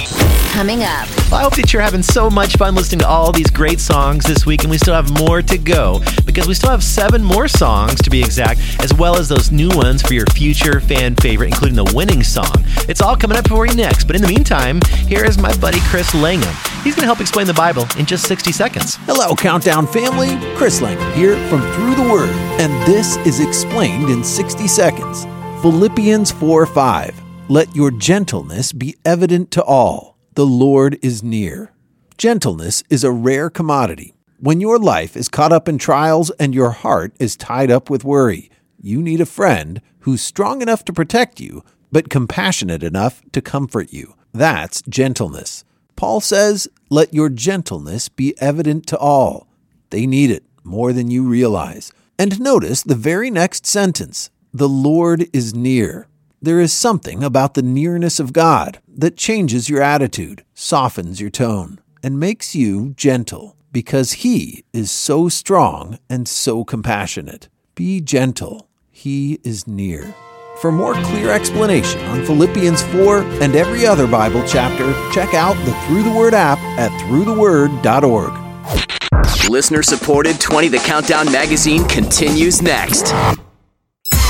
Coming 0.52 0.82
up. 0.82 1.08
Well, 1.30 1.34
I 1.36 1.42
hope 1.42 1.54
that 1.56 1.72
you're 1.72 1.82
having 1.82 2.02
so 2.02 2.28
much 2.28 2.56
fun 2.56 2.74
listening 2.74 3.00
to 3.00 3.08
all 3.08 3.30
these 3.30 3.50
great 3.50 3.78
songs 3.78 4.24
this 4.24 4.44
week, 4.44 4.62
and 4.62 4.70
we 4.70 4.78
still 4.78 4.94
have 4.94 5.16
more 5.18 5.40
to 5.42 5.58
go 5.58 6.00
because 6.26 6.48
we 6.48 6.54
still 6.54 6.70
have 6.70 6.82
seven 6.82 7.22
more 7.22 7.46
songs 7.46 7.96
to 8.02 8.10
be 8.10 8.20
exact, 8.20 8.60
as 8.80 8.92
well 8.94 9.16
as 9.16 9.28
those 9.28 9.52
new 9.52 9.68
ones 9.68 10.02
for 10.02 10.14
your 10.14 10.26
future 10.34 10.80
fan 10.80 11.14
favorite, 11.16 11.48
including 11.48 11.76
the 11.76 11.92
winning 11.94 12.24
song. 12.24 12.64
It's 12.88 13.00
all 13.00 13.16
coming 13.16 13.38
up 13.38 13.46
for 13.46 13.66
you 13.66 13.67
next, 13.74 14.04
but 14.04 14.16
in 14.16 14.22
the 14.22 14.28
meantime, 14.28 14.80
here 15.06 15.24
is 15.24 15.38
my 15.38 15.56
buddy 15.58 15.80
Chris 15.82 16.14
Langham. 16.14 16.54
He's 16.84 16.94
going 16.94 17.02
to 17.02 17.06
help 17.06 17.20
explain 17.20 17.46
the 17.46 17.54
Bible 17.54 17.86
in 17.98 18.06
just 18.06 18.26
60 18.26 18.52
seconds. 18.52 18.96
Hello, 19.06 19.34
Countdown 19.34 19.86
family. 19.86 20.38
Chris 20.56 20.80
Langham 20.80 21.12
here 21.14 21.36
from 21.48 21.60
Through 21.72 21.94
the 21.96 22.10
Word, 22.10 22.30
and 22.60 22.72
this 22.86 23.16
is 23.18 23.40
explained 23.40 24.10
in 24.10 24.22
60 24.22 24.66
seconds. 24.68 25.24
Philippians 25.62 26.30
4 26.32 26.66
5. 26.66 27.22
Let 27.48 27.74
your 27.74 27.90
gentleness 27.90 28.72
be 28.72 28.96
evident 29.04 29.50
to 29.52 29.62
all. 29.62 30.18
The 30.34 30.46
Lord 30.46 30.98
is 31.02 31.22
near. 31.22 31.72
Gentleness 32.16 32.84
is 32.90 33.04
a 33.04 33.10
rare 33.10 33.50
commodity. 33.50 34.14
When 34.40 34.60
your 34.60 34.78
life 34.78 35.16
is 35.16 35.28
caught 35.28 35.52
up 35.52 35.68
in 35.68 35.78
trials 35.78 36.30
and 36.38 36.54
your 36.54 36.70
heart 36.70 37.12
is 37.18 37.36
tied 37.36 37.72
up 37.72 37.90
with 37.90 38.04
worry, 38.04 38.50
you 38.80 39.02
need 39.02 39.20
a 39.20 39.26
friend 39.26 39.80
who's 40.00 40.22
strong 40.22 40.62
enough 40.62 40.84
to 40.84 40.92
protect 40.92 41.40
you, 41.40 41.64
but 41.90 42.10
compassionate 42.10 42.82
enough 42.82 43.22
to 43.32 43.40
comfort 43.40 43.92
you. 43.92 44.14
That's 44.32 44.82
gentleness. 44.82 45.64
Paul 45.96 46.20
says, 46.20 46.68
Let 46.90 47.14
your 47.14 47.28
gentleness 47.28 48.08
be 48.08 48.34
evident 48.40 48.86
to 48.86 48.98
all. 48.98 49.48
They 49.90 50.06
need 50.06 50.30
it 50.30 50.44
more 50.64 50.92
than 50.92 51.10
you 51.10 51.24
realize. 51.24 51.92
And 52.18 52.40
notice 52.40 52.82
the 52.82 52.94
very 52.94 53.30
next 53.30 53.66
sentence 53.66 54.30
The 54.52 54.68
Lord 54.68 55.26
is 55.32 55.54
near. 55.54 56.08
There 56.40 56.60
is 56.60 56.72
something 56.72 57.24
about 57.24 57.54
the 57.54 57.62
nearness 57.62 58.20
of 58.20 58.32
God 58.32 58.78
that 58.86 59.16
changes 59.16 59.68
your 59.68 59.82
attitude, 59.82 60.44
softens 60.54 61.20
your 61.20 61.30
tone, 61.30 61.80
and 62.02 62.20
makes 62.20 62.54
you 62.54 62.94
gentle 62.96 63.56
because 63.72 64.12
He 64.24 64.64
is 64.72 64.90
so 64.90 65.28
strong 65.28 65.98
and 66.08 66.28
so 66.28 66.64
compassionate. 66.64 67.48
Be 67.74 68.00
gentle. 68.00 68.68
He 68.90 69.40
is 69.42 69.66
near. 69.66 70.14
For 70.60 70.72
more 70.72 70.94
clear 70.94 71.30
explanation 71.30 72.00
on 72.06 72.26
Philippians 72.26 72.82
4 72.82 73.22
and 73.42 73.54
every 73.54 73.86
other 73.86 74.08
Bible 74.08 74.42
chapter, 74.44 74.92
check 75.12 75.32
out 75.32 75.54
the 75.64 75.72
Through 75.86 76.02
the 76.02 76.10
Word 76.10 76.34
app 76.34 76.58
at 76.76 76.90
throughtheword.org. 77.02 79.48
Listener 79.48 79.84
supported 79.84 80.40
20 80.40 80.66
The 80.66 80.78
Countdown 80.78 81.30
magazine 81.30 81.86
continues 81.86 82.60
next. 82.60 83.14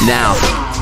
Now, 0.07 0.35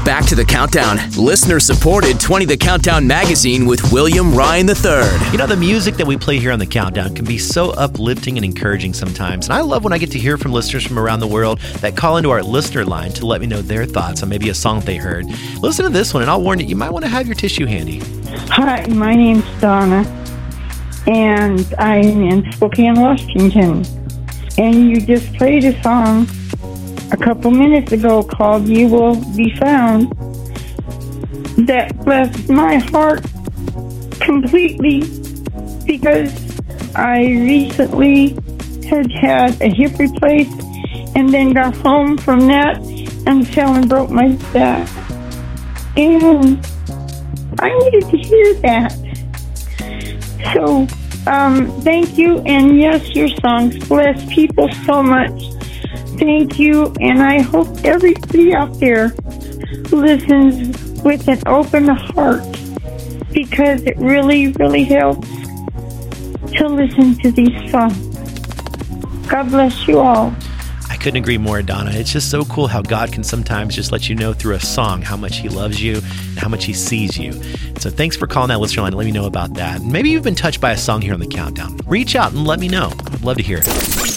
back 0.04 0.26
to 0.26 0.34
the 0.34 0.44
countdown. 0.44 0.98
Listener 1.16 1.58
supported 1.58 2.20
20 2.20 2.44
The 2.44 2.56
Countdown 2.56 3.06
magazine 3.06 3.64
with 3.64 3.90
William 3.90 4.34
Ryan 4.34 4.68
III. 4.68 5.32
You 5.32 5.38
know, 5.38 5.46
the 5.46 5.56
music 5.58 5.94
that 5.96 6.06
we 6.06 6.18
play 6.18 6.38
here 6.38 6.52
on 6.52 6.58
the 6.58 6.66
Countdown 6.66 7.14
can 7.14 7.24
be 7.24 7.38
so 7.38 7.70
uplifting 7.70 8.36
and 8.36 8.44
encouraging 8.44 8.92
sometimes. 8.92 9.46
And 9.46 9.54
I 9.54 9.62
love 9.62 9.84
when 9.84 9.94
I 9.94 9.98
get 9.98 10.10
to 10.10 10.18
hear 10.18 10.36
from 10.36 10.52
listeners 10.52 10.86
from 10.86 10.98
around 10.98 11.20
the 11.20 11.26
world 11.26 11.60
that 11.80 11.96
call 11.96 12.18
into 12.18 12.30
our 12.30 12.42
listener 12.42 12.84
line 12.84 13.10
to 13.14 13.24
let 13.24 13.40
me 13.40 13.46
know 13.46 13.62
their 13.62 13.86
thoughts 13.86 14.22
on 14.22 14.28
maybe 14.28 14.50
a 14.50 14.54
song 14.54 14.80
they 14.80 14.96
heard. 14.96 15.24
Listen 15.62 15.86
to 15.86 15.90
this 15.90 16.12
one, 16.12 16.22
and 16.22 16.30
I'll 16.30 16.42
warn 16.42 16.60
you, 16.60 16.66
you 16.66 16.76
might 16.76 16.90
want 16.90 17.06
to 17.06 17.10
have 17.10 17.26
your 17.26 17.36
tissue 17.36 17.64
handy. 17.64 18.00
Hi, 18.50 18.86
my 18.88 19.14
name's 19.14 19.46
Donna, 19.62 20.04
and 21.06 21.74
I'm 21.78 22.22
in 22.22 22.52
Spokane, 22.52 23.00
Washington. 23.00 23.82
And 24.58 24.90
you 24.90 25.00
just 25.00 25.32
played 25.34 25.64
a 25.64 25.82
song 25.82 26.28
a 27.12 27.16
couple 27.16 27.50
minutes 27.50 27.92
ago 27.92 28.22
called 28.22 28.66
You 28.66 28.88
Will 28.88 29.16
Be 29.36 29.54
Found 29.56 30.10
that 31.66 31.96
blessed 32.04 32.48
my 32.50 32.76
heart 32.76 33.24
completely 34.20 35.00
because 35.86 36.32
I 36.94 37.20
recently 37.26 38.36
had 38.88 39.10
had 39.12 39.60
a 39.62 39.68
hip 39.68 39.98
replaced 39.98 40.60
and 41.14 41.32
then 41.32 41.52
got 41.52 41.74
home 41.76 42.18
from 42.18 42.46
that 42.48 42.78
and 43.26 43.48
fell 43.48 43.74
and 43.74 43.88
broke 43.88 44.10
my 44.10 44.28
back. 44.52 44.88
And 45.96 46.64
I 47.58 47.76
needed 47.78 48.10
to 48.10 48.16
hear 48.16 48.54
that. 48.60 48.92
So, 50.52 50.86
um, 51.26 51.80
thank 51.82 52.18
you. 52.18 52.40
And 52.40 52.78
yes, 52.78 53.14
your 53.14 53.28
songs 53.28 53.88
bless 53.88 54.24
people 54.32 54.68
so 54.84 55.02
much. 55.02 55.55
Thank 56.18 56.58
you. 56.58 56.92
And 57.00 57.22
I 57.22 57.42
hope 57.42 57.68
everybody 57.84 58.54
out 58.54 58.78
there 58.80 59.08
listens 59.90 61.02
with 61.02 61.28
an 61.28 61.42
open 61.46 61.88
heart 61.88 62.42
because 63.32 63.82
it 63.82 63.96
really, 63.98 64.48
really 64.52 64.84
helps 64.84 65.28
to 66.56 66.68
listen 66.68 67.18
to 67.18 67.30
these 67.30 67.70
songs. 67.70 68.16
God 69.28 69.50
bless 69.50 69.86
you 69.86 69.98
all. 70.00 70.34
I 70.88 70.96
couldn't 70.96 71.22
agree 71.22 71.36
more, 71.36 71.60
Donna. 71.62 71.90
It's 71.92 72.12
just 72.12 72.30
so 72.30 72.44
cool 72.44 72.68
how 72.68 72.80
God 72.80 73.12
can 73.12 73.22
sometimes 73.22 73.74
just 73.74 73.92
let 73.92 74.08
you 74.08 74.14
know 74.14 74.32
through 74.32 74.54
a 74.54 74.60
song 74.60 75.02
how 75.02 75.16
much 75.16 75.38
He 75.38 75.48
loves 75.48 75.82
you 75.82 75.96
and 75.96 76.38
how 76.38 76.48
much 76.48 76.64
He 76.64 76.72
sees 76.72 77.18
you. 77.18 77.32
So 77.78 77.90
thanks 77.90 78.16
for 78.16 78.26
calling 78.26 78.48
that 78.48 78.58
listener 78.60 78.82
line 78.82 78.92
let 78.92 79.04
me 79.04 79.12
know 79.12 79.26
about 79.26 79.54
that. 79.54 79.82
Maybe 79.82 80.10
you've 80.10 80.24
been 80.24 80.34
touched 80.34 80.60
by 80.60 80.72
a 80.72 80.76
song 80.76 81.02
here 81.02 81.12
on 81.12 81.20
the 81.20 81.26
Countdown. 81.26 81.76
Reach 81.86 82.16
out 82.16 82.32
and 82.32 82.46
let 82.46 82.58
me 82.58 82.68
know. 82.68 82.90
I'd 83.12 83.22
love 83.22 83.36
to 83.36 83.42
hear 83.42 83.58
it. 83.58 84.15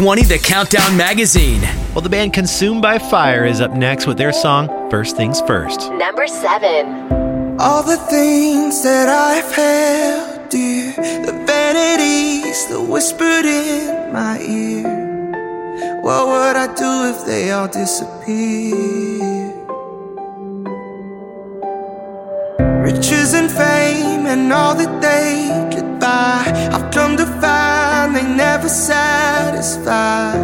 Twenty, 0.00 0.22
The 0.22 0.38
Countdown 0.38 0.96
Magazine. 0.96 1.60
Well, 1.92 2.00
the 2.00 2.08
band 2.08 2.32
Consumed 2.32 2.80
by 2.80 2.98
Fire 2.98 3.44
is 3.44 3.60
up 3.60 3.72
next 3.72 4.06
with 4.06 4.16
their 4.16 4.32
song 4.32 4.88
First 4.90 5.14
Things 5.14 5.42
First. 5.42 5.92
Number 5.92 6.26
seven. 6.26 7.60
All 7.60 7.82
the 7.82 7.98
things 7.98 8.82
that 8.82 9.10
I've 9.10 9.52
held 9.52 10.48
dear, 10.48 10.94
the 10.96 11.44
vanities 11.46 12.66
that 12.68 12.80
whispered 12.80 13.44
in 13.44 14.10
my 14.10 14.40
ear. 14.40 16.00
What 16.00 16.28
would 16.28 16.56
I 16.56 16.74
do 16.74 17.14
if 17.14 17.26
they 17.26 17.50
all 17.50 17.68
disappeared? 17.68 19.52
Riches 22.82 23.34
and 23.34 23.50
fame 23.50 24.24
and 24.24 24.50
all 24.50 24.74
that 24.76 25.02
they 25.02 25.76
could 25.76 26.00
buy, 26.00 26.70
I've 26.72 26.90
come 26.90 27.18
to 27.18 27.26
find 27.26 27.69
they 28.12 28.22
never 28.22 28.68
satisfy. 28.68 30.36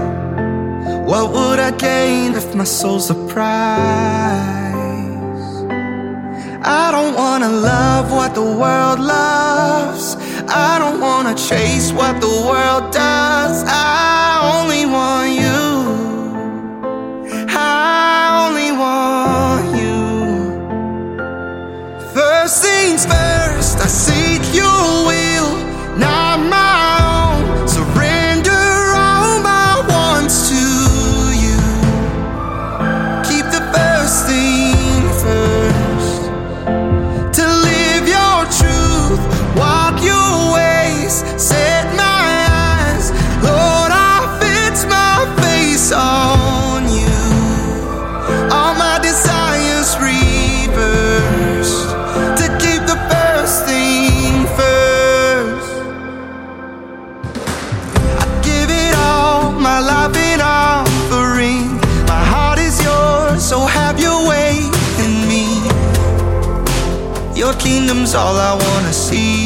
What 1.05 1.33
would 1.33 1.59
I 1.59 1.71
gain 1.71 2.35
if 2.35 2.55
my 2.55 2.65
soul's 2.65 3.11
a 3.11 3.15
prize? 3.33 4.67
I 6.63 6.91
don't 6.91 7.15
wanna 7.15 7.49
love 7.49 8.11
what 8.11 8.35
the 8.35 8.43
world 8.43 9.01
loves. 9.01 10.17
I 10.49 10.79
don't 10.79 11.01
wanna 11.01 11.35
chase 11.35 11.93
what 11.93 12.21
the 12.21 12.35
world 12.49 12.93
does. 12.93 13.65
I 13.67 14.36
all 68.17 68.37
I 68.37 68.55
wanna 68.55 68.93
see. 68.93 69.46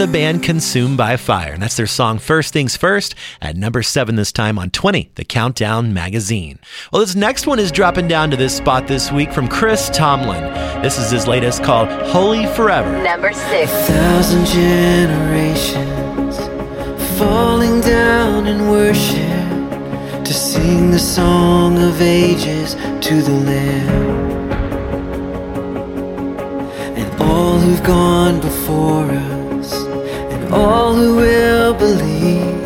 the 0.00 0.06
band 0.06 0.42
Consumed 0.42 0.96
by 0.96 1.18
Fire, 1.18 1.52
and 1.52 1.62
that's 1.62 1.76
their 1.76 1.86
song 1.86 2.18
First 2.18 2.54
Things 2.54 2.74
First 2.74 3.14
at 3.42 3.54
number 3.54 3.82
seven 3.82 4.16
this 4.16 4.32
time 4.32 4.58
on 4.58 4.70
20, 4.70 5.10
the 5.16 5.26
Countdown 5.26 5.92
Magazine. 5.92 6.58
Well, 6.90 7.00
this 7.00 7.14
next 7.14 7.46
one 7.46 7.58
is 7.58 7.70
dropping 7.70 8.08
down 8.08 8.30
to 8.30 8.36
this 8.38 8.56
spot 8.56 8.86
this 8.86 9.12
week 9.12 9.30
from 9.30 9.46
Chris 9.46 9.90
Tomlin. 9.90 10.42
This 10.82 10.96
is 10.96 11.10
his 11.10 11.26
latest 11.26 11.62
called 11.62 11.90
Holy 12.08 12.46
Forever. 12.46 13.02
Number 13.02 13.30
six. 13.34 13.70
A 13.70 13.92
thousand 13.92 14.46
generations 14.46 16.38
falling 17.18 17.82
down 17.82 18.46
in 18.46 18.70
worship 18.70 20.24
to 20.24 20.32
sing 20.32 20.92
the 20.92 20.98
song 20.98 21.76
of 21.76 22.00
ages 22.00 22.74
to 23.06 23.20
the 23.20 23.32
Lamb 23.32 24.30
all 27.20 27.58
who've 27.58 27.82
gone 27.82 28.40
before 28.40 29.10
us 29.10 29.29
all 30.52 30.94
who 30.94 31.16
will 31.16 31.74
believe 31.74 32.60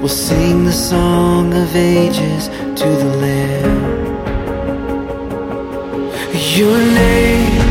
will 0.00 0.08
sing 0.08 0.64
the 0.64 0.72
song 0.72 1.54
of 1.54 1.74
ages 1.74 2.48
to 2.80 2.86
the 3.02 3.16
Lamb. 3.16 3.82
Your 6.56 6.76
name 6.76 7.62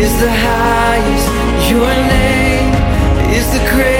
is 0.00 0.12
the 0.20 0.30
highest, 0.30 1.70
your 1.70 1.94
name 2.16 2.72
is 3.36 3.46
the 3.52 3.70
greatest. 3.70 3.91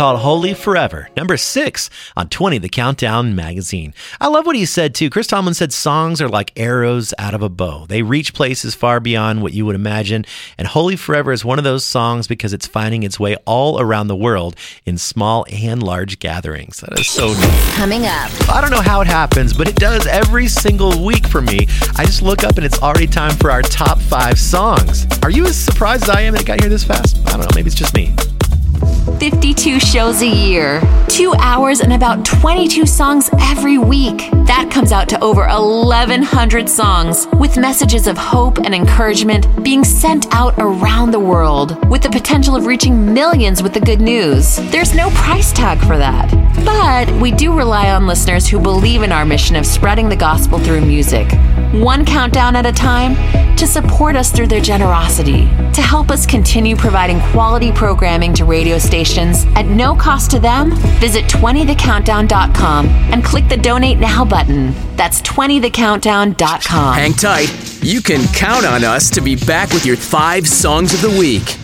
Called 0.00 0.20
Holy 0.20 0.54
Forever, 0.54 1.10
number 1.14 1.36
six 1.36 1.90
on 2.16 2.26
20 2.30 2.56
The 2.56 2.70
Countdown 2.70 3.36
magazine. 3.36 3.92
I 4.18 4.28
love 4.28 4.46
what 4.46 4.56
he 4.56 4.64
said 4.64 4.94
too. 4.94 5.10
Chris 5.10 5.26
Tomlin 5.26 5.52
said 5.52 5.74
songs 5.74 6.22
are 6.22 6.28
like 6.30 6.58
arrows 6.58 7.12
out 7.18 7.34
of 7.34 7.42
a 7.42 7.50
bow. 7.50 7.84
They 7.84 8.00
reach 8.00 8.32
places 8.32 8.74
far 8.74 8.98
beyond 8.98 9.42
what 9.42 9.52
you 9.52 9.66
would 9.66 9.74
imagine. 9.74 10.24
And 10.56 10.66
Holy 10.66 10.96
Forever 10.96 11.32
is 11.32 11.44
one 11.44 11.58
of 11.58 11.64
those 11.64 11.84
songs 11.84 12.26
because 12.26 12.54
it's 12.54 12.66
finding 12.66 13.02
its 13.02 13.20
way 13.20 13.36
all 13.44 13.78
around 13.78 14.08
the 14.08 14.16
world 14.16 14.56
in 14.86 14.96
small 14.96 15.44
and 15.52 15.82
large 15.82 16.18
gatherings. 16.18 16.80
That 16.80 16.98
is 16.98 17.06
so 17.06 17.34
neat. 17.34 17.74
Coming 17.74 18.06
up. 18.06 18.30
I 18.48 18.62
don't 18.62 18.70
know 18.70 18.80
how 18.80 19.02
it 19.02 19.06
happens, 19.06 19.52
but 19.52 19.68
it 19.68 19.76
does 19.76 20.06
every 20.06 20.48
single 20.48 21.04
week 21.04 21.26
for 21.26 21.42
me. 21.42 21.66
I 21.96 22.06
just 22.06 22.22
look 22.22 22.42
up 22.42 22.56
and 22.56 22.64
it's 22.64 22.80
already 22.80 23.06
time 23.06 23.36
for 23.36 23.50
our 23.50 23.60
top 23.60 23.98
five 23.98 24.38
songs. 24.38 25.06
Are 25.22 25.30
you 25.30 25.44
as 25.44 25.58
surprised 25.62 26.04
as 26.04 26.08
I 26.08 26.22
am 26.22 26.32
that 26.32 26.40
it 26.40 26.46
got 26.46 26.58
here 26.58 26.70
this 26.70 26.84
fast? 26.84 27.18
I 27.26 27.32
don't 27.32 27.40
know. 27.40 27.48
Maybe 27.54 27.66
it's 27.66 27.76
just 27.76 27.92
me. 27.92 28.14
52 29.18 29.80
shows 29.80 30.22
a 30.22 30.26
year, 30.26 30.80
two 31.08 31.34
hours, 31.34 31.80
and 31.80 31.92
about 31.92 32.24
22 32.24 32.86
songs 32.86 33.28
every 33.40 33.76
week. 33.76 34.30
That 34.46 34.70
comes 34.72 34.92
out 34.92 35.08
to 35.10 35.22
over 35.22 35.46
1,100 35.46 36.68
songs 36.68 37.26
with 37.38 37.58
messages 37.58 38.06
of 38.06 38.16
hope 38.16 38.58
and 38.58 38.74
encouragement 38.74 39.62
being 39.62 39.84
sent 39.84 40.26
out 40.34 40.54
around 40.58 41.10
the 41.10 41.20
world 41.20 41.76
with 41.90 42.02
the 42.02 42.10
potential 42.10 42.56
of 42.56 42.66
reaching 42.66 43.12
millions 43.12 43.62
with 43.62 43.74
the 43.74 43.80
good 43.80 44.00
news. 44.00 44.56
There's 44.70 44.94
no 44.94 45.10
price 45.10 45.52
tag 45.52 45.78
for 45.80 45.98
that. 45.98 46.30
But 46.64 47.10
we 47.20 47.30
do 47.30 47.56
rely 47.56 47.90
on 47.90 48.06
listeners 48.06 48.48
who 48.48 48.60
believe 48.60 49.02
in 49.02 49.12
our 49.12 49.24
mission 49.24 49.56
of 49.56 49.66
spreading 49.66 50.08
the 50.08 50.16
gospel 50.16 50.58
through 50.58 50.82
music, 50.82 51.30
one 51.72 52.04
countdown 52.04 52.56
at 52.56 52.66
a 52.66 52.72
time, 52.72 53.16
to 53.56 53.66
support 53.66 54.16
us 54.16 54.30
through 54.30 54.46
their 54.46 54.60
generosity, 54.60 55.44
to 55.72 55.82
help 55.82 56.10
us 56.10 56.26
continue 56.26 56.76
providing 56.76 57.20
quality 57.32 57.72
programming 57.72 58.32
to 58.34 58.44
radio 58.44 58.69
stations 58.78 59.44
at 59.56 59.66
no 59.66 59.94
cost 59.94 60.30
to 60.30 60.38
them. 60.38 60.70
Visit 61.00 61.24
20thecountdown.com 61.24 62.86
and 62.86 63.24
click 63.24 63.48
the 63.48 63.56
donate 63.56 63.98
now 63.98 64.24
button. 64.24 64.72
That's 64.96 65.20
20thecountdown.com. 65.22 66.94
Hang 66.94 67.12
tight. 67.14 67.82
You 67.82 68.02
can 68.02 68.22
count 68.34 68.66
on 68.66 68.84
us 68.84 69.10
to 69.10 69.20
be 69.20 69.36
back 69.36 69.70
with 69.70 69.84
your 69.84 69.96
five 69.96 70.46
songs 70.46 70.92
of 70.94 71.00
the 71.00 71.10
week. 71.18 71.56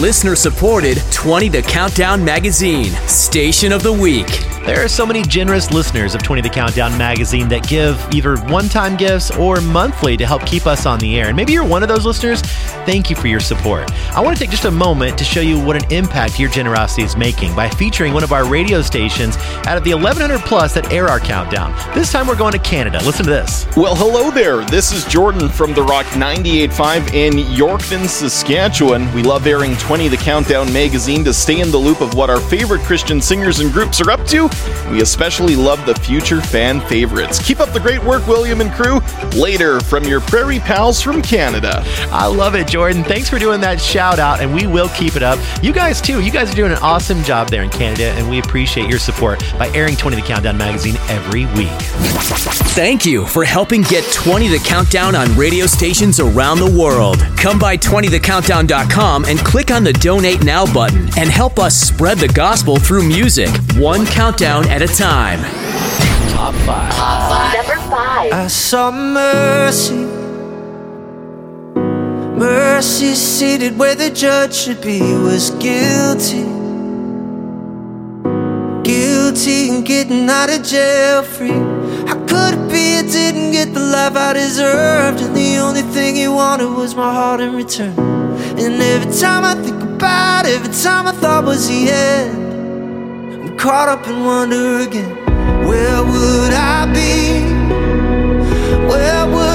Listener 0.00 0.34
supported 0.34 0.96
20 1.12 1.50
The 1.50 1.60
Countdown 1.60 2.24
Magazine, 2.24 2.90
Station 3.06 3.70
of 3.70 3.82
the 3.82 3.92
Week. 3.92 4.26
There 4.66 4.84
are 4.84 4.88
so 4.88 5.06
many 5.06 5.22
generous 5.22 5.70
listeners 5.72 6.14
of 6.14 6.22
20 6.22 6.42
The 6.42 6.48
Countdown 6.50 6.96
magazine 6.98 7.48
that 7.48 7.66
give 7.66 7.98
either 8.12 8.36
one 8.36 8.68
time 8.68 8.94
gifts 8.94 9.30
or 9.36 9.60
monthly 9.60 10.18
to 10.18 10.26
help 10.26 10.44
keep 10.44 10.66
us 10.66 10.84
on 10.84 10.98
the 10.98 11.18
air. 11.18 11.28
And 11.28 11.36
maybe 11.36 11.52
you're 11.52 11.64
one 11.66 11.82
of 11.82 11.88
those 11.88 12.04
listeners. 12.04 12.42
Thank 12.84 13.08
you 13.08 13.16
for 13.16 13.26
your 13.26 13.40
support. 13.40 13.90
I 14.12 14.20
want 14.20 14.36
to 14.36 14.42
take 14.42 14.50
just 14.50 14.66
a 14.66 14.70
moment 14.70 15.16
to 15.18 15.24
show 15.24 15.40
you 15.40 15.58
what 15.58 15.82
an 15.82 15.90
impact 15.90 16.38
your 16.38 16.50
generosity 16.50 17.02
is 17.02 17.16
making 17.16 17.56
by 17.56 17.70
featuring 17.70 18.12
one 18.12 18.22
of 18.22 18.32
our 18.32 18.46
radio 18.46 18.82
stations 18.82 19.38
out 19.66 19.78
of 19.78 19.82
the 19.82 19.94
1100 19.94 20.40
plus 20.40 20.74
that 20.74 20.92
air 20.92 21.08
our 21.08 21.20
countdown. 21.20 21.74
This 21.94 22.12
time 22.12 22.26
we're 22.26 22.36
going 22.36 22.52
to 22.52 22.58
Canada. 22.58 23.00
Listen 23.02 23.24
to 23.24 23.30
this. 23.30 23.66
Well, 23.76 23.96
hello 23.96 24.30
there. 24.30 24.62
This 24.66 24.92
is 24.92 25.06
Jordan 25.06 25.48
from 25.48 25.72
The 25.72 25.82
Rock 25.82 26.04
98.5 26.06 27.14
in 27.14 27.32
Yorkton, 27.32 28.06
Saskatchewan. 28.06 29.12
We 29.14 29.22
love 29.22 29.46
airing 29.46 29.76
20 29.78 30.08
The 30.08 30.18
Countdown 30.18 30.70
magazine 30.72 31.24
to 31.24 31.32
stay 31.32 31.60
in 31.60 31.70
the 31.70 31.78
loop 31.78 32.02
of 32.02 32.14
what 32.14 32.28
our 32.28 32.40
favorite 32.40 32.82
Christian 32.82 33.22
singers 33.22 33.60
and 33.60 33.72
groups 33.72 34.00
are 34.02 34.10
up 34.10 34.26
to. 34.26 34.49
We 34.90 35.02
especially 35.02 35.54
love 35.54 35.84
the 35.86 35.94
future 35.94 36.40
fan 36.40 36.80
favorites. 36.80 37.38
Keep 37.46 37.60
up 37.60 37.72
the 37.72 37.80
great 37.80 38.02
work, 38.02 38.26
William 38.26 38.60
and 38.60 38.72
crew. 38.72 39.00
Later, 39.40 39.80
from 39.80 40.04
your 40.04 40.20
prairie 40.20 40.58
pals 40.58 41.00
from 41.00 41.22
Canada. 41.22 41.84
I 42.10 42.26
love 42.26 42.54
it, 42.54 42.66
Jordan. 42.66 43.04
Thanks 43.04 43.28
for 43.30 43.38
doing 43.38 43.60
that 43.60 43.80
shout 43.80 44.18
out, 44.18 44.40
and 44.40 44.52
we 44.52 44.66
will 44.66 44.88
keep 44.90 45.14
it 45.14 45.22
up. 45.22 45.38
You 45.62 45.72
guys, 45.72 46.00
too. 46.00 46.20
You 46.20 46.32
guys 46.32 46.52
are 46.52 46.56
doing 46.56 46.72
an 46.72 46.78
awesome 46.78 47.22
job 47.22 47.48
there 47.48 47.62
in 47.62 47.70
Canada, 47.70 48.10
and 48.16 48.28
we 48.28 48.40
appreciate 48.40 48.88
your 48.90 48.98
support 48.98 49.40
by 49.58 49.68
airing 49.68 49.96
20 49.96 50.16
The 50.16 50.22
Countdown 50.22 50.58
magazine 50.58 50.96
every 51.08 51.46
week. 51.54 51.70
Thank 52.74 53.06
you 53.06 53.26
for 53.26 53.44
helping 53.44 53.82
get 53.82 54.04
20 54.12 54.48
The 54.48 54.58
Countdown 54.58 55.14
on 55.14 55.34
radio 55.36 55.66
stations 55.66 56.18
around 56.18 56.58
the 56.58 56.70
world. 56.70 57.18
Come 57.36 57.58
by 57.58 57.76
20thecountdown.com 57.76 59.24
and 59.26 59.38
click 59.40 59.70
on 59.70 59.84
the 59.84 59.92
Donate 59.92 60.42
Now 60.42 60.72
button 60.72 61.08
and 61.16 61.28
help 61.28 61.58
us 61.58 61.76
spread 61.76 62.18
the 62.18 62.28
gospel 62.28 62.76
through 62.76 63.06
music, 63.06 63.48
one 63.76 64.06
countdown 64.06 64.39
at 64.42 64.80
a 64.80 64.86
time. 64.88 65.40
Top 66.30 66.54
five. 66.64 67.54
Number 67.54 67.76
five. 67.90 68.32
I 68.32 68.46
saw 68.46 68.90
mercy. 68.90 70.06
Mercy 72.38 73.14
seated 73.14 73.78
where 73.78 73.94
the 73.94 74.08
judge 74.08 74.54
should 74.54 74.80
be 74.80 75.00
was 75.00 75.50
guilty. 75.50 76.44
Guilty 78.82 79.68
and 79.68 79.84
getting 79.84 80.26
out 80.30 80.48
of 80.48 80.62
jail 80.62 81.22
free. 81.22 81.50
How 82.08 82.16
could 82.26 82.54
it 82.54 82.70
be 82.70 82.96
I 82.96 83.02
didn't 83.02 83.52
get 83.52 83.74
the 83.74 83.80
life 83.80 84.16
I 84.16 84.32
deserved? 84.32 85.20
And 85.20 85.36
the 85.36 85.58
only 85.58 85.82
thing 85.82 86.16
he 86.16 86.28
wanted 86.28 86.70
was 86.70 86.94
my 86.94 87.12
heart 87.12 87.40
in 87.40 87.54
return. 87.54 87.98
And 88.58 88.80
every 88.80 89.12
time 89.12 89.44
I 89.44 89.54
think 89.62 89.82
about 89.82 90.46
it, 90.46 90.54
every 90.54 90.72
time 90.72 91.06
I 91.08 91.12
thought 91.12 91.44
was 91.44 91.68
the 91.68 91.90
end, 91.90 92.49
I'm 93.42 93.56
caught 93.56 93.88
up 93.88 94.06
in 94.06 94.22
wonder 94.22 94.80
again. 94.80 95.16
Where 95.66 96.02
would 96.04 96.52
I 96.52 96.84
be? 96.92 97.40
Where 98.86 99.26
would 99.26 99.49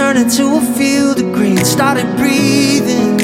turned 0.00 0.18
into 0.18 0.56
a 0.56 0.62
field 0.78 1.20
of 1.20 1.30
green. 1.34 1.58
Started 1.58 2.08
breathing 2.16 3.18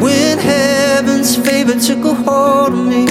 when 0.00 0.38
heaven's 0.38 1.34
favor 1.34 1.74
took 1.74 2.04
a 2.04 2.14
hold 2.14 2.72
of 2.72 2.86
me. 2.86 3.06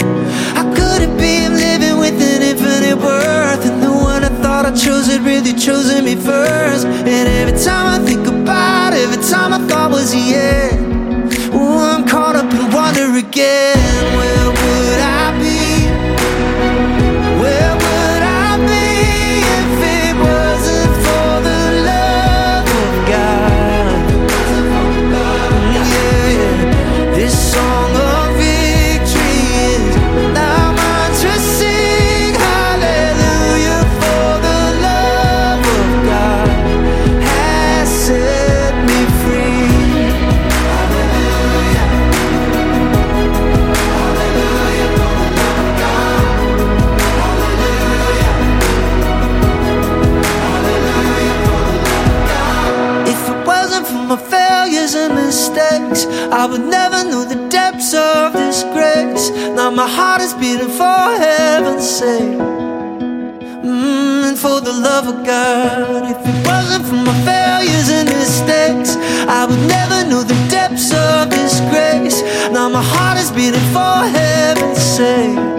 How 0.55 0.65
could 0.73 1.01
it 1.07 1.13
be 1.19 1.49
living 1.49 1.97
with 1.99 2.17
an 2.31 2.41
infinite 2.43 2.95
worth? 2.95 3.65
And 3.69 3.83
the 3.83 3.91
one 3.91 4.23
I 4.23 4.31
thought 4.41 4.65
I 4.65 4.73
chose 4.73 5.07
had 5.07 5.23
really 5.31 5.53
chosen 5.53 6.05
me 6.05 6.15
first. 6.15 6.85
And 6.85 7.25
every 7.39 7.59
time 7.61 7.87
I 7.95 7.99
think 8.05 8.25
about 8.25 8.93
it, 8.93 8.99
every 9.07 9.21
time 9.29 9.51
I 9.51 9.59
thought 9.67 9.91
was 9.91 10.13
the 10.13 10.25
end, 10.33 11.33
I'm 11.53 12.07
caught 12.07 12.37
up 12.37 12.49
in 12.53 12.71
wonder 12.71 13.07
again. 13.17 14.03
Where 14.15 14.70
my 59.81 59.89
heart 59.89 60.21
is 60.21 60.35
beating 60.35 60.69
for 60.69 61.01
heaven's 61.25 61.89
sake. 61.89 62.37
Mm, 63.65 64.29
and 64.29 64.37
for 64.37 64.61
the 64.61 64.71
love 64.71 65.07
of 65.07 65.25
God, 65.25 66.03
if 66.05 66.19
it 66.31 66.37
wasn't 66.45 66.85
for 66.85 67.01
my 67.09 67.17
failures 67.25 67.89
and 67.89 68.07
mistakes, 68.07 68.95
I 69.27 69.47
would 69.47 69.63
never 69.77 70.07
know 70.07 70.21
the 70.21 70.37
depths 70.51 70.93
of 70.93 71.31
this 71.31 71.59
grace. 71.71 72.21
Now 72.51 72.69
my 72.69 72.83
heart 72.83 73.17
is 73.17 73.31
beating 73.31 73.67
for 73.73 73.95
heaven's 74.19 74.77
sake. 74.77 75.50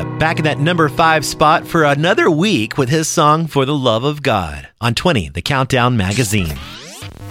Rip 0.00 0.18
back 0.18 0.38
in 0.38 0.44
that 0.44 0.58
number 0.58 0.88
five 0.88 1.26
spot 1.26 1.66
for 1.66 1.84
another 1.84 2.30
week 2.30 2.78
with 2.78 2.88
his 2.88 3.06
song 3.06 3.46
For 3.46 3.66
the 3.66 3.74
Love 3.74 4.02
of 4.02 4.22
God 4.22 4.66
on 4.80 4.94
20, 4.94 5.28
the 5.28 5.42
Countdown 5.42 5.94
magazine. 5.94 6.56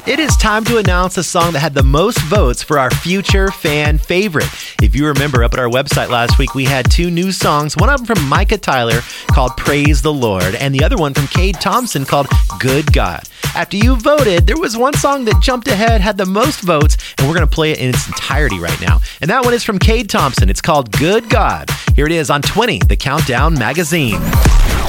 It 0.09 0.17
is 0.17 0.35
time 0.37 0.65
to 0.65 0.79
announce 0.79 1.13
the 1.13 1.23
song 1.23 1.53
that 1.53 1.59
had 1.59 1.75
the 1.75 1.83
most 1.83 2.19
votes 2.21 2.63
for 2.63 2.79
our 2.79 2.89
future 2.89 3.51
fan 3.51 3.99
favorite. 3.99 4.49
If 4.81 4.95
you 4.95 5.05
remember, 5.05 5.43
up 5.43 5.53
at 5.53 5.59
our 5.59 5.69
website 5.69 6.09
last 6.09 6.39
week, 6.39 6.55
we 6.55 6.63
had 6.65 6.89
two 6.89 7.11
new 7.11 7.31
songs. 7.31 7.77
One 7.77 7.91
of 7.91 8.03
them 8.03 8.15
from 8.15 8.27
Micah 8.27 8.57
Tyler 8.57 9.01
called 9.27 9.55
Praise 9.55 10.01
the 10.01 10.11
Lord, 10.11 10.55
and 10.55 10.73
the 10.73 10.83
other 10.83 10.97
one 10.97 11.13
from 11.13 11.27
Cade 11.27 11.61
Thompson 11.61 12.05
called 12.05 12.25
Good 12.59 12.91
God. 12.91 13.21
After 13.55 13.77
you 13.77 13.97
voted, 13.97 14.47
there 14.47 14.57
was 14.57 14.75
one 14.75 14.95
song 14.95 15.25
that 15.25 15.43
jumped 15.43 15.67
ahead, 15.67 16.01
had 16.01 16.17
the 16.17 16.25
most 16.25 16.61
votes, 16.61 16.97
and 17.19 17.27
we're 17.27 17.35
going 17.35 17.47
to 17.47 17.55
play 17.55 17.71
it 17.71 17.77
in 17.77 17.89
its 17.89 18.07
entirety 18.07 18.57
right 18.57 18.81
now. 18.81 19.01
And 19.21 19.29
that 19.29 19.45
one 19.45 19.53
is 19.53 19.63
from 19.63 19.77
Cade 19.77 20.09
Thompson. 20.09 20.49
It's 20.49 20.59
called 20.59 20.91
Good 20.93 21.29
God. 21.29 21.69
Here 21.95 22.07
it 22.07 22.11
is 22.11 22.31
on 22.31 22.41
20, 22.41 22.79
the 22.79 22.97
Countdown 22.97 23.53
magazine. 23.53 24.19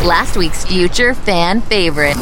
Last 0.03 0.39
week's 0.39 0.65
future 0.65 1.13
fan 1.13 1.61
favorite. 1.61 2.17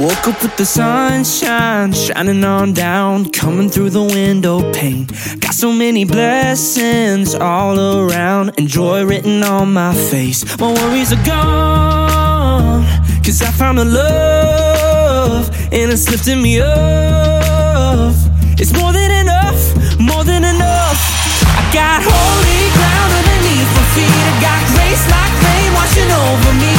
Woke 0.00 0.28
up 0.28 0.42
with 0.42 0.56
the 0.56 0.64
sunshine 0.64 1.92
shining 1.92 2.44
on 2.44 2.72
down, 2.72 3.30
coming 3.30 3.70
through 3.70 3.90
the 3.90 4.02
window 4.02 4.72
pane. 4.72 5.06
Got 5.40 5.54
so 5.54 5.72
many 5.72 6.04
blessings 6.04 7.34
all 7.34 7.78
around, 7.78 8.52
and 8.58 8.68
joy 8.68 9.04
written 9.04 9.42
on 9.42 9.72
my 9.72 9.94
face. 9.94 10.44
My 10.58 10.72
worries 10.72 11.12
are 11.12 11.24
gone, 11.24 12.84
cause 13.24 13.40
I 13.42 13.50
found 13.50 13.78
the 13.78 13.84
love, 13.84 15.48
and 15.72 15.90
it's 15.90 16.10
lifting 16.10 16.42
me 16.42 16.60
up. 16.60 18.14
It's 18.58 18.72
more 18.72 18.92
than 18.92 19.10
enough, 19.10 19.60
more 19.98 20.24
than 20.24 20.44
enough. 20.44 21.00
I 21.42 21.62
got 21.72 22.02
holy 22.04 22.62
ground 22.76 23.12
underneath 23.20 23.70
my 23.76 23.84
feet. 23.94 24.12
I 24.12 24.32
got 24.44 24.60
grace 24.74 25.04
like 25.08 25.34
rain 25.46 25.72
washing 25.72 26.10
over 26.10 26.52
me. 26.60 26.75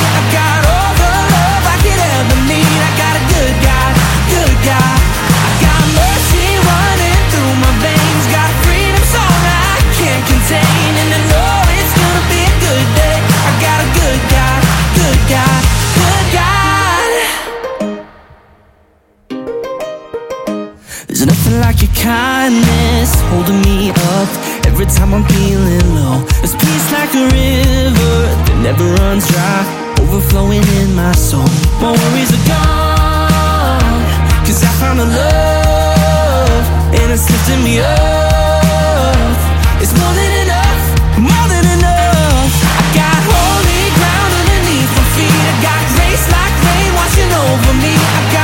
Kindness 22.04 23.10
holding 23.30 23.62
me 23.62 23.90
up. 23.90 24.30
every 24.68 24.86
time 24.86 25.14
I'm 25.14 25.26
feeling 25.26 25.82
low. 25.96 26.22
There's 26.40 26.56
peace 26.56 26.88
like 26.92 27.12
a 27.16 27.26
river 27.26 28.18
that 28.46 28.58
never 28.62 28.86
runs 29.02 29.26
dry, 29.28 29.60
overflowing 30.02 30.64
in 30.82 30.94
my 30.96 31.14
soul. 31.14 31.48
My 31.82 31.92
worries 31.92 32.32
are 32.38 32.46
gone, 32.46 33.98
cause 34.46 34.62
I 34.62 34.72
found 34.82 35.00
a 35.00 35.08
love, 35.08 36.64
and 36.94 37.08
it's 37.12 37.26
lifting 37.30 37.62
me 37.66 37.82
up. 37.82 39.38
It's 39.82 39.94
more 39.98 40.14
than 40.14 40.32
enough, 40.46 40.84
more 41.18 41.48
than 41.50 41.66
enough. 41.78 42.54
I 42.78 42.84
got 42.94 43.20
holy 43.34 43.84
ground 43.98 44.32
underneath 44.46 44.92
my 44.94 45.06
feet. 45.18 45.34
I 45.34 45.54
got 45.66 45.82
grace 45.98 46.26
like 46.30 46.56
rain 46.68 46.92
washing 46.94 47.32
over 47.34 47.74
me. 47.82 48.37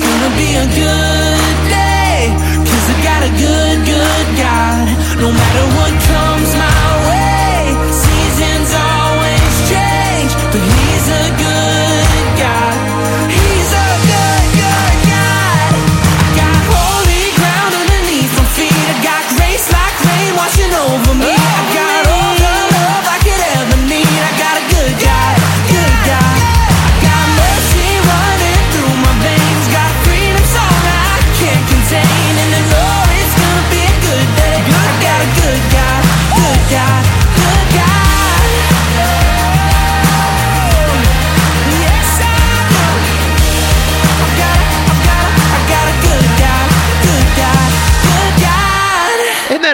It's 0.00 0.06
gonna 0.06 0.36
be 0.36 0.54
a 0.54 0.66
good 0.78 1.56
day, 1.68 2.30
'cause 2.64 2.86
I 2.94 2.96
got 3.02 3.20
a 3.24 3.30
good, 3.44 3.78
good 3.84 4.26
God. 4.38 4.86
No 5.18 5.28
matter 5.32 5.64
what 5.76 5.92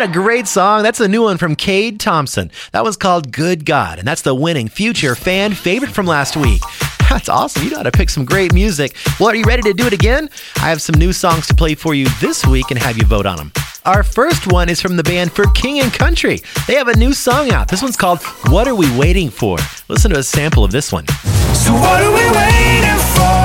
A 0.05 0.07
great 0.07 0.47
song? 0.47 0.83
That's 0.83 1.01
a 1.01 1.09
new 1.09 1.23
one 1.23 1.39
from 1.39 1.57
Cade 1.57 1.99
Thompson. 1.99 2.51
That 2.73 2.83
one's 2.83 2.99
called 2.99 3.33
Good 3.33 3.65
God, 3.65 3.99
and 3.99 4.07
that's 4.07 4.21
the 4.21 4.35
winning 4.35 4.69
future 4.69 5.15
fan 5.15 5.55
favorite 5.55 5.93
from 5.93 6.05
last 6.05 6.37
week. 6.37 6.61
That's 7.09 7.31
awesome. 7.31 7.65
You 7.65 7.71
know 7.71 7.79
how 7.79 7.85
to 7.85 7.91
pick 7.91 8.11
some 8.11 8.27
great 8.27 8.53
music. 8.53 8.97
Well, 9.19 9.31
are 9.31 9.35
you 9.35 9.45
ready 9.45 9.63
to 9.63 9.73
do 9.73 9.87
it 9.87 9.95
again? 9.95 10.29
I 10.57 10.69
have 10.69 10.83
some 10.83 10.97
new 10.97 11.15
songs 11.15 11.47
to 11.47 11.55
play 11.55 11.75
for 11.75 11.95
you 11.95 12.07
this 12.21 12.45
week 12.45 12.71
and 12.71 12.79
have 12.79 12.99
you 12.99 13.05
vote 13.07 13.25
on 13.25 13.39
them. 13.39 13.53
Our 13.87 14.03
first 14.03 14.53
one 14.53 14.69
is 14.69 14.79
from 14.79 14.97
the 14.99 15.03
band 15.03 15.33
For 15.33 15.47
King 15.53 15.81
and 15.81 15.91
Country. 15.91 16.43
They 16.67 16.75
have 16.75 16.89
a 16.89 16.97
new 16.97 17.15
song 17.15 17.51
out. 17.51 17.69
This 17.69 17.81
one's 17.81 17.97
called 17.97 18.23
What 18.49 18.69
Are 18.69 18.75
We 18.75 18.95
Waiting 18.99 19.31
For? 19.31 19.57
Listen 19.89 20.11
to 20.11 20.19
a 20.19 20.23
sample 20.23 20.65
of 20.65 20.71
this 20.71 20.93
one. 20.93 21.07
So 21.09 21.73
what 21.73 22.03
are 22.03 22.13
we 22.13 22.27
waiting 22.37 23.01
for? 23.17 23.41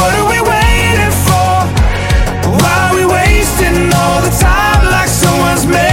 What 0.00 0.14
are 0.14 0.30
we 0.30 0.40
waiting 0.48 1.12
for? 1.28 2.56
Why 2.62 2.88
are 2.90 2.96
we 2.96 3.04
wasting 3.04 3.92
all 3.92 4.22
the 4.22 4.30
time 4.40 4.71
like 5.66 5.91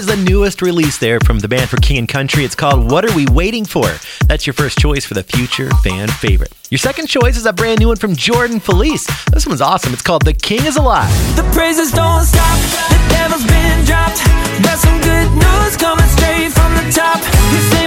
is 0.00 0.06
the 0.06 0.16
newest 0.16 0.62
release 0.62 0.96
there 0.96 1.20
from 1.20 1.40
the 1.40 1.46
band 1.46 1.68
for 1.68 1.76
King 1.76 1.98
and 1.98 2.08
Country. 2.08 2.42
It's 2.42 2.54
called 2.54 2.90
What 2.90 3.04
Are 3.04 3.14
We 3.14 3.26
Waiting 3.26 3.66
For? 3.66 3.84
That's 4.26 4.46
your 4.46 4.54
first 4.54 4.78
choice 4.78 5.04
for 5.04 5.12
the 5.12 5.22
future 5.22 5.68
fan 5.84 6.08
favorite. 6.08 6.52
Your 6.70 6.78
second 6.78 7.08
choice 7.08 7.36
is 7.36 7.44
a 7.44 7.52
brand 7.52 7.80
new 7.80 7.88
one 7.88 7.98
from 7.98 8.16
Jordan 8.16 8.60
Feliz. 8.60 9.06
This 9.30 9.46
one's 9.46 9.60
awesome. 9.60 9.92
It's 9.92 10.00
called 10.00 10.24
The 10.24 10.32
King 10.32 10.64
is 10.64 10.76
Alive. 10.76 11.10
The 11.36 11.42
praises 11.52 11.92
don't 11.92 12.24
stop. 12.24 12.58
The 12.88 12.98
devil's 13.10 13.44
been 13.44 13.84
dropped. 13.84 14.16
Some 14.80 15.00
good 15.02 15.30
news 15.32 15.76
coming 15.76 16.06
straight 16.06 16.52
from 16.52 16.72
the 16.76 16.90
top. 16.90 17.79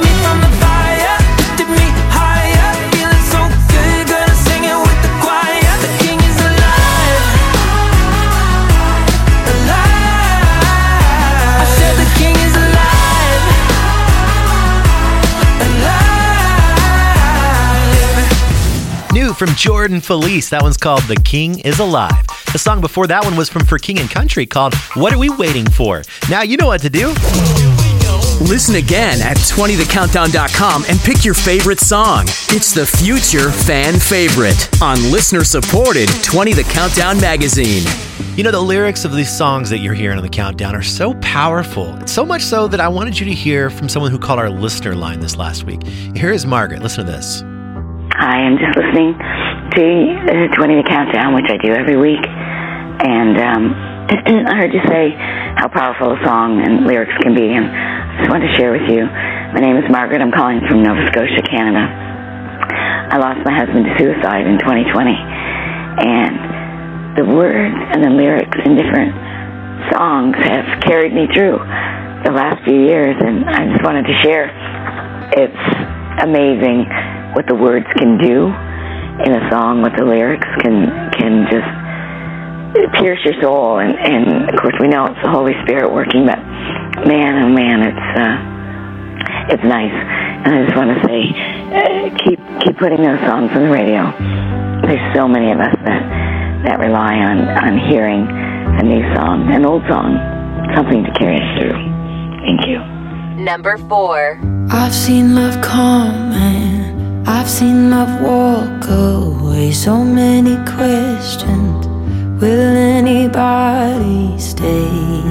From 19.45 19.55
Jordan 19.55 19.99
Feliz. 19.99 20.49
That 20.51 20.61
one's 20.61 20.77
called 20.77 21.01
The 21.01 21.17
King 21.17 21.59
is 21.59 21.79
Alive. 21.79 22.25
The 22.53 22.57
song 22.57 22.79
before 22.79 23.07
that 23.07 23.25
one 23.25 23.35
was 23.35 23.49
from 23.49 23.65
For 23.65 23.77
King 23.77 23.99
and 23.99 24.09
Country 24.09 24.45
called 24.45 24.73
What 24.93 25.11
Are 25.11 25.17
We 25.17 25.29
Waiting 25.31 25.69
For? 25.69 26.01
Now 26.29 26.43
you 26.43 26.55
know 26.55 26.67
what 26.67 26.79
to 26.79 26.89
do. 26.89 27.09
Listen 28.39 28.75
again 28.75 29.21
at 29.21 29.35
20thecountdown.com 29.35 30.85
and 30.87 30.97
pick 30.99 31.25
your 31.25 31.33
favorite 31.33 31.81
song. 31.81 32.23
It's 32.51 32.73
the 32.73 32.85
future 32.85 33.51
fan 33.51 33.99
favorite 33.99 34.81
on 34.81 34.95
listener 35.11 35.43
supported 35.43 36.07
20 36.23 36.53
The 36.53 36.63
Countdown 36.63 37.19
magazine. 37.19 37.83
You 38.37 38.45
know, 38.45 38.51
the 38.51 38.61
lyrics 38.61 39.03
of 39.03 39.13
these 39.13 39.35
songs 39.35 39.69
that 39.71 39.79
you're 39.79 39.93
hearing 39.93 40.17
on 40.17 40.23
the 40.23 40.29
countdown 40.29 40.73
are 40.73 40.81
so 40.81 41.15
powerful. 41.15 41.93
It's 41.97 42.13
so 42.13 42.25
much 42.25 42.43
so 42.43 42.69
that 42.69 42.79
I 42.79 42.87
wanted 42.87 43.19
you 43.19 43.25
to 43.25 43.33
hear 43.33 43.69
from 43.69 43.89
someone 43.89 44.09
who 44.09 44.19
called 44.19 44.39
our 44.39 44.49
listener 44.49 44.95
line 44.95 45.19
this 45.19 45.35
last 45.35 45.65
week. 45.65 45.83
Here 46.15 46.31
is 46.31 46.45
Margaret. 46.45 46.81
Listen 46.81 47.05
to 47.05 47.11
this. 47.11 47.43
Hi, 48.23 48.39
I'm 48.39 48.55
just 48.55 48.71
listening 48.79 49.19
to 49.19 49.83
uh, 50.47 50.55
20 50.55 50.79
The 50.79 50.87
Countdown, 50.87 51.35
which 51.35 51.51
I 51.51 51.59
do 51.59 51.75
every 51.75 51.99
week. 51.99 52.23
And 52.23 53.35
um, 53.35 53.61
I 54.47 54.63
heard 54.63 54.71
you 54.71 54.79
say 54.87 55.11
how 55.59 55.67
powerful 55.67 56.15
a 56.15 56.19
song 56.23 56.63
and 56.63 56.87
lyrics 56.87 57.11
can 57.19 57.35
be. 57.35 57.51
And 57.51 57.67
I 57.67 58.23
just 58.23 58.31
wanted 58.31 58.47
to 58.47 58.53
share 58.55 58.71
with 58.71 58.87
you. 58.87 59.03
My 59.51 59.59
name 59.59 59.75
is 59.75 59.83
Margaret. 59.91 60.23
I'm 60.23 60.31
calling 60.31 60.63
from 60.71 60.79
Nova 60.79 61.03
Scotia, 61.11 61.43
Canada. 61.51 61.83
I 61.83 63.19
lost 63.19 63.43
my 63.43 63.59
husband 63.59 63.91
to 63.91 63.93
suicide 63.99 64.47
in 64.47 64.55
2020. 64.55 64.87
And 66.07 67.19
the 67.19 67.27
words 67.27 67.75
and 67.91 68.07
the 68.07 68.13
lyrics 68.15 68.55
in 68.63 68.79
different 68.79 69.11
songs 69.91 70.39
have 70.47 70.79
carried 70.87 71.11
me 71.11 71.27
through 71.35 71.59
the 72.23 72.31
last 72.31 72.63
few 72.63 72.87
years. 72.87 73.19
And 73.19 73.43
I 73.51 73.67
just 73.67 73.83
wanted 73.83 74.07
to 74.07 74.15
share. 74.23 74.47
It's 75.35 75.63
amazing 76.23 76.87
what 77.33 77.47
the 77.47 77.55
words 77.55 77.85
can 77.97 78.17
do 78.17 78.47
in 79.25 79.31
a 79.33 79.49
song, 79.51 79.81
what 79.81 79.93
the 79.97 80.05
lyrics 80.05 80.47
can 80.61 80.89
can 81.13 81.45
just 81.51 81.69
pierce 82.97 83.19
your 83.23 83.39
soul. 83.41 83.79
And, 83.79 83.93
and 83.97 84.49
of 84.49 84.59
course, 84.59 84.73
we 84.79 84.87
know 84.87 85.05
it's 85.05 85.21
the 85.21 85.29
Holy 85.29 85.53
Spirit 85.63 85.93
working, 85.93 86.25
but 86.25 86.39
man, 87.05 87.43
oh 87.43 87.49
man, 87.49 87.81
it's 87.85 88.07
uh, 88.17 89.53
it's 89.53 89.63
nice. 89.63 89.93
And 90.45 90.55
I 90.55 90.65
just 90.65 90.75
want 90.75 90.89
to 90.91 90.99
say, 91.05 91.19
uh, 91.73 92.17
keep 92.25 92.39
keep 92.65 92.77
putting 92.77 93.01
those 93.01 93.21
songs 93.27 93.51
on 93.53 93.63
the 93.63 93.71
radio. 93.71 94.11
There's 94.85 95.15
so 95.15 95.27
many 95.27 95.51
of 95.51 95.59
us 95.59 95.75
that 95.85 96.03
that 96.65 96.79
rely 96.79 97.15
on 97.17 97.39
on 97.61 97.77
hearing 97.77 98.27
a 98.27 98.83
new 98.83 99.03
song, 99.15 99.51
an 99.53 99.65
old 99.65 99.83
song, 99.87 100.17
something 100.75 101.03
to 101.03 101.11
carry 101.13 101.37
us 101.37 101.49
through. 101.59 101.77
Thank 102.43 102.67
you. 102.67 102.79
Number 103.41 103.77
four. 103.89 104.39
I've 104.69 104.93
seen 104.93 105.35
love 105.35 105.61
come 105.61 106.31
and 106.33 106.82
I've 107.25 107.49
seen 107.49 107.89
love 107.89 108.21
walk 108.21 108.89
away. 108.89 109.71
So 109.71 110.03
many 110.03 110.55
questions. 110.65 111.87
Will 112.41 112.75
anybody 112.99 114.37
stay? 114.37 115.23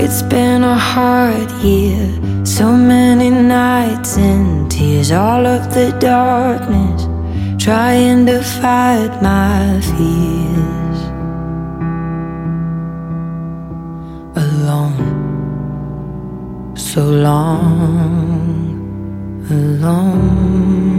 It's 0.00 0.22
been 0.22 0.62
a 0.62 0.78
hard 0.78 1.50
year. 1.62 2.06
So 2.44 2.72
many 2.72 3.30
nights 3.30 4.16
and 4.16 4.70
tears. 4.70 5.10
All 5.10 5.44
of 5.44 5.74
the 5.74 5.90
darkness 5.98 7.08
trying 7.62 8.24
to 8.26 8.40
fight 8.42 9.20
my 9.20 9.80
fears. 9.82 11.00
Alone, 14.36 15.17
so 16.78 17.02
long, 17.02 18.76
alone. 19.50 20.97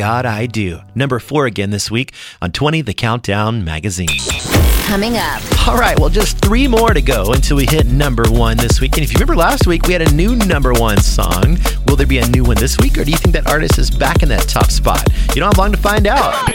God 0.00 0.24
I 0.24 0.46
Do. 0.46 0.80
Number 0.94 1.18
four 1.18 1.44
again 1.44 1.68
this 1.68 1.90
week 1.90 2.14
on 2.40 2.52
20 2.52 2.80
The 2.80 2.94
Countdown 2.94 3.66
magazine. 3.66 4.08
Coming 4.86 5.18
up. 5.18 5.42
All 5.68 5.76
right, 5.76 6.00
well, 6.00 6.08
just 6.08 6.38
three 6.38 6.66
more 6.66 6.94
to 6.94 7.02
go 7.02 7.34
until 7.34 7.58
we 7.58 7.66
hit 7.66 7.84
number 7.84 8.22
one 8.30 8.56
this 8.56 8.80
week. 8.80 8.94
And 8.94 9.02
if 9.02 9.12
you 9.12 9.16
remember 9.16 9.36
last 9.36 9.66
week, 9.66 9.82
we 9.82 9.92
had 9.92 10.00
a 10.00 10.10
new 10.14 10.36
number 10.36 10.72
one 10.72 10.98
song. 11.02 11.58
Will 11.86 11.96
there 11.96 12.06
be 12.06 12.16
a 12.16 12.26
new 12.28 12.44
one 12.44 12.56
this 12.56 12.78
week, 12.78 12.96
or 12.96 13.04
do 13.04 13.10
you 13.10 13.18
think 13.18 13.34
that 13.34 13.46
artist 13.46 13.76
is 13.76 13.90
back 13.90 14.22
in 14.22 14.30
that 14.30 14.48
top 14.48 14.70
spot? 14.70 15.06
You 15.34 15.42
don't 15.42 15.52
have 15.52 15.58
long 15.58 15.72
to 15.72 15.76
find 15.76 16.06
out. 16.06 16.48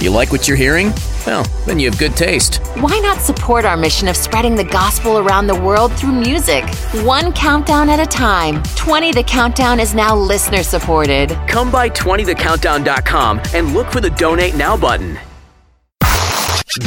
You 0.00 0.10
like 0.10 0.30
what 0.30 0.46
you're 0.46 0.56
hearing? 0.56 0.92
Well, 1.26 1.42
then 1.66 1.80
you 1.80 1.90
have 1.90 1.98
good 1.98 2.14
taste. 2.16 2.58
Why 2.76 2.96
not 3.00 3.22
support 3.22 3.64
our 3.64 3.76
mission 3.76 4.06
of 4.06 4.16
spreading 4.16 4.54
the 4.54 4.62
gospel 4.62 5.18
around 5.18 5.48
the 5.48 5.58
world 5.60 5.92
through 5.94 6.12
music? 6.12 6.64
One 7.02 7.32
countdown 7.32 7.90
at 7.90 7.98
a 7.98 8.06
time. 8.06 8.62
20 8.76 9.10
The 9.10 9.24
Countdown 9.24 9.80
is 9.80 9.96
now 9.96 10.14
listener 10.14 10.62
supported. 10.62 11.30
Come 11.48 11.68
by 11.68 11.90
20thecountdown.com 11.90 13.40
and 13.52 13.74
look 13.74 13.90
for 13.90 14.00
the 14.00 14.10
Donate 14.10 14.54
Now 14.54 14.76
button. 14.76 15.18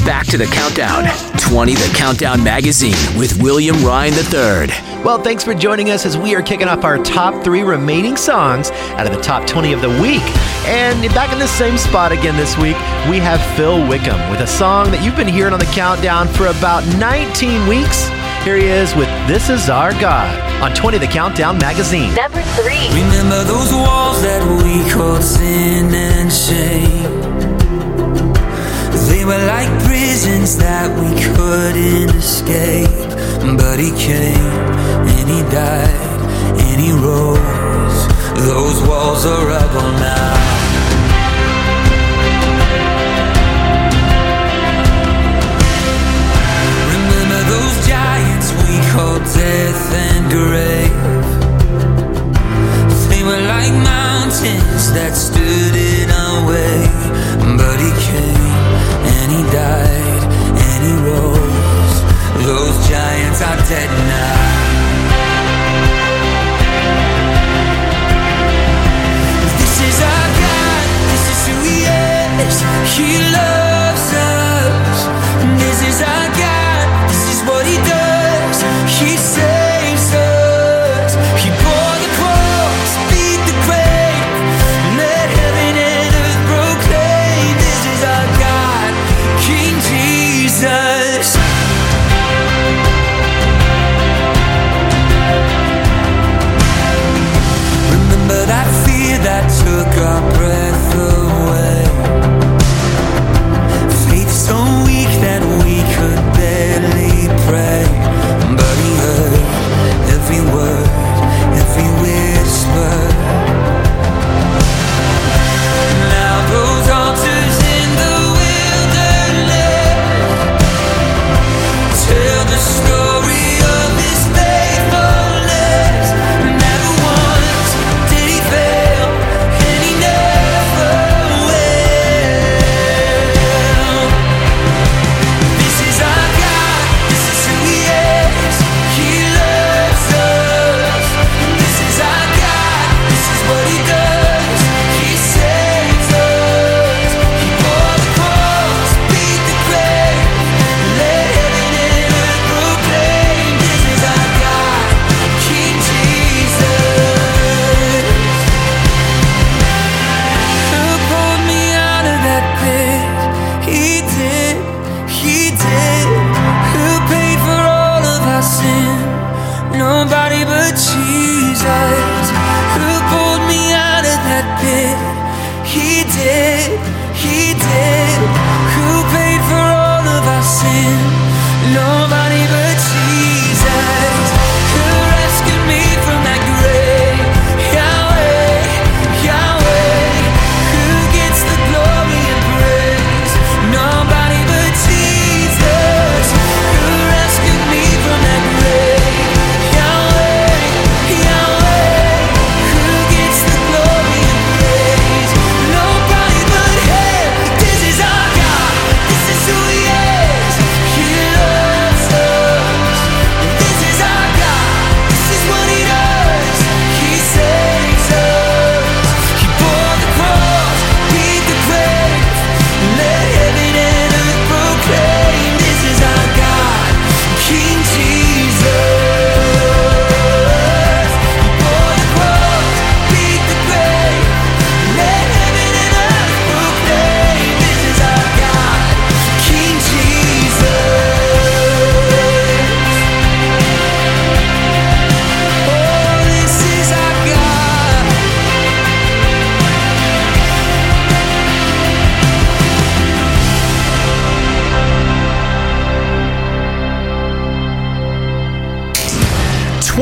Back 0.05 0.25
to 0.27 0.37
the 0.37 0.45
countdown 0.45 1.05
20 1.39 1.73
The 1.73 1.93
Countdown 1.93 2.41
Magazine 2.41 2.95
with 3.19 3.41
William 3.41 3.75
Ryan 3.83 4.13
III. 4.13 5.03
Well, 5.03 5.21
thanks 5.21 5.43
for 5.43 5.53
joining 5.53 5.89
us 5.91 6.05
as 6.05 6.17
we 6.17 6.33
are 6.35 6.41
kicking 6.41 6.69
off 6.69 6.85
our 6.85 6.97
top 7.03 7.43
three 7.43 7.63
remaining 7.63 8.15
songs 8.15 8.71
out 8.71 9.07
of 9.07 9.13
the 9.13 9.21
top 9.21 9.45
20 9.45 9.73
of 9.73 9.81
the 9.81 9.89
week. 10.01 10.23
And 10.65 11.01
back 11.13 11.33
in 11.33 11.39
the 11.39 11.47
same 11.47 11.77
spot 11.77 12.13
again 12.13 12.37
this 12.37 12.57
week, 12.57 12.77
we 13.09 13.17
have 13.19 13.41
Phil 13.57 13.85
Wickham 13.89 14.31
with 14.31 14.39
a 14.39 14.47
song 14.47 14.89
that 14.91 15.03
you've 15.03 15.17
been 15.17 15.27
hearing 15.27 15.51
on 15.53 15.59
the 15.59 15.65
countdown 15.65 16.29
for 16.29 16.47
about 16.47 16.85
19 16.97 17.67
weeks. 17.67 18.09
Here 18.47 18.55
he 18.55 18.67
is 18.67 18.95
with 18.95 19.09
This 19.27 19.49
Is 19.49 19.69
Our 19.69 19.91
God 19.99 20.31
on 20.63 20.73
20 20.73 20.99
The 20.99 21.07
Countdown 21.07 21.57
Magazine. 21.57 22.15
Number 22.15 22.41
three. 22.55 22.87
Remember 22.95 23.43
those 23.43 23.73
walls 23.73 24.21
that 24.21 24.41
we 24.63 24.89
called 24.89 25.21
sin 25.21 25.93
and 25.93 26.31
shame? 26.31 27.11
They 29.09 29.25
were 29.25 29.45
like 29.47 29.67
prisons 29.83 30.55
that 30.59 30.87
we 30.95 31.11
couldn't 31.35 32.15
escape. 32.15 32.87
But 33.59 33.79
he 33.79 33.91
came 33.99 34.39
and 34.39 35.29
he 35.29 35.41
died 35.51 36.21
and 36.55 36.79
he 36.79 36.93
rose. 36.93 37.99
Those 38.47 38.79
walls 38.87 39.25
are 39.25 39.45
rubble 39.45 39.91
now. 39.99 40.56
death 49.19 49.93
and 49.93 50.31
grave. 50.31 51.27
They 53.09 53.23
were 53.23 53.43
like 53.55 53.73
mountains 53.73 54.91
that 54.93 55.13
stood 55.15 55.75
in 55.75 56.09
our 56.11 56.47
way. 56.49 56.79
But 57.57 57.77
he 57.79 57.91
came 58.09 58.53
and 59.13 59.27
he 59.35 59.43
died 59.51 60.23
and 60.65 60.79
he 60.87 60.93
rose. 61.09 61.97
Those 62.45 62.77
giants 62.89 63.41
are 63.41 63.59
dead 63.69 63.89
now. 64.07 64.57
He 72.97 73.19
loves 73.31 74.13
us. 74.13 74.99
This 75.59 75.79
is 75.89 76.01
our 76.01 76.16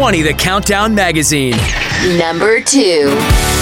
God. 0.06 0.11
20 0.11 0.22
The 0.22 0.34
Countdown 0.34 0.94
Magazine. 0.94 1.57
Number 2.19 2.61
two. 2.61 3.55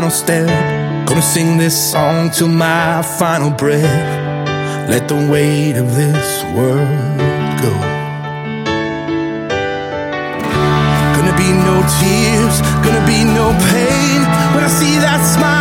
Final 0.00 0.16
step. 0.16 1.06
Gonna 1.06 1.20
sing 1.20 1.58
this 1.58 1.76
song 1.92 2.30
till 2.30 2.48
my 2.48 3.02
final 3.18 3.50
breath. 3.50 4.88
Let 4.88 5.08
the 5.08 5.28
weight 5.30 5.76
of 5.76 5.94
this 5.94 6.42
world 6.54 7.18
go. 7.60 7.72
Gonna 11.16 11.36
be 11.36 11.50
no 11.68 11.76
tears, 11.98 12.56
gonna 12.84 13.04
be 13.06 13.24
no 13.24 13.52
pain. 13.68 14.20
When 14.54 14.64
I 14.64 14.70
see 14.80 14.96
that 15.04 15.20
smile 15.34 15.59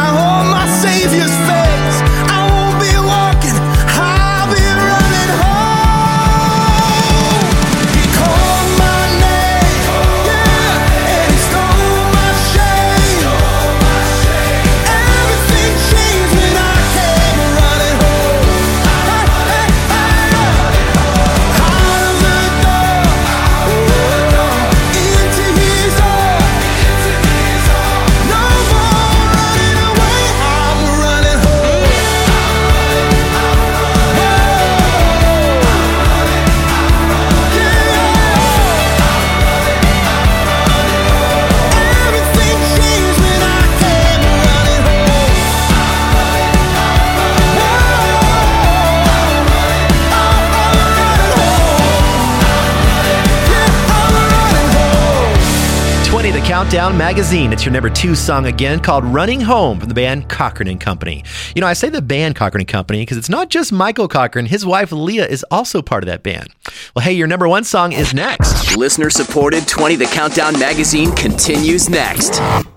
Countdown 56.59 56.97
Magazine. 56.97 57.53
It's 57.53 57.63
your 57.63 57.71
number 57.71 57.89
two 57.89 58.15
song 58.15 58.45
again, 58.45 58.81
called 58.81 59.05
"Running 59.05 59.39
Home" 59.39 59.79
from 59.79 59.87
the 59.87 59.95
band 59.95 60.27
Cochren 60.27 60.69
and 60.69 60.77
Company. 60.77 61.23
You 61.55 61.61
know, 61.61 61.67
I 61.67 61.71
say 61.71 61.87
the 61.87 62.01
band 62.01 62.35
Cochren 62.35 62.55
and 62.55 62.67
Company 62.67 62.99
because 62.99 63.15
it's 63.15 63.29
not 63.29 63.47
just 63.47 63.71
Michael 63.71 64.09
Cochren. 64.09 64.45
His 64.45 64.65
wife 64.65 64.91
Leah 64.91 65.25
is 65.25 65.45
also 65.51 65.81
part 65.81 66.03
of 66.03 66.07
that 66.07 66.21
band. 66.21 66.49
Well, 66.93 67.05
hey, 67.05 67.13
your 67.13 67.27
number 67.27 67.47
one 67.47 67.63
song 67.63 67.93
is 67.93 68.13
next. 68.13 68.75
Listener 68.75 69.09
supported 69.09 69.69
20 69.69 69.95
The 69.95 70.07
Countdown 70.07 70.59
Magazine 70.59 71.15
continues 71.15 71.89
next. 71.89 72.33
20 72.33 72.67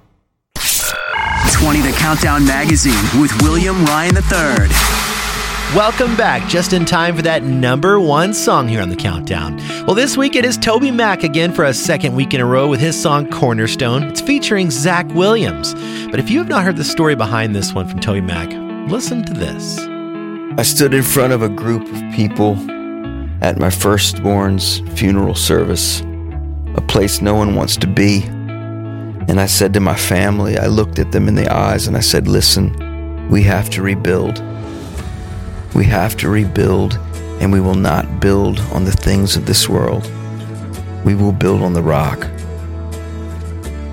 The 1.80 1.96
Countdown 1.98 2.46
Magazine 2.46 3.20
with 3.20 3.32
William 3.42 3.84
Ryan 3.86 4.14
III. 4.14 5.01
Welcome 5.74 6.18
back, 6.18 6.50
just 6.50 6.74
in 6.74 6.84
time 6.84 7.16
for 7.16 7.22
that 7.22 7.44
number 7.44 7.98
one 7.98 8.34
song 8.34 8.68
here 8.68 8.82
on 8.82 8.90
the 8.90 8.94
countdown. 8.94 9.56
Well, 9.86 9.94
this 9.94 10.18
week 10.18 10.36
it 10.36 10.44
is 10.44 10.58
TobyMac 10.58 11.22
again 11.22 11.50
for 11.50 11.64
a 11.64 11.72
second 11.72 12.14
week 12.14 12.34
in 12.34 12.42
a 12.42 12.44
row 12.44 12.68
with 12.68 12.78
his 12.78 13.00
song 13.00 13.26
Cornerstone. 13.30 14.02
It's 14.02 14.20
featuring 14.20 14.70
Zach 14.70 15.08
Williams. 15.14 15.72
But 16.10 16.20
if 16.20 16.28
you 16.28 16.40
have 16.40 16.48
not 16.50 16.62
heard 16.62 16.76
the 16.76 16.84
story 16.84 17.14
behind 17.14 17.56
this 17.56 17.72
one 17.72 17.88
from 17.88 18.00
TobyMac, 18.00 18.90
listen 18.90 19.24
to 19.24 19.32
this. 19.32 19.78
I 20.58 20.62
stood 20.62 20.92
in 20.92 21.02
front 21.02 21.32
of 21.32 21.40
a 21.40 21.48
group 21.48 21.90
of 21.90 22.14
people 22.14 22.52
at 23.42 23.58
my 23.58 23.70
firstborn's 23.70 24.80
funeral 24.98 25.34
service, 25.34 26.02
a 26.74 26.84
place 26.86 27.22
no 27.22 27.34
one 27.34 27.54
wants 27.54 27.78
to 27.78 27.86
be. 27.86 28.24
And 28.24 29.40
I 29.40 29.46
said 29.46 29.72
to 29.72 29.80
my 29.80 29.96
family, 29.96 30.58
I 30.58 30.66
looked 30.66 30.98
at 30.98 31.12
them 31.12 31.28
in 31.28 31.34
the 31.34 31.50
eyes 31.50 31.86
and 31.86 31.96
I 31.96 32.00
said, 32.00 32.28
Listen, 32.28 33.30
we 33.30 33.42
have 33.44 33.70
to 33.70 33.80
rebuild. 33.80 34.42
We 35.74 35.84
have 35.86 36.16
to 36.18 36.28
rebuild, 36.28 36.98
and 37.40 37.52
we 37.52 37.60
will 37.60 37.74
not 37.74 38.20
build 38.20 38.60
on 38.72 38.84
the 38.84 38.92
things 38.92 39.36
of 39.36 39.46
this 39.46 39.68
world. 39.68 40.10
We 41.04 41.14
will 41.14 41.32
build 41.32 41.62
on 41.62 41.72
the 41.72 41.82
rock. 41.82 42.24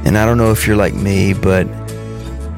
And 0.06 0.18
I 0.18 0.26
don't 0.26 0.38
know 0.38 0.52
if 0.52 0.68
you're 0.68 0.76
like 0.76 0.94
me, 0.94 1.34
but 1.34 1.68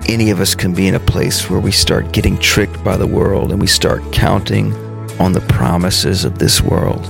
any 0.09 0.29
of 0.31 0.39
us 0.39 0.55
can 0.55 0.73
be 0.73 0.87
in 0.87 0.95
a 0.95 0.99
place 0.99 1.49
where 1.49 1.59
we 1.59 1.71
start 1.71 2.11
getting 2.11 2.37
tricked 2.37 2.83
by 2.83 2.97
the 2.97 3.07
world 3.07 3.51
and 3.51 3.61
we 3.61 3.67
start 3.67 4.01
counting 4.11 4.73
on 5.19 5.33
the 5.33 5.41
promises 5.41 6.25
of 6.25 6.39
this 6.39 6.61
world. 6.61 7.03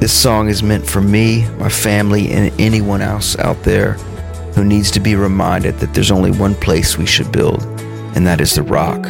This 0.00 0.12
song 0.12 0.48
is 0.48 0.62
meant 0.62 0.86
for 0.86 1.00
me, 1.00 1.46
my 1.58 1.68
family, 1.68 2.30
and 2.32 2.52
anyone 2.60 3.02
else 3.02 3.38
out 3.38 3.62
there 3.62 3.92
who 4.54 4.64
needs 4.64 4.90
to 4.92 5.00
be 5.00 5.14
reminded 5.14 5.78
that 5.78 5.94
there's 5.94 6.10
only 6.10 6.30
one 6.30 6.54
place 6.54 6.98
we 6.98 7.06
should 7.06 7.30
build, 7.30 7.62
and 8.16 8.26
that 8.26 8.40
is 8.40 8.54
the 8.54 8.62
rock. 8.62 9.06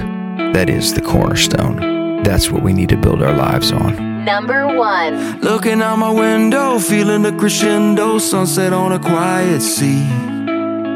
That 0.52 0.68
is 0.68 0.92
the 0.92 1.00
cornerstone. 1.00 2.22
That's 2.22 2.50
what 2.50 2.62
we 2.62 2.72
need 2.72 2.90
to 2.90 2.96
build 2.96 3.22
our 3.22 3.34
lives 3.34 3.72
on. 3.72 4.24
number 4.24 4.66
one. 4.68 5.40
Looking 5.40 5.82
out 5.82 5.96
my 5.96 6.10
window, 6.10 6.78
feeling 6.78 7.22
the 7.22 7.32
crescendo, 7.32 8.18
sunset 8.18 8.72
on 8.72 8.92
a 8.92 8.98
quiet 8.98 9.60
sea. 9.62 10.06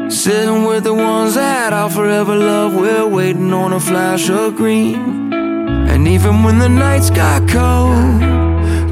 Sitting 0.09 0.63
with 0.63 0.83
the 0.85 0.93
ones 0.93 1.33
that 1.33 1.73
I'll 1.73 1.89
forever 1.89 2.35
love, 2.35 2.73
we're 2.75 3.07
waiting 3.07 3.51
on 3.51 3.73
a 3.73 3.79
flash 3.79 4.29
of 4.29 4.55
green. 4.55 5.33
And 5.33 6.07
even 6.07 6.43
when 6.43 6.59
the 6.59 6.69
nights 6.69 7.09
got 7.09 7.49
cold, 7.49 8.21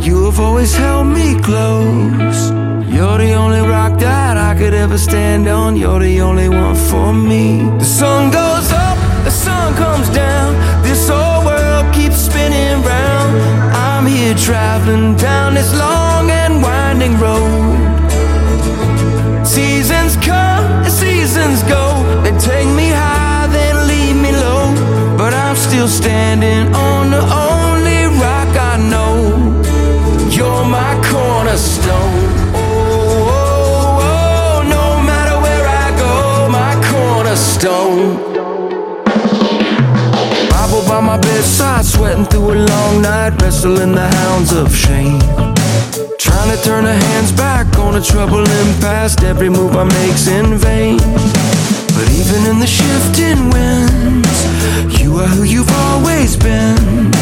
you 0.04 0.26
have 0.26 0.40
always 0.40 0.76
held 0.76 1.08
me 1.08 1.40
close. 1.42 2.52
You're 2.96 3.18
the 3.18 3.34
only 3.34 3.62
rock 3.62 4.00
that 4.00 4.36
I 4.38 4.56
could 4.58 4.74
ever 4.74 4.98
stand 4.98 5.48
on, 5.48 5.78
you're 5.78 6.00
the 6.00 6.22
only 6.22 6.50
one 6.50 6.76
for 6.76 7.14
me. 7.14 7.64
The 7.80 7.86
sun 7.86 8.32
goes 8.32 8.72
up, 8.72 8.85
the 8.85 8.85
sun 9.46 9.76
comes 9.76 10.10
down, 10.10 10.50
this 10.82 11.08
whole 11.08 11.46
world 11.46 11.86
keeps 11.94 12.18
spinning 12.30 12.82
round. 12.82 13.30
I'm 13.88 14.06
here 14.08 14.38
traveling 14.48 15.16
down 15.28 15.54
this 15.54 15.72
long 15.84 16.32
and 16.42 16.54
winding 16.64 17.16
road. 17.26 17.78
Seasons 19.46 20.14
come 20.30 20.66
and 20.86 20.94
seasons 21.04 21.62
go. 21.76 21.84
They 22.24 22.34
take 22.52 22.70
me 22.82 22.88
high, 22.90 23.46
then 23.58 23.76
leave 23.92 24.18
me 24.26 24.32
low. 24.46 24.66
But 25.20 25.32
I'm 25.34 25.56
still 25.68 25.90
standing 26.02 26.64
on 26.90 27.04
the 27.16 27.24
only 27.50 28.02
rock 28.26 28.52
I 28.72 28.76
know. 28.94 29.14
You're 30.38 30.66
my 30.80 30.94
cornerstone. 31.10 32.24
Oh, 32.62 33.36
oh, 33.38 34.06
oh, 34.10 34.56
no 34.76 34.86
matter 35.10 35.38
where 35.46 35.66
I 35.84 35.88
go, 36.04 36.14
my 36.60 36.74
cornerstone. 36.90 38.35
My 41.06 41.18
bedside, 41.18 41.86
sweating 41.86 42.26
through 42.26 42.53
a 42.53 42.60
long 42.65 43.02
night, 43.03 43.40
wrestling 43.40 43.91
the 43.94 44.07
hounds 44.07 44.52
of 44.52 44.76
shame. 44.76 45.19
Trying 46.18 46.49
to 46.49 46.60
turn 46.64 46.84
the 46.86 46.95
hands 46.95 47.32
back 47.32 47.68
on 47.77 47.95
a 47.95 48.02
troubling 48.02 48.73
past, 48.82 49.23
every 49.23 49.48
move 49.49 49.76
I 49.76 49.84
make's 49.84 50.27
in 50.27 50.57
vain. 50.57 50.98
But 51.94 52.10
even 52.10 52.49
in 52.49 52.60
the 52.60 52.65
shifting 52.65 53.52
winds, 53.52 54.99
you 54.99 55.15
are 55.18 55.27
who 55.27 55.44
you've 55.44 55.72
always 55.86 56.36
been. 56.36 57.14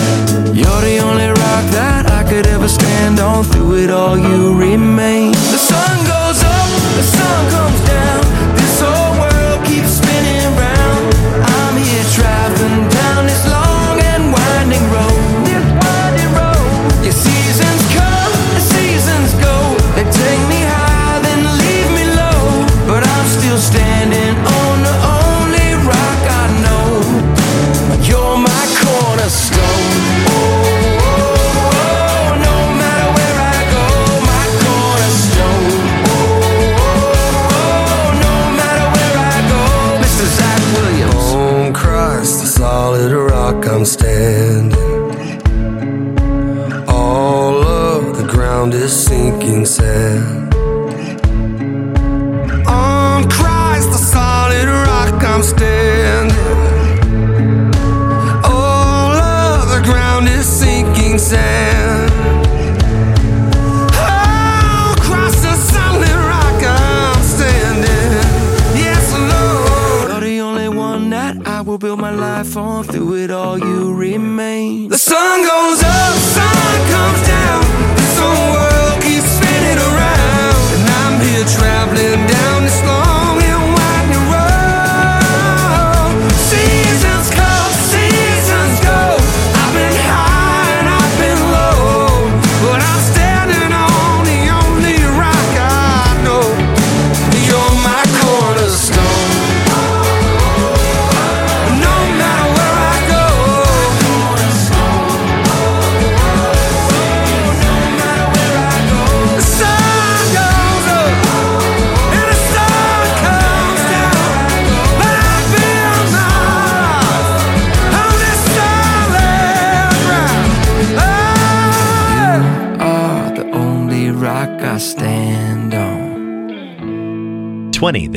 You're 0.55 0.83
the 0.89 0.99
only 1.03 1.27
rock 1.27 1.65
that 1.75 2.09
I 2.09 2.23
could 2.23 2.47
ever 2.47 2.69
stand 2.69 3.19
on. 3.19 3.43
Through 3.43 3.83
it 3.83 3.91
all, 3.91 4.17
you 4.17 4.55
remain. 4.55 5.33
The 5.33 5.59
sun 5.59 5.97
goes 6.07 6.41
up, 6.41 6.69
the 6.95 7.03
sun 7.03 7.51
comes 7.51 7.81
down. 7.85 8.22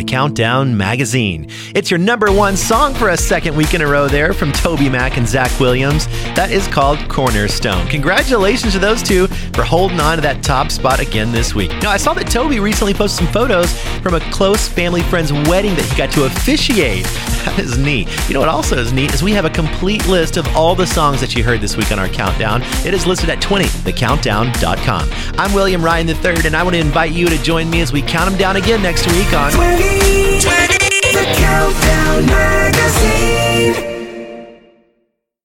Countdown 0.07 0.77
Magazine. 0.77 1.49
It's 1.74 1.91
your 1.91 1.99
number 1.99 2.33
one 2.33 2.57
song 2.57 2.95
for 2.95 3.11
a 3.11 3.16
second 3.16 3.57
week 3.57 3.74
in 3.74 3.83
a 3.83 3.87
row 3.87 4.09
there 4.09 4.33
from 4.33 4.53
TobyMac 4.53 5.16
and 5.16 5.28
Zach 5.28 5.59
Williams. 5.61 6.07
That 6.35 6.51
is 6.51 6.66
called 6.69 6.99
Cornerstone. 7.09 7.87
Congratulations 7.89 8.73
to 8.73 8.78
those 8.78 9.03
two 9.03 9.27
for 9.27 9.65
holding 9.65 10.01
on 10.01 10.16
to 10.16 10.23
that 10.23 10.43
top 10.43 10.70
spot 10.70 11.01
again 11.01 11.33
this 11.33 11.55
week. 11.55 11.70
Now, 11.83 11.91
I 11.91 11.97
saw 11.97 12.15
that 12.15 12.31
Toby 12.31 12.61
recently 12.61 12.95
posted 12.95 13.24
some 13.24 13.33
photos 13.33 13.73
from 14.01 14.15
a 14.15 14.20
close 14.31 14.69
family 14.69 15.03
friend's 15.03 15.33
wedding 15.33 15.74
that 15.74 15.85
he 15.85 15.97
got 15.97 16.11
to 16.12 16.24
officiate. 16.24 17.07
That 17.47 17.59
is 17.64 17.78
neat. 17.78 18.09
You 18.28 18.35
know 18.35 18.40
what 18.40 18.48
also 18.48 18.77
is 18.77 18.93
neat 18.93 19.14
is 19.14 19.23
we 19.23 19.32
have 19.32 19.44
a 19.44 19.51
complete 19.51 20.06
list 20.09 20.36
of 20.36 20.47
all 20.56 20.74
the 20.74 20.86
songs 20.86 21.20
that 21.20 21.35
you 21.35 21.44
heard 21.44 21.60
this 21.60 21.77
week 21.77 21.93
on 21.93 21.98
our 21.98 22.09
countdown. 22.09 22.62
It 22.85 22.93
is 22.93 23.06
listed 23.06 23.31
at 23.31 23.40
20thecountdown.com. 23.40 25.09
I'm 25.39 25.55
William 25.55 25.85
Ryan 25.85 26.09
III, 26.09 26.44
and 26.44 26.56
I 26.56 26.62
want 26.62 26.74
to 26.74 26.81
invite 26.81 27.12
you 27.12 27.27
to 27.28 27.40
join 27.43 27.70
me 27.70 27.81
as 27.81 27.93
we 27.93 28.02
count 28.02 28.28
them 28.28 28.39
down 28.39 28.56
again 28.56 28.82
next 28.82 29.06
week 29.06 29.32
on 29.32 29.52
20, 29.52 29.77
20, 29.77 30.43
the 31.12 31.35
Countdown 31.36 32.27
Magazine. 32.27 33.95